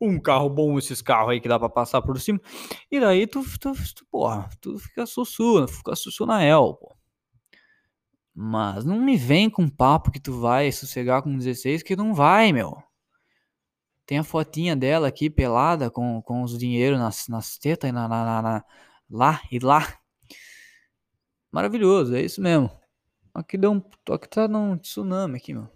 Um 0.00 0.18
carro 0.18 0.50
bom, 0.50 0.76
esses 0.76 1.00
carros 1.00 1.30
aí 1.30 1.40
que 1.40 1.48
dá 1.48 1.56
pra 1.56 1.68
passar 1.68 2.02
por 2.02 2.18
cima. 2.20 2.40
E 2.90 2.98
daí 2.98 3.24
tu, 3.24 3.44
tu, 3.60 3.72
tu 3.72 4.04
porra, 4.10 4.50
tu 4.60 4.80
fica 4.80 5.06
sussu, 5.06 5.68
fica 5.68 5.92
El, 6.42 6.74
pô. 6.74 6.96
Mas 8.34 8.84
não 8.84 8.98
me 8.98 9.16
vem 9.16 9.48
com 9.48 9.68
papo 9.68 10.10
que 10.10 10.18
tu 10.18 10.40
vai 10.40 10.72
sossegar 10.72 11.22
com 11.22 11.38
16, 11.38 11.84
que 11.84 11.94
não 11.94 12.12
vai, 12.12 12.52
meu. 12.52 12.82
Tem 14.12 14.18
a 14.18 14.24
fotinha 14.24 14.76
dela 14.76 15.08
aqui 15.08 15.30
pelada 15.30 15.90
com, 15.90 16.20
com 16.20 16.42
os 16.42 16.58
dinheiro 16.58 16.98
nas, 16.98 17.28
nas 17.28 17.56
tetas 17.56 17.88
e 17.88 17.92
na, 17.94 18.06
na, 18.06 18.42
na, 18.42 18.64
lá 19.08 19.40
e 19.50 19.58
lá. 19.58 19.98
Maravilhoso, 21.50 22.14
é 22.14 22.20
isso 22.20 22.42
mesmo. 22.42 22.70
Aqui 23.32 23.56
deu 23.56 23.72
um. 23.72 23.82
Aqui 24.12 24.28
tá 24.28 24.46
num 24.46 24.76
tsunami 24.76 25.38
aqui, 25.38 25.54
meu. 25.54 25.66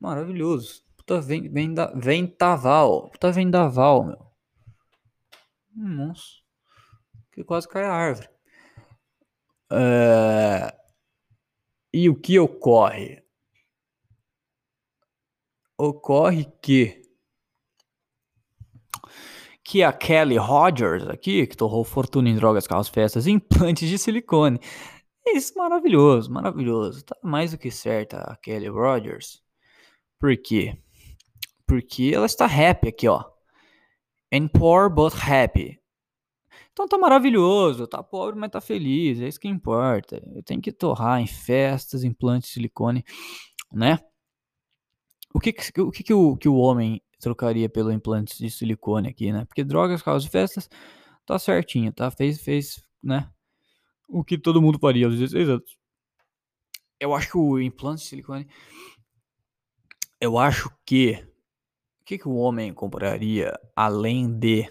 Maravilhoso. 0.00 0.82
Puta 0.96 1.20
vem, 1.20 1.46
vem 1.46 1.74
da, 1.74 1.92
ventaval. 1.94 3.10
Puta 3.10 3.30
vendaval, 3.30 4.04
meu. 4.04 4.26
Nossa. 5.76 6.40
Que 7.32 7.44
quase 7.44 7.68
cai 7.68 7.84
a 7.84 7.92
árvore. 7.92 8.30
É... 9.70 10.74
E 11.92 12.08
o 12.08 12.18
que 12.18 12.38
ocorre? 12.38 13.21
Ocorre 15.88 16.46
que 16.62 17.02
que 19.64 19.82
a 19.82 19.92
Kelly 19.92 20.36
Rogers 20.36 21.08
aqui, 21.08 21.46
que 21.46 21.56
torrou 21.56 21.84
fortuna 21.84 22.28
em 22.28 22.34
drogas, 22.34 22.66
carros, 22.66 22.88
festas, 22.88 23.26
implantes 23.28 23.88
de 23.88 23.98
silicone. 23.98 24.60
Isso 25.26 25.56
maravilhoso, 25.56 26.30
maravilhoso. 26.30 27.04
Tá 27.04 27.16
mais 27.22 27.52
do 27.52 27.58
que 27.58 27.70
certa 27.70 28.18
a 28.18 28.36
Kelly 28.36 28.68
Rogers. 28.68 29.40
Por 30.18 30.36
quê? 30.36 30.76
Porque 31.66 32.12
ela 32.14 32.26
está 32.26 32.44
happy 32.44 32.88
aqui, 32.88 33.08
ó. 33.08 33.24
And 34.32 34.48
poor 34.48 34.90
but 34.90 35.14
happy. 35.14 35.80
Então 36.72 36.88
tá 36.88 36.98
maravilhoso, 36.98 37.86
tá 37.86 38.02
pobre, 38.02 38.38
mas 38.38 38.50
tá 38.50 38.60
feliz, 38.60 39.20
é 39.20 39.28
isso 39.28 39.38
que 39.40 39.48
importa. 39.48 40.22
Eu 40.34 40.42
tenho 40.42 40.60
que 40.60 40.72
torrar 40.72 41.20
em 41.20 41.26
festas, 41.26 42.02
implantes 42.02 42.48
de 42.48 42.54
silicone, 42.54 43.04
né? 43.72 43.98
O 45.34 45.40
que, 45.40 45.54
o, 45.78 45.90
que, 45.90 46.02
que, 46.02 46.12
o, 46.12 46.36
que 46.36 46.48
o 46.48 46.56
homem 46.56 47.02
trocaria 47.18 47.68
pelo 47.68 47.92
implante 47.92 48.36
de 48.36 48.50
silicone 48.50 49.08
aqui, 49.08 49.32
né? 49.32 49.44
Porque 49.44 49.64
drogas, 49.64 50.02
carros 50.02 50.24
e 50.24 50.28
festas, 50.28 50.68
tá 51.24 51.38
certinho, 51.38 51.92
tá? 51.92 52.10
Fez, 52.10 52.40
fez, 52.40 52.84
né? 53.02 53.30
O 54.08 54.22
que 54.22 54.36
todo 54.36 54.60
mundo 54.60 54.78
faria 54.78 55.06
aos 55.06 55.18
16 55.18 55.48
anos. 55.48 55.78
Eu 57.00 57.14
acho 57.14 57.30
que 57.30 57.38
o 57.38 57.58
implante 57.60 58.02
de 58.02 58.08
silicone. 58.08 58.46
Eu 60.20 60.38
acho 60.38 60.70
que. 60.84 61.14
O 62.00 62.04
que, 62.04 62.18
que 62.18 62.28
o 62.28 62.34
homem 62.34 62.74
compraria 62.74 63.58
além 63.74 64.30
de. 64.38 64.68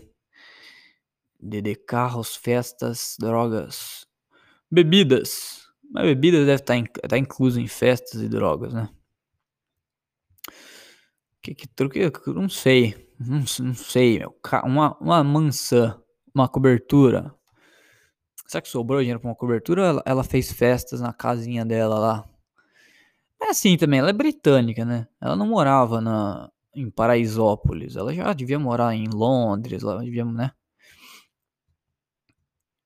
De, 1.39 1.59
de 1.59 1.75
carros, 1.75 2.35
festas, 2.35 3.15
drogas, 3.19 4.05
bebidas. 4.69 5.67
Mas 5.89 6.05
bebidas 6.05 6.45
deve 6.45 6.61
estar, 6.61 6.73
tá 6.73 6.77
in, 6.77 6.83
tá 6.85 7.17
incluso 7.17 7.59
em 7.59 7.67
festas 7.67 8.21
e 8.21 8.29
drogas, 8.29 8.73
né? 8.73 8.89
Que, 11.41 11.55
que 11.55 11.67
truque? 11.67 11.99
Não 12.27 12.49
sei. 12.49 13.09
Não, 13.19 13.39
não 13.39 13.73
sei, 13.73 14.19
meu. 14.19 14.35
Uma, 14.63 14.97
uma 14.99 15.23
maçã, 15.23 15.99
uma 16.33 16.47
cobertura. 16.47 17.33
Será 18.47 18.61
que 18.61 18.69
sobrou 18.69 18.99
dinheiro 18.99 19.19
pra 19.19 19.29
uma 19.29 19.35
cobertura? 19.35 19.85
Ela, 19.85 20.03
ela 20.05 20.23
fez 20.23 20.51
festas 20.51 21.01
na 21.01 21.13
casinha 21.13 21.65
dela 21.65 21.97
lá. 21.97 22.29
É 23.41 23.49
assim 23.49 23.75
também, 23.77 23.99
ela 23.99 24.09
é 24.09 24.13
britânica, 24.13 24.85
né? 24.85 25.07
Ela 25.19 25.35
não 25.35 25.47
morava 25.47 25.99
na, 25.99 26.51
em 26.75 26.89
Paraisópolis. 26.89 27.95
Ela 27.95 28.13
já 28.13 28.33
devia 28.33 28.59
morar 28.59 28.93
em 28.93 29.07
Londres, 29.07 29.83
ela 29.83 30.03
devia, 30.03 30.25
né? 30.25 30.51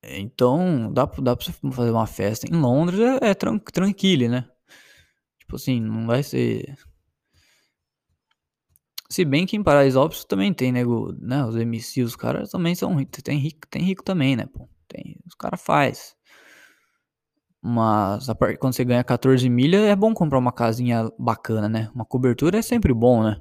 Então, 0.03 0.93
dá, 0.93 1.05
dá 1.05 1.35
pra 1.35 1.45
você 1.45 1.51
fazer 1.71 1.91
uma 1.91 2.05
festa. 2.07 2.47
Em 2.47 2.55
Londres 2.55 2.99
é, 2.99 3.31
é 3.31 3.33
tran 3.33 3.57
tranquilo, 3.57 4.29
né? 4.29 4.47
Tipo 5.39 5.55
assim, 5.55 5.79
não 5.81 6.05
vai 6.07 6.23
ser. 6.23 6.75
Se 9.15 9.23
bem 9.23 9.45
que 9.45 9.55
em 9.55 9.63
Paraisópolis 9.63 10.25
também 10.25 10.53
tem, 10.53 10.73
nego, 10.73 11.15
né? 11.17 11.45
Os 11.45 11.55
MC, 11.55 12.01
os 12.01 12.17
caras 12.17 12.51
também 12.51 12.75
são 12.75 12.93
ricos. 12.95 13.23
Tem 13.23 13.37
rico, 13.37 13.65
tem 13.69 13.81
rico 13.81 14.03
também, 14.03 14.35
né, 14.35 14.45
pô? 14.45 14.67
Tem, 14.89 15.15
os 15.25 15.33
caras 15.33 15.61
faz. 15.61 16.17
Mas 17.61 18.27
part... 18.37 18.57
quando 18.57 18.73
você 18.73 18.83
ganha 18.83 19.01
14 19.05 19.49
milha, 19.49 19.77
é 19.77 19.95
bom 19.95 20.13
comprar 20.13 20.37
uma 20.37 20.51
casinha 20.51 21.09
bacana, 21.17 21.69
né? 21.69 21.89
Uma 21.95 22.03
cobertura 22.03 22.59
é 22.59 22.61
sempre 22.61 22.93
bom, 22.93 23.23
né? 23.23 23.39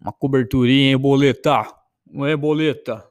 Uma 0.00 0.12
coberturinha, 0.12 0.90
hein, 0.90 0.98
boleta? 0.98 1.62
Não 2.04 2.26
é 2.26 2.36
boleta? 2.36 3.08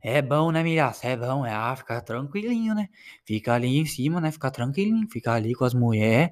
É 0.00 0.22
bom, 0.22 0.52
né, 0.52 0.62
milhaça? 0.62 1.08
É 1.08 1.16
bom, 1.16 1.44
é, 1.44 1.52
ah, 1.52 1.74
fica 1.74 2.00
tranquilinho, 2.00 2.72
né? 2.72 2.88
Fica 3.24 3.52
ali 3.52 3.78
em 3.78 3.84
cima, 3.84 4.20
né? 4.20 4.30
Fica 4.30 4.48
tranquilinho, 4.48 5.08
fica 5.10 5.32
ali 5.32 5.56
com 5.56 5.64
as 5.64 5.74
mulheres 5.74 6.30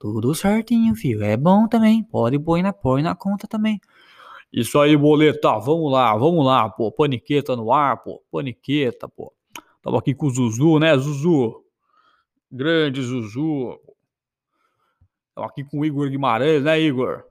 tudo 0.00 0.34
certinho, 0.34 0.94
filho. 0.94 1.22
É 1.22 1.36
bom 1.36 1.68
também. 1.68 2.02
Pode 2.02 2.38
pôr 2.38 2.62
na, 2.62 2.72
pôr 2.72 3.02
na 3.02 3.14
conta 3.14 3.46
também. 3.46 3.78
Isso 4.50 4.80
aí, 4.80 4.96
boleta. 4.96 5.58
Vamos 5.58 5.92
lá, 5.92 6.16
vamos 6.16 6.44
lá, 6.44 6.70
pô. 6.70 6.90
Paniqueta 6.90 7.54
no 7.54 7.70
ar, 7.70 8.02
pô. 8.02 8.22
Paniqueta, 8.32 9.06
pô. 9.06 9.30
Tava 9.82 9.98
aqui 9.98 10.14
com 10.14 10.26
o 10.26 10.30
Zuzu, 10.30 10.78
né, 10.78 10.96
Zuzu? 10.96 11.62
Grande 12.50 13.02
Zuzu. 13.02 13.78
Tava 15.34 15.48
aqui 15.48 15.62
com 15.64 15.80
o 15.80 15.84
Igor 15.84 16.08
Guimarães, 16.08 16.64
né, 16.64 16.80
Igor? 16.80 17.22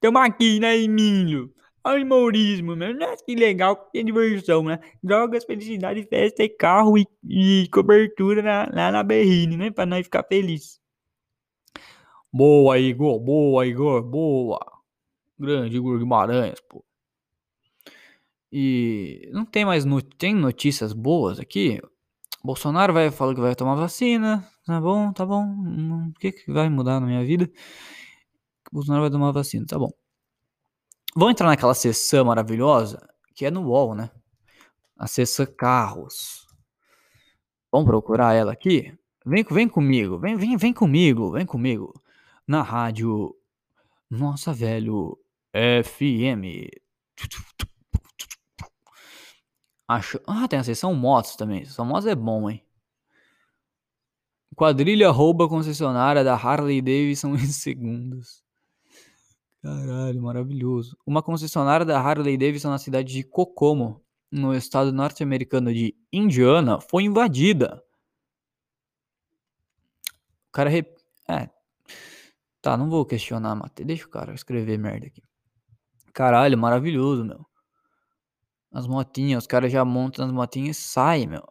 Tamo 0.00 0.18
aqui, 0.18 0.60
né, 0.60 0.78
Emílio? 0.78 1.52
Olha 1.84 2.00
o 2.00 2.04
humorismo, 2.04 2.76
meu. 2.76 2.94
Nossa, 2.94 3.24
que 3.24 3.34
legal, 3.34 3.90
que 3.90 4.04
diversão, 4.04 4.62
né? 4.62 4.78
Drogas, 5.02 5.44
felicidade, 5.44 6.04
festa 6.04 6.44
e 6.44 6.48
carro 6.48 6.96
e, 6.96 7.06
e 7.28 7.68
cobertura 7.70 8.40
na, 8.40 8.70
lá 8.72 8.92
na 8.92 9.02
Berrine, 9.02 9.56
né? 9.56 9.70
Pra 9.72 9.84
nós 9.84 10.04
ficar 10.04 10.24
felizes. 10.28 10.85
Boa, 12.32 12.78
Igor. 12.78 13.18
Boa, 13.20 13.66
Igor. 13.66 14.02
Boa. 14.02 14.58
Grande 15.38 15.76
Igor 15.76 15.98
Guimarães, 15.98 16.60
pô. 16.68 16.84
E 18.50 19.28
não 19.32 19.44
tem 19.44 19.64
mais 19.64 19.84
not 19.84 20.08
tem 20.16 20.34
notícias 20.34 20.92
boas 20.92 21.38
aqui. 21.38 21.80
Bolsonaro 22.42 22.92
vai 22.92 23.10
falar 23.10 23.34
que 23.34 23.40
vai 23.40 23.54
tomar 23.54 23.74
vacina. 23.74 24.46
Tá 24.64 24.80
bom, 24.80 25.12
tá 25.12 25.26
bom. 25.26 25.44
O 26.08 26.12
que, 26.18 26.32
que 26.32 26.52
vai 26.52 26.68
mudar 26.68 27.00
na 27.00 27.06
minha 27.06 27.24
vida? 27.24 27.50
Bolsonaro 28.72 29.02
vai 29.02 29.10
tomar 29.10 29.32
vacina, 29.32 29.66
tá 29.66 29.78
bom. 29.78 29.90
Vamos 31.14 31.32
entrar 31.32 31.48
naquela 31.48 31.74
sessão 31.74 32.24
maravilhosa 32.24 33.06
que 33.34 33.44
é 33.46 33.50
no 33.50 33.62
UOL, 33.68 33.94
né? 33.94 34.10
A 34.96 35.06
sessão 35.06 35.46
carros. 35.46 36.46
Vamos 37.70 37.86
procurar 37.86 38.34
ela 38.34 38.52
aqui? 38.52 38.96
Vem, 39.24 39.44
vem 39.44 39.68
comigo, 39.68 40.18
vem, 40.18 40.36
vem, 40.36 40.56
vem 40.56 40.72
comigo, 40.72 41.32
vem 41.32 41.44
comigo 41.44 41.92
na 42.46 42.62
rádio 42.62 43.34
Nossa 44.10 44.52
Velho 44.52 45.18
FM. 45.54 46.70
Acho... 49.88 50.20
Ah, 50.26 50.46
tem 50.48 50.58
a 50.58 50.64
seção 50.64 50.94
motos 50.94 51.36
também. 51.36 51.64
Seção 51.64 51.84
motos 51.84 52.06
é 52.06 52.14
bom, 52.14 52.50
hein? 52.50 52.62
Quadrilha 54.54 55.10
rouba 55.10 55.48
concessionária 55.48 56.24
da 56.24 56.34
Harley 56.34 56.80
Davidson 56.80 57.34
em 57.34 57.46
segundos. 57.46 58.42
Caralho, 59.62 60.22
maravilhoso. 60.22 60.96
Uma 61.06 61.22
concessionária 61.22 61.84
da 61.84 62.00
Harley 62.00 62.38
Davidson 62.38 62.70
na 62.70 62.78
cidade 62.78 63.12
de 63.12 63.24
Kokomo, 63.24 64.02
no 64.30 64.54
estado 64.54 64.92
norte-americano 64.92 65.72
de 65.74 65.94
Indiana, 66.12 66.80
foi 66.80 67.04
invadida. 67.04 67.82
O 70.48 70.52
cara. 70.52 70.70
É, 71.28 71.50
Tá, 72.66 72.76
não 72.76 72.90
vou 72.90 73.06
questionar, 73.06 73.54
Mate. 73.54 73.84
Deixa 73.84 74.06
o 74.06 74.10
cara 74.10 74.34
escrever 74.34 74.76
merda 74.76 75.06
aqui. 75.06 75.22
Caralho, 76.12 76.58
maravilhoso, 76.58 77.24
meu. 77.24 77.46
As 78.72 78.88
motinhas, 78.88 79.44
os 79.44 79.46
caras 79.46 79.70
já 79.70 79.84
montam 79.84 80.26
as 80.26 80.32
motinhas 80.32 80.76
e 80.76 80.80
saem, 80.82 81.28
meu. 81.28 81.44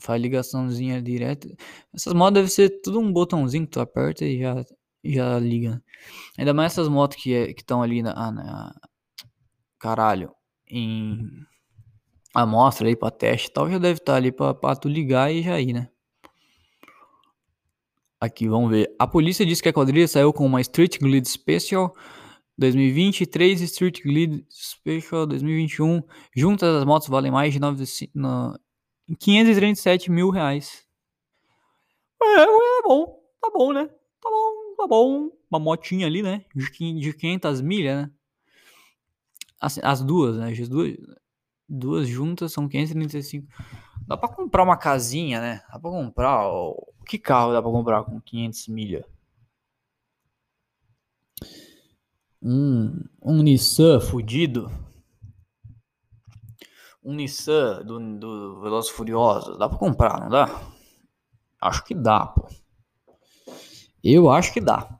Faz 0.00 0.22
ligaçãozinha 0.22 1.02
direto. 1.02 1.54
Essas 1.92 2.14
motos 2.14 2.32
devem 2.32 2.48
ser 2.48 2.80
tudo 2.80 2.98
um 2.98 3.12
botãozinho 3.12 3.66
que 3.66 3.72
tu 3.72 3.80
aperta 3.80 4.24
e 4.24 4.40
já, 4.40 4.64
já 5.04 5.38
liga. 5.38 5.84
Ainda 6.38 6.54
mais 6.54 6.72
essas 6.72 6.88
motos 6.88 7.22
que 7.22 7.34
é, 7.34 7.50
estão 7.50 7.82
ali 7.82 8.02
na, 8.02 8.14
ah, 8.16 8.32
na. 8.32 8.74
Caralho. 9.78 10.34
Em 10.66 11.28
amostra 12.32 12.88
aí 12.88 12.96
pra 12.96 13.10
teste 13.10 13.48
e 13.48 13.52
tal. 13.52 13.68
Já 13.70 13.76
deve 13.76 13.98
estar 13.98 14.12
tá 14.12 14.16
ali 14.16 14.32
pra, 14.32 14.54
pra 14.54 14.74
tu 14.74 14.88
ligar 14.88 15.30
e 15.30 15.42
já 15.42 15.60
ir, 15.60 15.74
né? 15.74 15.90
Aqui, 18.24 18.48
vamos 18.48 18.70
ver. 18.70 18.90
A 18.98 19.06
polícia 19.06 19.44
disse 19.44 19.62
que 19.62 19.68
a 19.68 19.72
quadrilha 19.72 20.08
saiu 20.08 20.32
com 20.32 20.46
uma 20.46 20.58
Street 20.62 20.98
Glide 20.98 21.28
Special 21.28 21.94
2023 22.56 23.60
e 23.60 23.64
Street 23.64 24.02
Glide 24.02 24.46
Special 24.48 25.26
2021. 25.26 26.02
Juntas 26.34 26.74
as 26.74 26.86
motos 26.86 27.06
valem 27.06 27.30
mais 27.30 27.52
de 27.52 27.60
9, 27.60 27.84
no, 28.14 28.58
537 29.20 30.10
mil 30.10 30.30
reais. 30.30 30.86
É, 32.22 32.44
é 32.44 32.82
bom, 32.82 33.20
tá 33.42 33.50
bom, 33.52 33.74
né? 33.74 33.86
Tá 33.88 34.30
bom, 34.30 34.74
tá 34.78 34.86
bom. 34.86 35.30
Uma 35.50 35.60
motinha 35.60 36.06
ali, 36.06 36.22
né? 36.22 36.46
De 36.54 36.70
500 37.12 37.60
milhas, 37.60 38.06
né? 38.06 38.10
As, 39.60 39.78
as 39.82 40.02
duas, 40.02 40.38
né? 40.38 40.50
As 40.50 40.66
duas, 40.66 40.96
duas 41.68 42.08
juntas 42.08 42.54
são 42.54 42.66
535. 42.70 43.46
Dá 44.06 44.16
pra 44.16 44.30
comprar 44.30 44.62
uma 44.62 44.78
casinha, 44.78 45.42
né? 45.42 45.62
Dá 45.70 45.78
pra 45.78 45.90
comprar. 45.90 46.46
Ó, 46.46 46.74
que 47.04 47.18
carro 47.18 47.52
dá 47.52 47.62
pra 47.62 47.70
comprar 47.70 48.04
com 48.04 48.20
500 48.20 48.68
milha? 48.68 49.06
Um, 52.42 53.04
um 53.22 53.42
Nissan 53.42 54.00
fudido. 54.00 54.70
Um 57.02 57.14
Nissan 57.14 57.82
do, 57.84 58.18
do 58.18 58.60
Velozes 58.60 58.90
Furiosos. 58.90 59.58
Dá 59.58 59.68
pra 59.68 59.78
comprar, 59.78 60.20
não 60.20 60.28
dá? 60.28 60.48
Acho 61.60 61.84
que 61.84 61.94
dá, 61.94 62.26
pô. 62.26 62.46
Eu 64.02 64.30
acho 64.30 64.52
que 64.52 64.60
dá. 64.60 64.98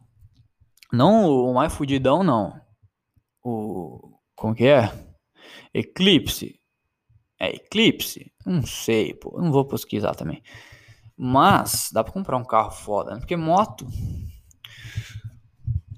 Não 0.90 1.28
o 1.28 1.52
mais 1.52 1.74
fudidão, 1.74 2.22
não. 2.22 2.58
O. 3.42 4.18
Como 4.34 4.54
que 4.54 4.64
é? 4.64 4.90
Eclipse. 5.74 6.58
É 7.38 7.54
Eclipse? 7.54 8.32
Não 8.46 8.64
sei, 8.64 9.12
pô. 9.12 9.38
Não 9.38 9.52
vou 9.52 9.66
pesquisar 9.66 10.14
também. 10.14 10.42
Mas 11.16 11.90
dá 11.92 12.02
pra 12.02 12.12
comprar 12.12 12.36
um 12.36 12.44
carro 12.44 12.70
foda, 12.70 13.12
né? 13.12 13.18
Porque 13.18 13.36
moto. 13.36 13.86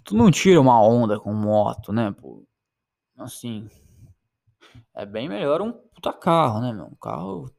Tu 0.04 0.14
não 0.14 0.30
tira 0.30 0.60
uma 0.60 0.80
onda 0.80 1.18
com 1.18 1.32
moto, 1.32 1.92
né, 1.92 2.12
pô? 2.12 2.46
Assim. 3.18 3.68
É 4.94 5.04
bem 5.04 5.28
melhor 5.28 5.60
um 5.62 5.72
puta 5.72 6.12
carro, 6.12 6.60
né, 6.60 6.72
meu? 6.72 6.86
Um 6.86 6.94
carro. 6.94 7.50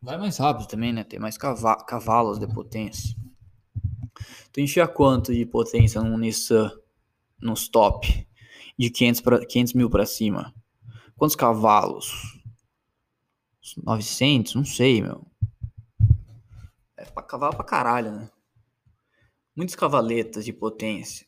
Vai 0.00 0.16
mais 0.16 0.38
rápido 0.38 0.68
também, 0.68 0.92
né? 0.92 1.02
Tem 1.02 1.18
mais 1.18 1.36
cavalos 1.36 2.38
de 2.38 2.46
potência. 2.46 3.16
Tu 4.52 4.60
enfia 4.60 4.86
quanto 4.86 5.32
de 5.32 5.44
potência 5.44 6.00
num 6.00 6.16
Nissan 6.16 6.70
nos 7.40 7.68
top? 7.68 8.28
De 8.78 8.90
500, 8.90 9.20
pra, 9.20 9.44
500 9.44 9.72
mil 9.74 9.90
pra 9.90 10.06
cima? 10.06 10.54
Quantos 11.16 11.34
cavalos? 11.34 12.40
900? 13.82 14.54
Não 14.54 14.64
sei, 14.64 15.02
meu. 15.02 15.27
É 16.98 17.04
pra 17.04 17.22
cavalo 17.22 17.54
pra 17.54 17.64
caralho, 17.64 18.10
né? 18.10 18.28
Muitas 19.54 19.76
cavaletas 19.76 20.44
de 20.44 20.52
potência. 20.52 21.24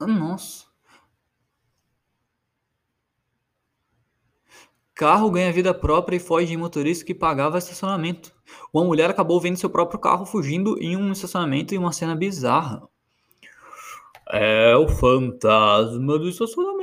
Nossa. 0.00 0.66
Carro 4.94 5.30
ganha 5.30 5.52
vida 5.52 5.74
própria 5.74 6.16
e 6.16 6.20
foge 6.20 6.46
de 6.46 6.56
motorista 6.56 7.04
que 7.04 7.14
pagava 7.14 7.58
estacionamento. 7.58 8.32
Uma 8.72 8.84
mulher 8.84 9.10
acabou 9.10 9.38
vendo 9.38 9.58
seu 9.58 9.68
próprio 9.68 10.00
carro 10.00 10.24
fugindo 10.24 10.78
em 10.80 10.96
um 10.96 11.12
estacionamento 11.12 11.74
em 11.74 11.78
uma 11.78 11.92
cena 11.92 12.16
bizarra. 12.16 12.88
É 14.30 14.74
o 14.76 14.88
fantasma 14.88 16.18
do 16.18 16.28
estacionamento. 16.28 16.81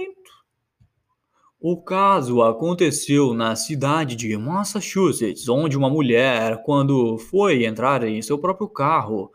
O 1.61 1.75
caso 1.75 2.41
aconteceu 2.41 3.33
na 3.33 3.53
cidade 3.53 4.15
de 4.15 4.37
Massachusetts, 4.37 5.49
onde 5.49 5.77
uma 5.77 5.89
mulher, 5.89 6.63
quando 6.63 7.17
foi 7.17 7.65
entrar 7.65 8.01
em 8.07 8.21
seu 8.21 8.37
próprio 8.37 8.69
carro, 8.69 9.29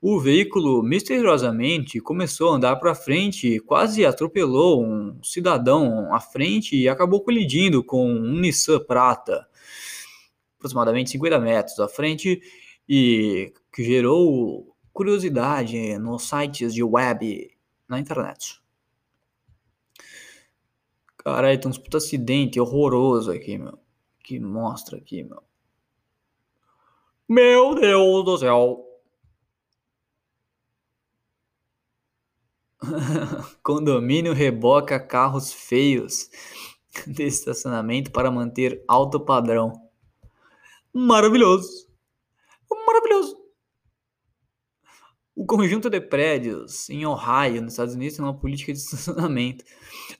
o 0.00 0.20
veículo 0.20 0.84
misteriosamente 0.84 2.00
começou 2.00 2.52
a 2.52 2.54
andar 2.54 2.76
para 2.76 2.94
frente 2.94 3.58
quase 3.58 4.06
atropelou 4.06 4.84
um 4.84 5.18
cidadão 5.20 6.14
à 6.14 6.20
frente 6.20 6.76
e 6.76 6.88
acabou 6.88 7.22
colidindo 7.24 7.82
com 7.82 8.08
um 8.08 8.38
Nissan 8.38 8.78
Prata. 8.78 9.44
aproximadamente 10.58 11.10
50 11.10 11.40
metros 11.40 11.80
à 11.80 11.88
frente 11.88 12.40
e 12.88 13.52
que 13.72 13.82
gerou 13.82 14.76
curiosidade 14.92 15.98
nos 15.98 16.22
sites 16.28 16.72
de 16.72 16.84
web 16.84 17.50
na 17.88 17.98
internet. 17.98 18.60
Caralho, 21.34 21.60
tem 21.60 21.70
uns 21.70 21.78
puta 21.78 21.98
acidente 21.98 22.60
horroroso 22.60 23.30
aqui, 23.30 23.58
meu. 23.58 23.78
Que 24.22 24.38
mostra 24.40 24.98
aqui, 24.98 25.22
meu. 25.22 25.42
Meu 27.28 27.74
Deus 27.74 28.24
do 28.24 28.38
céu. 28.38 28.84
Condomínio 33.62 34.32
reboca 34.32 34.98
carros 34.98 35.52
feios 35.52 36.30
de 37.06 37.24
estacionamento 37.24 38.10
para 38.10 38.30
manter 38.30 38.82
alto 38.88 39.20
padrão. 39.20 39.72
Maravilhoso. 40.92 41.88
Maravilhoso. 42.86 43.37
O 45.38 45.46
conjunto 45.46 45.88
de 45.88 46.00
prédios 46.00 46.90
em 46.90 47.06
Ohio, 47.06 47.62
nos 47.62 47.74
Estados 47.74 47.94
Unidos, 47.94 48.16
tem 48.16 48.24
uma 48.24 48.34
política 48.34 48.72
de 48.72 48.78
estacionamento. 48.82 49.64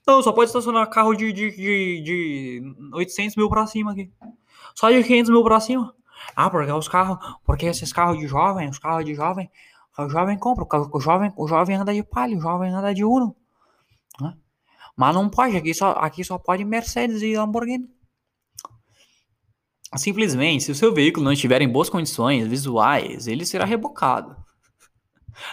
Não, 0.06 0.22
só 0.22 0.30
pode 0.30 0.48
estacionar 0.48 0.88
carro 0.88 1.12
de, 1.12 1.32
de, 1.32 1.50
de, 1.50 2.02
de 2.02 2.62
800 2.92 3.34
mil 3.34 3.48
para 3.48 3.66
cima 3.66 3.90
aqui. 3.90 4.12
Só 4.76 4.92
de 4.92 5.02
500 5.02 5.32
mil 5.32 5.42
para 5.42 5.58
cima. 5.58 5.92
Ah, 6.36 6.48
porque 6.48 6.70
os 6.70 6.86
carros, 6.86 7.18
porque 7.44 7.66
esses 7.66 7.92
carros 7.92 8.16
de 8.16 8.28
jovem, 8.28 8.68
os 8.68 8.78
carros 8.78 9.04
de 9.04 9.12
jovem, 9.12 9.50
o 9.98 10.08
jovem 10.08 10.38
compra, 10.38 10.64
o 10.92 11.00
jovem, 11.00 11.32
o 11.36 11.48
jovem 11.48 11.74
anda 11.74 11.92
de 11.92 12.04
palio, 12.04 12.38
o 12.38 12.40
jovem 12.40 12.72
anda 12.72 12.94
de 12.94 13.04
Uno. 13.04 13.34
Né? 14.20 14.36
Mas 14.96 15.16
não 15.16 15.28
pode, 15.28 15.56
aqui 15.56 15.74
só, 15.74 15.94
aqui 15.94 16.22
só 16.22 16.38
pode 16.38 16.64
Mercedes 16.64 17.22
e 17.22 17.36
Lamborghini. 17.36 17.90
Simplesmente, 19.96 20.62
se 20.62 20.70
o 20.70 20.76
seu 20.76 20.94
veículo 20.94 21.24
não 21.24 21.32
estiver 21.32 21.60
em 21.60 21.68
boas 21.68 21.90
condições 21.90 22.46
visuais, 22.46 23.26
ele 23.26 23.44
será 23.44 23.64
rebocado. 23.64 24.46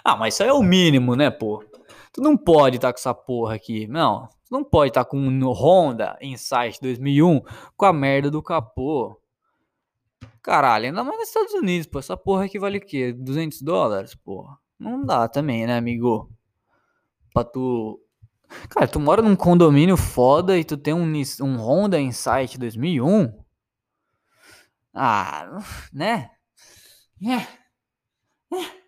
Ah, 0.04 0.16
mas 0.16 0.34
isso 0.34 0.44
aí 0.44 0.50
é 0.50 0.54
o 0.54 0.64
mínimo, 0.64 1.16
né, 1.16 1.30
pô? 1.30 1.64
Tu 2.12 2.22
não 2.22 2.38
pode 2.38 2.78
estar 2.78 2.90
tá 2.90 2.94
com 2.94 3.00
essa 3.00 3.14
porra 3.14 3.56
aqui. 3.56 3.88
Não, 3.88 4.28
tu 4.46 4.52
não 4.52 4.64
pode 4.64 4.90
estar 4.90 5.04
tá 5.04 5.10
com 5.10 5.18
um 5.18 5.52
Honda 5.52 6.18
Insight 6.22 6.80
2001 6.82 7.42
com 7.76 7.86
a 7.86 7.94
merda 7.94 8.32
do 8.32 8.42
capô. 8.42 9.20
Caralho, 10.42 10.86
ainda 10.86 11.04
mais 11.04 11.18
nos 11.18 11.28
Estados 11.28 11.54
Unidos, 11.54 11.88
pô. 11.88 12.00
Essa 12.00 12.16
porra 12.16 12.46
aqui 12.46 12.60
vale 12.60 12.78
o 12.78 12.82
quê? 12.82 13.12
200 13.12 13.62
dólares, 13.62 14.16
porra. 14.16 14.58
Não 14.80 15.04
dá 15.04 15.28
também, 15.28 15.66
né, 15.66 15.78
amigo? 15.78 16.30
Pra 17.34 17.44
tu. 17.44 18.00
Cara, 18.70 18.88
tu 18.88 19.00
mora 19.00 19.22
num 19.22 19.36
condomínio 19.36 19.98
foda 19.98 20.58
e 20.58 20.64
tu 20.64 20.78
tem 20.78 20.94
um, 20.94 21.14
um 21.42 21.58
Honda 21.58 22.00
Insight 22.00 22.58
2001? 22.58 23.34
Ah, 24.94 25.60
né? 25.92 26.32
É. 27.22 27.36
É. 28.56 28.85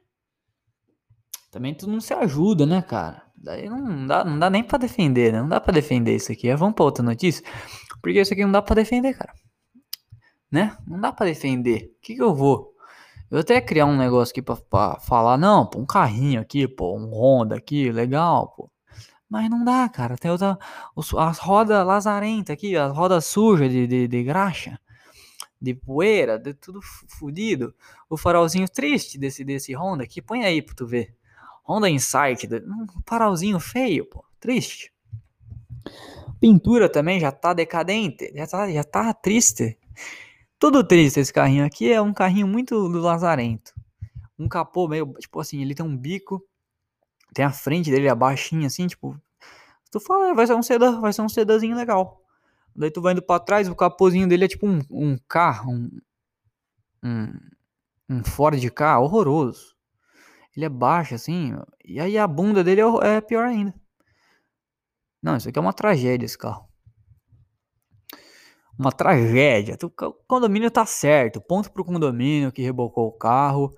Também 1.51 1.73
tu 1.73 1.87
não 1.87 1.99
se 1.99 2.13
ajuda, 2.13 2.65
né, 2.65 2.81
cara? 2.81 3.23
Daí 3.35 3.69
não 3.69 4.05
dá, 4.07 4.23
não 4.23 4.39
dá 4.39 4.49
nem 4.49 4.63
pra 4.63 4.77
defender, 4.77 5.31
né? 5.31 5.41
Não 5.41 5.49
dá 5.49 5.59
pra 5.61 5.73
defender 5.73 6.15
isso 6.15 6.31
aqui. 6.31 6.53
Vamos 6.55 6.75
pra 6.75 6.85
outra 6.85 7.03
notícia. 7.03 7.43
Porque 8.01 8.19
isso 8.19 8.33
aqui 8.33 8.43
não 8.43 8.51
dá 8.51 8.61
pra 8.61 8.75
defender, 8.75 9.13
cara 9.13 9.33
né? 10.51 10.77
Não 10.87 10.99
dá 10.99 11.11
para 11.11 11.27
defender. 11.27 11.93
O 11.97 12.01
que, 12.01 12.15
que 12.15 12.21
eu 12.21 12.33
vou? 12.33 12.73
Eu 13.29 13.39
até 13.39 13.59
criar 13.61 13.85
um 13.85 13.97
negócio 13.97 14.31
aqui 14.31 14.41
pra, 14.41 14.55
falar, 15.01 15.37
não, 15.37 15.65
pô, 15.65 15.79
um 15.79 15.85
carrinho 15.85 16.39
aqui, 16.41 16.67
pô, 16.67 16.97
um 16.97 17.11
Honda 17.13 17.57
aqui, 17.57 17.91
legal, 17.91 18.53
pô. 18.55 18.71
Mas 19.29 19.49
não 19.49 19.63
dá, 19.65 19.89
cara. 19.89 20.17
Tem 20.17 20.31
outra. 20.31 20.57
As 21.17 21.37
rodas 21.39 21.85
lazarentas 21.85 22.53
aqui, 22.53 22.77
as 22.77 22.95
rodas 22.95 23.25
sujas 23.25 23.69
de, 23.69 23.85
de, 23.85 24.07
de 24.07 24.23
graxa, 24.23 24.79
de 25.61 25.73
poeira, 25.73 26.39
de 26.39 26.53
tudo 26.53 26.79
fudido. 26.81 27.75
O 28.09 28.15
farolzinho 28.17 28.69
triste 28.69 29.17
desse, 29.17 29.43
desse 29.43 29.75
Honda 29.75 30.03
aqui, 30.05 30.21
põe 30.21 30.45
aí 30.45 30.61
pra 30.61 30.75
tu 30.75 30.87
ver. 30.87 31.16
Honda 31.67 31.89
Insight, 31.89 32.47
um 32.65 32.85
farolzinho 33.05 33.59
feio, 33.59 34.05
pô, 34.05 34.23
triste. 34.39 34.93
Pintura 36.39 36.87
também 36.87 37.19
já 37.19 37.31
tá 37.31 37.53
decadente, 37.53 38.31
já 38.33 38.47
tá, 38.47 38.71
já 38.71 38.83
tá 38.83 39.13
triste. 39.13 39.77
Tudo 40.59 40.83
triste 40.83 41.19
esse 41.19 41.33
carrinho 41.33 41.65
aqui. 41.65 41.91
É 41.91 42.01
um 42.01 42.13
carrinho 42.13 42.47
muito 42.47 42.87
do 42.89 42.99
lazarento. 42.99 43.73
Um 44.37 44.47
capô 44.47 44.87
meio, 44.87 45.13
tipo 45.19 45.39
assim, 45.39 45.61
ele 45.61 45.75
tem 45.75 45.85
um 45.85 45.97
bico. 45.97 46.43
Tem 47.33 47.43
a 47.43 47.51
frente 47.51 47.91
dele 47.91 48.07
abaixinho 48.07 48.65
assim, 48.65 48.87
tipo. 48.87 49.19
Tu 49.91 49.99
fala, 49.99 50.33
vai 50.33 50.45
ser 50.45 50.53
um 50.53 50.63
sedã, 50.63 50.99
vai 50.99 51.13
ser 51.13 51.21
um 51.21 51.29
sedãzinho 51.29 51.75
legal. 51.75 52.21
Daí 52.75 52.91
tu 52.91 53.01
vai 53.01 53.13
indo 53.13 53.21
pra 53.21 53.39
trás, 53.39 53.67
o 53.67 53.75
capôzinho 53.75 54.27
dele 54.27 54.45
é 54.45 54.47
tipo 54.47 54.67
um, 54.67 54.81
um 54.91 55.17
carro, 55.27 55.71
um, 55.71 55.89
um, 57.03 57.33
um 58.09 58.23
Ford 58.23 58.69
K 58.69 58.99
horroroso. 58.99 59.76
Ele 60.57 60.65
é 60.65 60.69
baixo 60.69 61.15
assim, 61.15 61.53
e 61.85 62.01
aí 62.01 62.17
a 62.17 62.27
bunda 62.27 62.63
dele 62.63 62.81
é, 62.81 63.15
é 63.15 63.21
pior 63.21 63.45
ainda. 63.45 63.73
Não, 65.23 65.37
isso 65.37 65.47
aqui 65.47 65.57
é 65.57 65.61
uma 65.61 65.73
tragédia 65.73 66.25
esse 66.25 66.37
carro 66.37 66.67
uma 68.77 68.91
tragédia. 68.91 69.77
O 69.81 70.13
condomínio 70.27 70.69
tá 70.69 70.85
certo. 70.85 71.41
Ponto 71.41 71.71
pro 71.71 71.83
condomínio 71.83 72.51
que 72.51 72.61
rebocou 72.61 73.07
o 73.07 73.11
carro 73.11 73.75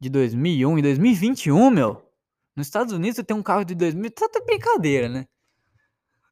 de 0.00 0.08
2001 0.08 0.78
e 0.78 0.82
2021, 0.82 1.70
meu. 1.70 2.02
Nos 2.56 2.66
Estados 2.66 2.92
Unidos 2.92 3.22
tem 3.24 3.36
um 3.36 3.42
carro 3.42 3.64
de 3.64 3.74
2000, 3.74 4.10
tá 4.10 4.28
de 4.32 4.44
brincadeira, 4.44 5.08
né? 5.08 5.26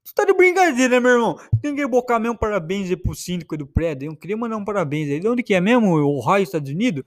Tu 0.05 0.15
tá 0.15 0.25
de 0.25 0.33
brincadeira, 0.33 0.95
né, 0.95 1.01
meu 1.01 1.11
irmão? 1.11 1.39
Tem 1.61 1.75
que 1.75 1.81
rebocar 1.81 2.21
mesmo 2.21 2.39
parabéns 2.39 2.89
aí 2.89 2.97
pro 2.97 3.15
síndico 3.15 3.57
do 3.57 3.67
prédio. 3.67 4.11
Eu 4.11 4.17
queria 4.17 4.37
mandar 4.37 4.57
um 4.57 4.65
parabéns 4.65 5.11
aí. 5.11 5.21
De 5.21 5.29
onde 5.29 5.43
que 5.43 5.53
é 5.53 5.61
mesmo? 5.61 5.97
O 5.97 6.19
Ohio, 6.19 6.43
Estados 6.43 6.71
Unidos? 6.71 7.05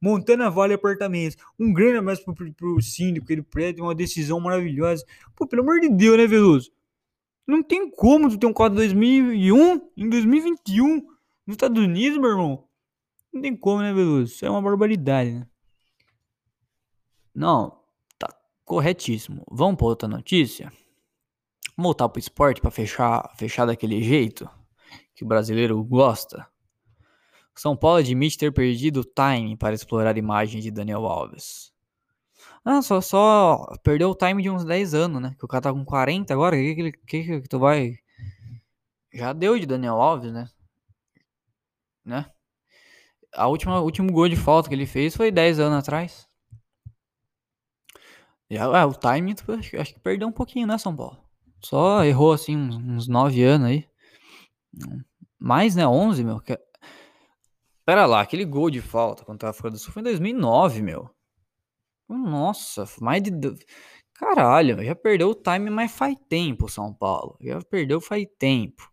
Montana 0.00 0.50
Vale 0.50 0.74
Apartamentos. 0.74 1.36
Um 1.58 1.72
grande 1.72 1.98
abraço 1.98 2.24
pro, 2.24 2.34
pro, 2.34 2.52
pro 2.52 2.82
síndico 2.82 3.34
do 3.34 3.44
prédio. 3.44 3.84
Uma 3.84 3.94
decisão 3.94 4.38
maravilhosa. 4.40 5.04
Pô, 5.34 5.46
pelo 5.46 5.62
amor 5.62 5.80
de 5.80 5.88
Deus, 5.88 6.16
né, 6.16 6.26
Veloso? 6.26 6.70
Não 7.46 7.62
tem 7.62 7.90
como 7.90 8.28
tu 8.28 8.38
ter 8.38 8.46
um 8.46 8.52
carro 8.52 8.70
de 8.70 8.76
2001 8.76 9.90
em 9.96 10.08
2021 10.08 10.96
nos 11.46 11.54
Estados 11.54 11.82
Unidos, 11.82 12.18
meu 12.18 12.30
irmão. 12.30 12.68
Não 13.32 13.40
tem 13.40 13.56
como, 13.56 13.82
né, 13.82 13.92
Veloso? 13.92 14.32
Isso 14.32 14.44
é 14.44 14.50
uma 14.50 14.62
barbaridade, 14.62 15.32
né? 15.32 15.46
Não, 17.34 17.78
tá 18.18 18.34
corretíssimo. 18.64 19.44
Vamos 19.50 19.76
para 19.76 19.86
outra 19.86 20.08
notícia? 20.08 20.72
Vamos 21.76 21.88
voltar 21.88 22.08
pro 22.08 22.18
esporte 22.18 22.60
para 22.60 22.70
fechar, 22.70 23.30
fechar 23.36 23.66
daquele 23.66 24.02
jeito 24.02 24.48
que 25.14 25.22
o 25.22 25.26
brasileiro 25.26 25.82
gosta. 25.84 26.46
São 27.56 27.76
Paulo 27.76 27.98
admite 27.98 28.36
ter 28.36 28.52
perdido 28.52 29.00
o 29.00 29.04
time 29.04 29.56
para 29.56 29.74
explorar 29.74 30.14
a 30.14 30.18
imagem 30.18 30.60
de 30.60 30.70
Daniel 30.70 31.06
Alves. 31.06 31.72
Ah, 32.64 32.82
só, 32.82 33.00
só 33.00 33.66
perdeu 33.82 34.10
o 34.10 34.14
time 34.14 34.42
de 34.42 34.50
uns 34.50 34.64
10 34.64 34.92
anos, 34.92 35.22
né? 35.22 35.34
Que 35.38 35.44
o 35.44 35.48
cara 35.48 35.62
tá 35.62 35.72
com 35.72 35.84
40 35.84 36.34
agora. 36.34 36.56
Que, 36.56 36.74
que, 36.74 36.92
que, 36.92 37.40
que 37.42 37.48
tu 37.48 37.58
vai. 37.58 37.96
Já 39.12 39.32
deu 39.32 39.58
de 39.58 39.66
Daniel 39.66 40.00
Alves, 40.00 40.32
né? 40.32 40.48
Né? 42.04 42.26
A 43.34 43.46
última, 43.48 43.80
o 43.80 43.84
último 43.84 44.12
gol 44.12 44.28
de 44.28 44.36
falta 44.36 44.68
que 44.68 44.74
ele 44.74 44.86
fez 44.86 45.16
foi 45.16 45.30
10 45.30 45.60
anos 45.60 45.78
atrás. 45.78 46.28
E, 48.50 48.56
é, 48.56 48.84
o 48.84 48.92
time, 48.94 49.34
acho, 49.58 49.76
acho 49.80 49.94
que 49.94 50.00
perdeu 50.00 50.28
um 50.28 50.32
pouquinho, 50.32 50.66
né, 50.66 50.78
São 50.78 50.94
Paulo? 50.94 51.18
Só 51.60 52.04
errou 52.04 52.32
assim 52.32 52.56
uns, 52.56 52.76
uns 52.76 53.08
9 53.08 53.42
anos 53.42 53.68
aí. 53.68 53.88
Mais, 55.38 55.74
né? 55.74 55.86
11, 55.86 56.24
meu. 56.24 56.40
Pera 57.86 58.04
lá, 58.04 58.20
aquele 58.20 58.44
gol 58.44 58.68
de 58.68 58.82
falta 58.82 59.24
contra 59.24 59.48
a 59.48 59.50
África 59.50 59.70
do 59.70 59.78
Sul 59.78 59.92
foi 59.92 60.00
em 60.00 60.06
2009, 60.06 60.82
meu. 60.82 61.08
Nossa, 62.08 62.84
mais 63.00 63.22
de. 63.22 63.30
Caralho, 64.12 64.82
já 64.84 64.94
perdeu 64.96 65.30
o 65.30 65.34
time, 65.34 65.70
mas 65.70 65.92
faz 65.92 66.16
tempo, 66.28 66.68
São 66.68 66.92
Paulo. 66.92 67.38
Já 67.40 67.60
perdeu 67.62 68.00
faz 68.00 68.26
tempo. 68.38 68.90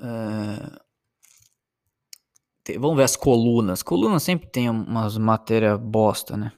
Uh... 0.00 0.80
Vamos 2.78 2.96
ver 2.96 3.02
as 3.02 3.16
colunas. 3.16 3.82
Colunas 3.82 4.22
sempre 4.22 4.48
tem 4.48 4.70
umas 4.70 5.18
matérias 5.18 5.78
bosta, 5.78 6.38
né? 6.38 6.52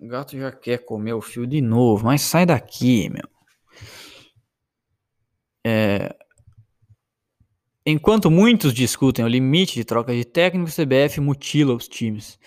O 0.00 0.08
gato 0.08 0.36
já 0.36 0.50
quer 0.50 0.78
comer 0.78 1.12
o 1.12 1.20
fio 1.20 1.46
de 1.46 1.60
novo, 1.60 2.06
mas 2.06 2.22
sai 2.22 2.44
daqui, 2.44 3.08
meu. 3.10 3.28
É... 5.64 6.23
Enquanto 7.86 8.30
muitos 8.30 8.72
discutem 8.72 9.22
o 9.24 9.28
limite 9.28 9.74
de 9.74 9.84
troca 9.84 10.14
de 10.14 10.24
técnico, 10.24 10.70
o 10.70 10.72
CBF 10.72 11.20
mutila 11.20 11.74
os 11.74 11.86
times. 11.86 12.38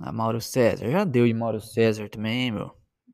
Ah, 0.00 0.12
Mauro 0.12 0.40
César, 0.40 0.88
já 0.88 1.04
deu 1.04 1.26
de 1.26 1.34
Mauro 1.34 1.60
César 1.60 2.08
também, 2.08 2.52
meu. 2.52 2.70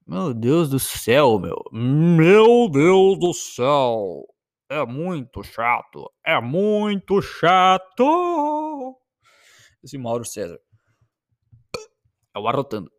Meu 0.07 0.35
Deus 0.35 0.69
do 0.69 0.79
céu, 0.79 1.39
meu. 1.39 1.57
Meu 1.73 2.69
Deus 2.69 3.19
do 3.19 3.33
céu. 3.33 4.27
É 4.71 4.85
muito 4.85 5.43
chato. 5.43 6.11
É 6.25 6.39
muito 6.39 7.23
chato. 7.23 8.97
Esse 9.83 9.97
Mauro 9.97 10.27
César. 10.27 10.59
É 12.35 12.39
o 12.39 12.47
arrotando. 12.47 12.91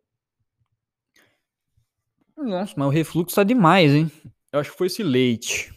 Nossa, 2.36 2.74
mas 2.76 2.86
o 2.88 2.90
refluxo 2.90 3.36
tá 3.36 3.44
demais, 3.44 3.92
hein? 3.92 4.10
Eu 4.52 4.58
acho 4.58 4.72
que 4.72 4.78
foi 4.78 4.88
esse 4.88 5.04
leite. 5.04 5.72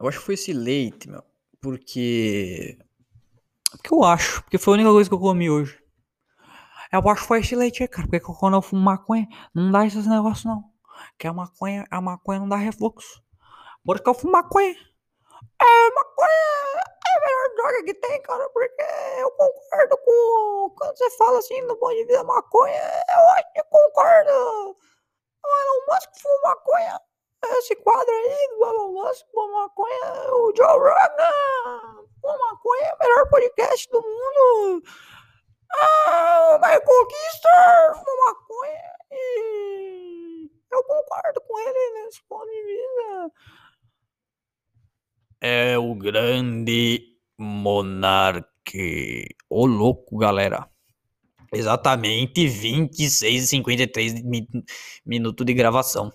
Eu 0.00 0.08
acho 0.08 0.18
que 0.18 0.24
foi 0.24 0.34
esse 0.34 0.52
leite, 0.54 1.10
meu. 1.10 1.22
Porque. 1.60 2.78
Porque 3.70 3.92
eu 3.92 4.02
acho. 4.02 4.42
Porque 4.42 4.56
foi 4.56 4.72
a 4.72 4.76
única 4.76 4.90
coisa 4.90 5.10
que 5.10 5.14
eu 5.14 5.20
comi 5.20 5.50
hoje. 5.50 5.78
Eu 6.90 7.06
acho 7.08 7.20
que 7.22 7.28
foi 7.28 7.40
esse 7.40 7.54
leite 7.54 7.82
aí, 7.82 7.88
cara. 7.88 8.08
Porque 8.08 8.20
quando 8.38 8.54
eu 8.54 8.62
fumo 8.62 8.82
maconha, 8.82 9.28
não 9.54 9.70
dá 9.70 9.86
esses 9.86 10.06
negócios, 10.06 10.46
não. 10.46 10.64
Que 11.18 11.26
a 11.26 11.34
maconha, 11.34 11.86
a 11.90 12.00
maconha 12.00 12.40
não 12.40 12.48
dá 12.48 12.56
refluxo. 12.56 13.22
Por 13.84 14.00
que 14.00 14.08
eu 14.08 14.14
fumo 14.14 14.32
maconha. 14.32 14.70
É, 14.70 15.94
maconha 15.94 16.82
é 17.06 17.18
a 17.18 17.20
melhor 17.20 17.54
droga 17.56 17.84
que 17.84 17.94
tem, 17.94 18.22
cara. 18.22 18.48
Porque 18.48 18.82
eu 19.18 19.30
concordo 19.32 19.98
com. 19.98 20.74
Quando 20.78 20.96
você 20.96 21.10
fala 21.10 21.38
assim 21.38 21.60
no 21.62 21.76
ponto 21.76 21.94
de 21.94 22.06
vista 22.06 22.24
maconha, 22.24 23.04
eu 23.14 23.28
acho 23.32 23.52
que 23.52 23.62
concordo. 23.64 24.30
O 24.32 25.46
Elon 25.46 25.94
Musk 25.94 26.10
fuma 26.22 26.54
maconha. 26.54 27.00
Esse 27.42 27.74
quadro 27.76 28.12
aí 28.12 28.48
do 28.50 28.64
Elon 28.64 28.92
Musk 28.92 29.26
fuma 29.32 29.62
maconha. 29.62 30.34
O 30.34 30.52
Joe 30.56 30.66
Rogan 30.66 32.06
fuma 32.20 32.38
maconha 32.38 32.86
é 32.86 32.94
o 32.94 32.98
melhor 32.98 33.28
podcast 33.30 33.88
do 33.90 34.02
mundo. 34.02 34.82
Ah, 35.72 36.56
o 36.56 36.58
Michael 36.58 37.06
Kister 37.06 37.94
fuma 37.94 38.26
maconha. 38.26 38.90
E 39.12 40.50
eu 40.72 40.84
concordo 40.84 41.40
com 41.46 41.58
ele 41.58 42.04
nesse 42.04 42.22
ponto 42.28 42.46
de 42.46 42.64
vista. 42.64 43.32
É 45.40 45.78
o 45.78 45.94
grande 45.94 47.16
monarque. 47.38 49.26
Ô 49.48 49.64
louco, 49.66 50.18
galera. 50.18 50.68
Exatamente 51.52 52.46
26 52.46 53.44
e 53.44 53.46
53 53.46 54.22
min 54.22 54.46
minutos 55.04 55.44
de 55.44 55.54
gravação. 55.54 56.12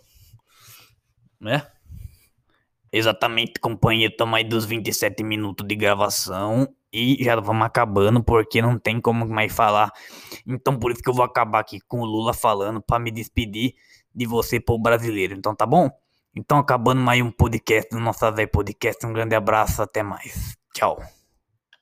Né? 1.46 1.62
Exatamente, 2.92 3.60
companheiro. 3.60 4.12
Estamos 4.12 4.36
aí 4.36 4.44
dos 4.44 4.66
27 4.66 5.24
minutos 5.24 5.68
de 5.68 5.76
gravação. 5.76 6.68
E 6.92 7.24
já 7.24 7.36
vamos 7.40 7.66
acabando, 7.68 8.24
porque 8.24 8.62
não 8.62 8.80
tem 8.80 9.00
como 9.00 9.28
mais 9.28 9.54
falar. 9.54 9.92
Então, 10.48 10.80
por 10.80 10.92
isso 10.92 11.04
que 11.04 11.10
eu 11.10 11.14
vou 11.14 11.26
acabar 11.26 11.60
aqui 11.60 11.80
com 11.82 12.00
o 12.00 12.06
Lula 12.06 12.34
falando 12.34 12.82
para 12.82 12.98
me 12.98 13.12
despedir 13.12 13.76
de 14.14 14.26
você, 14.26 14.60
povo 14.60 14.82
brasileiro. 14.82 15.36
Então, 15.36 15.54
tá 15.54 15.66
bom? 15.66 15.90
Então, 16.34 16.58
acabando 16.58 17.02
mais 17.02 17.22
um 17.22 17.32
podcast 17.32 17.90
do 17.92 18.00
nosso 18.00 18.20
Zé 18.32 18.48
Podcast. 18.48 19.06
Um 19.06 19.14
grande 19.14 19.36
abraço, 19.36 19.84
até 19.84 20.02
mais. 20.02 20.58
Tchau. 20.74 20.98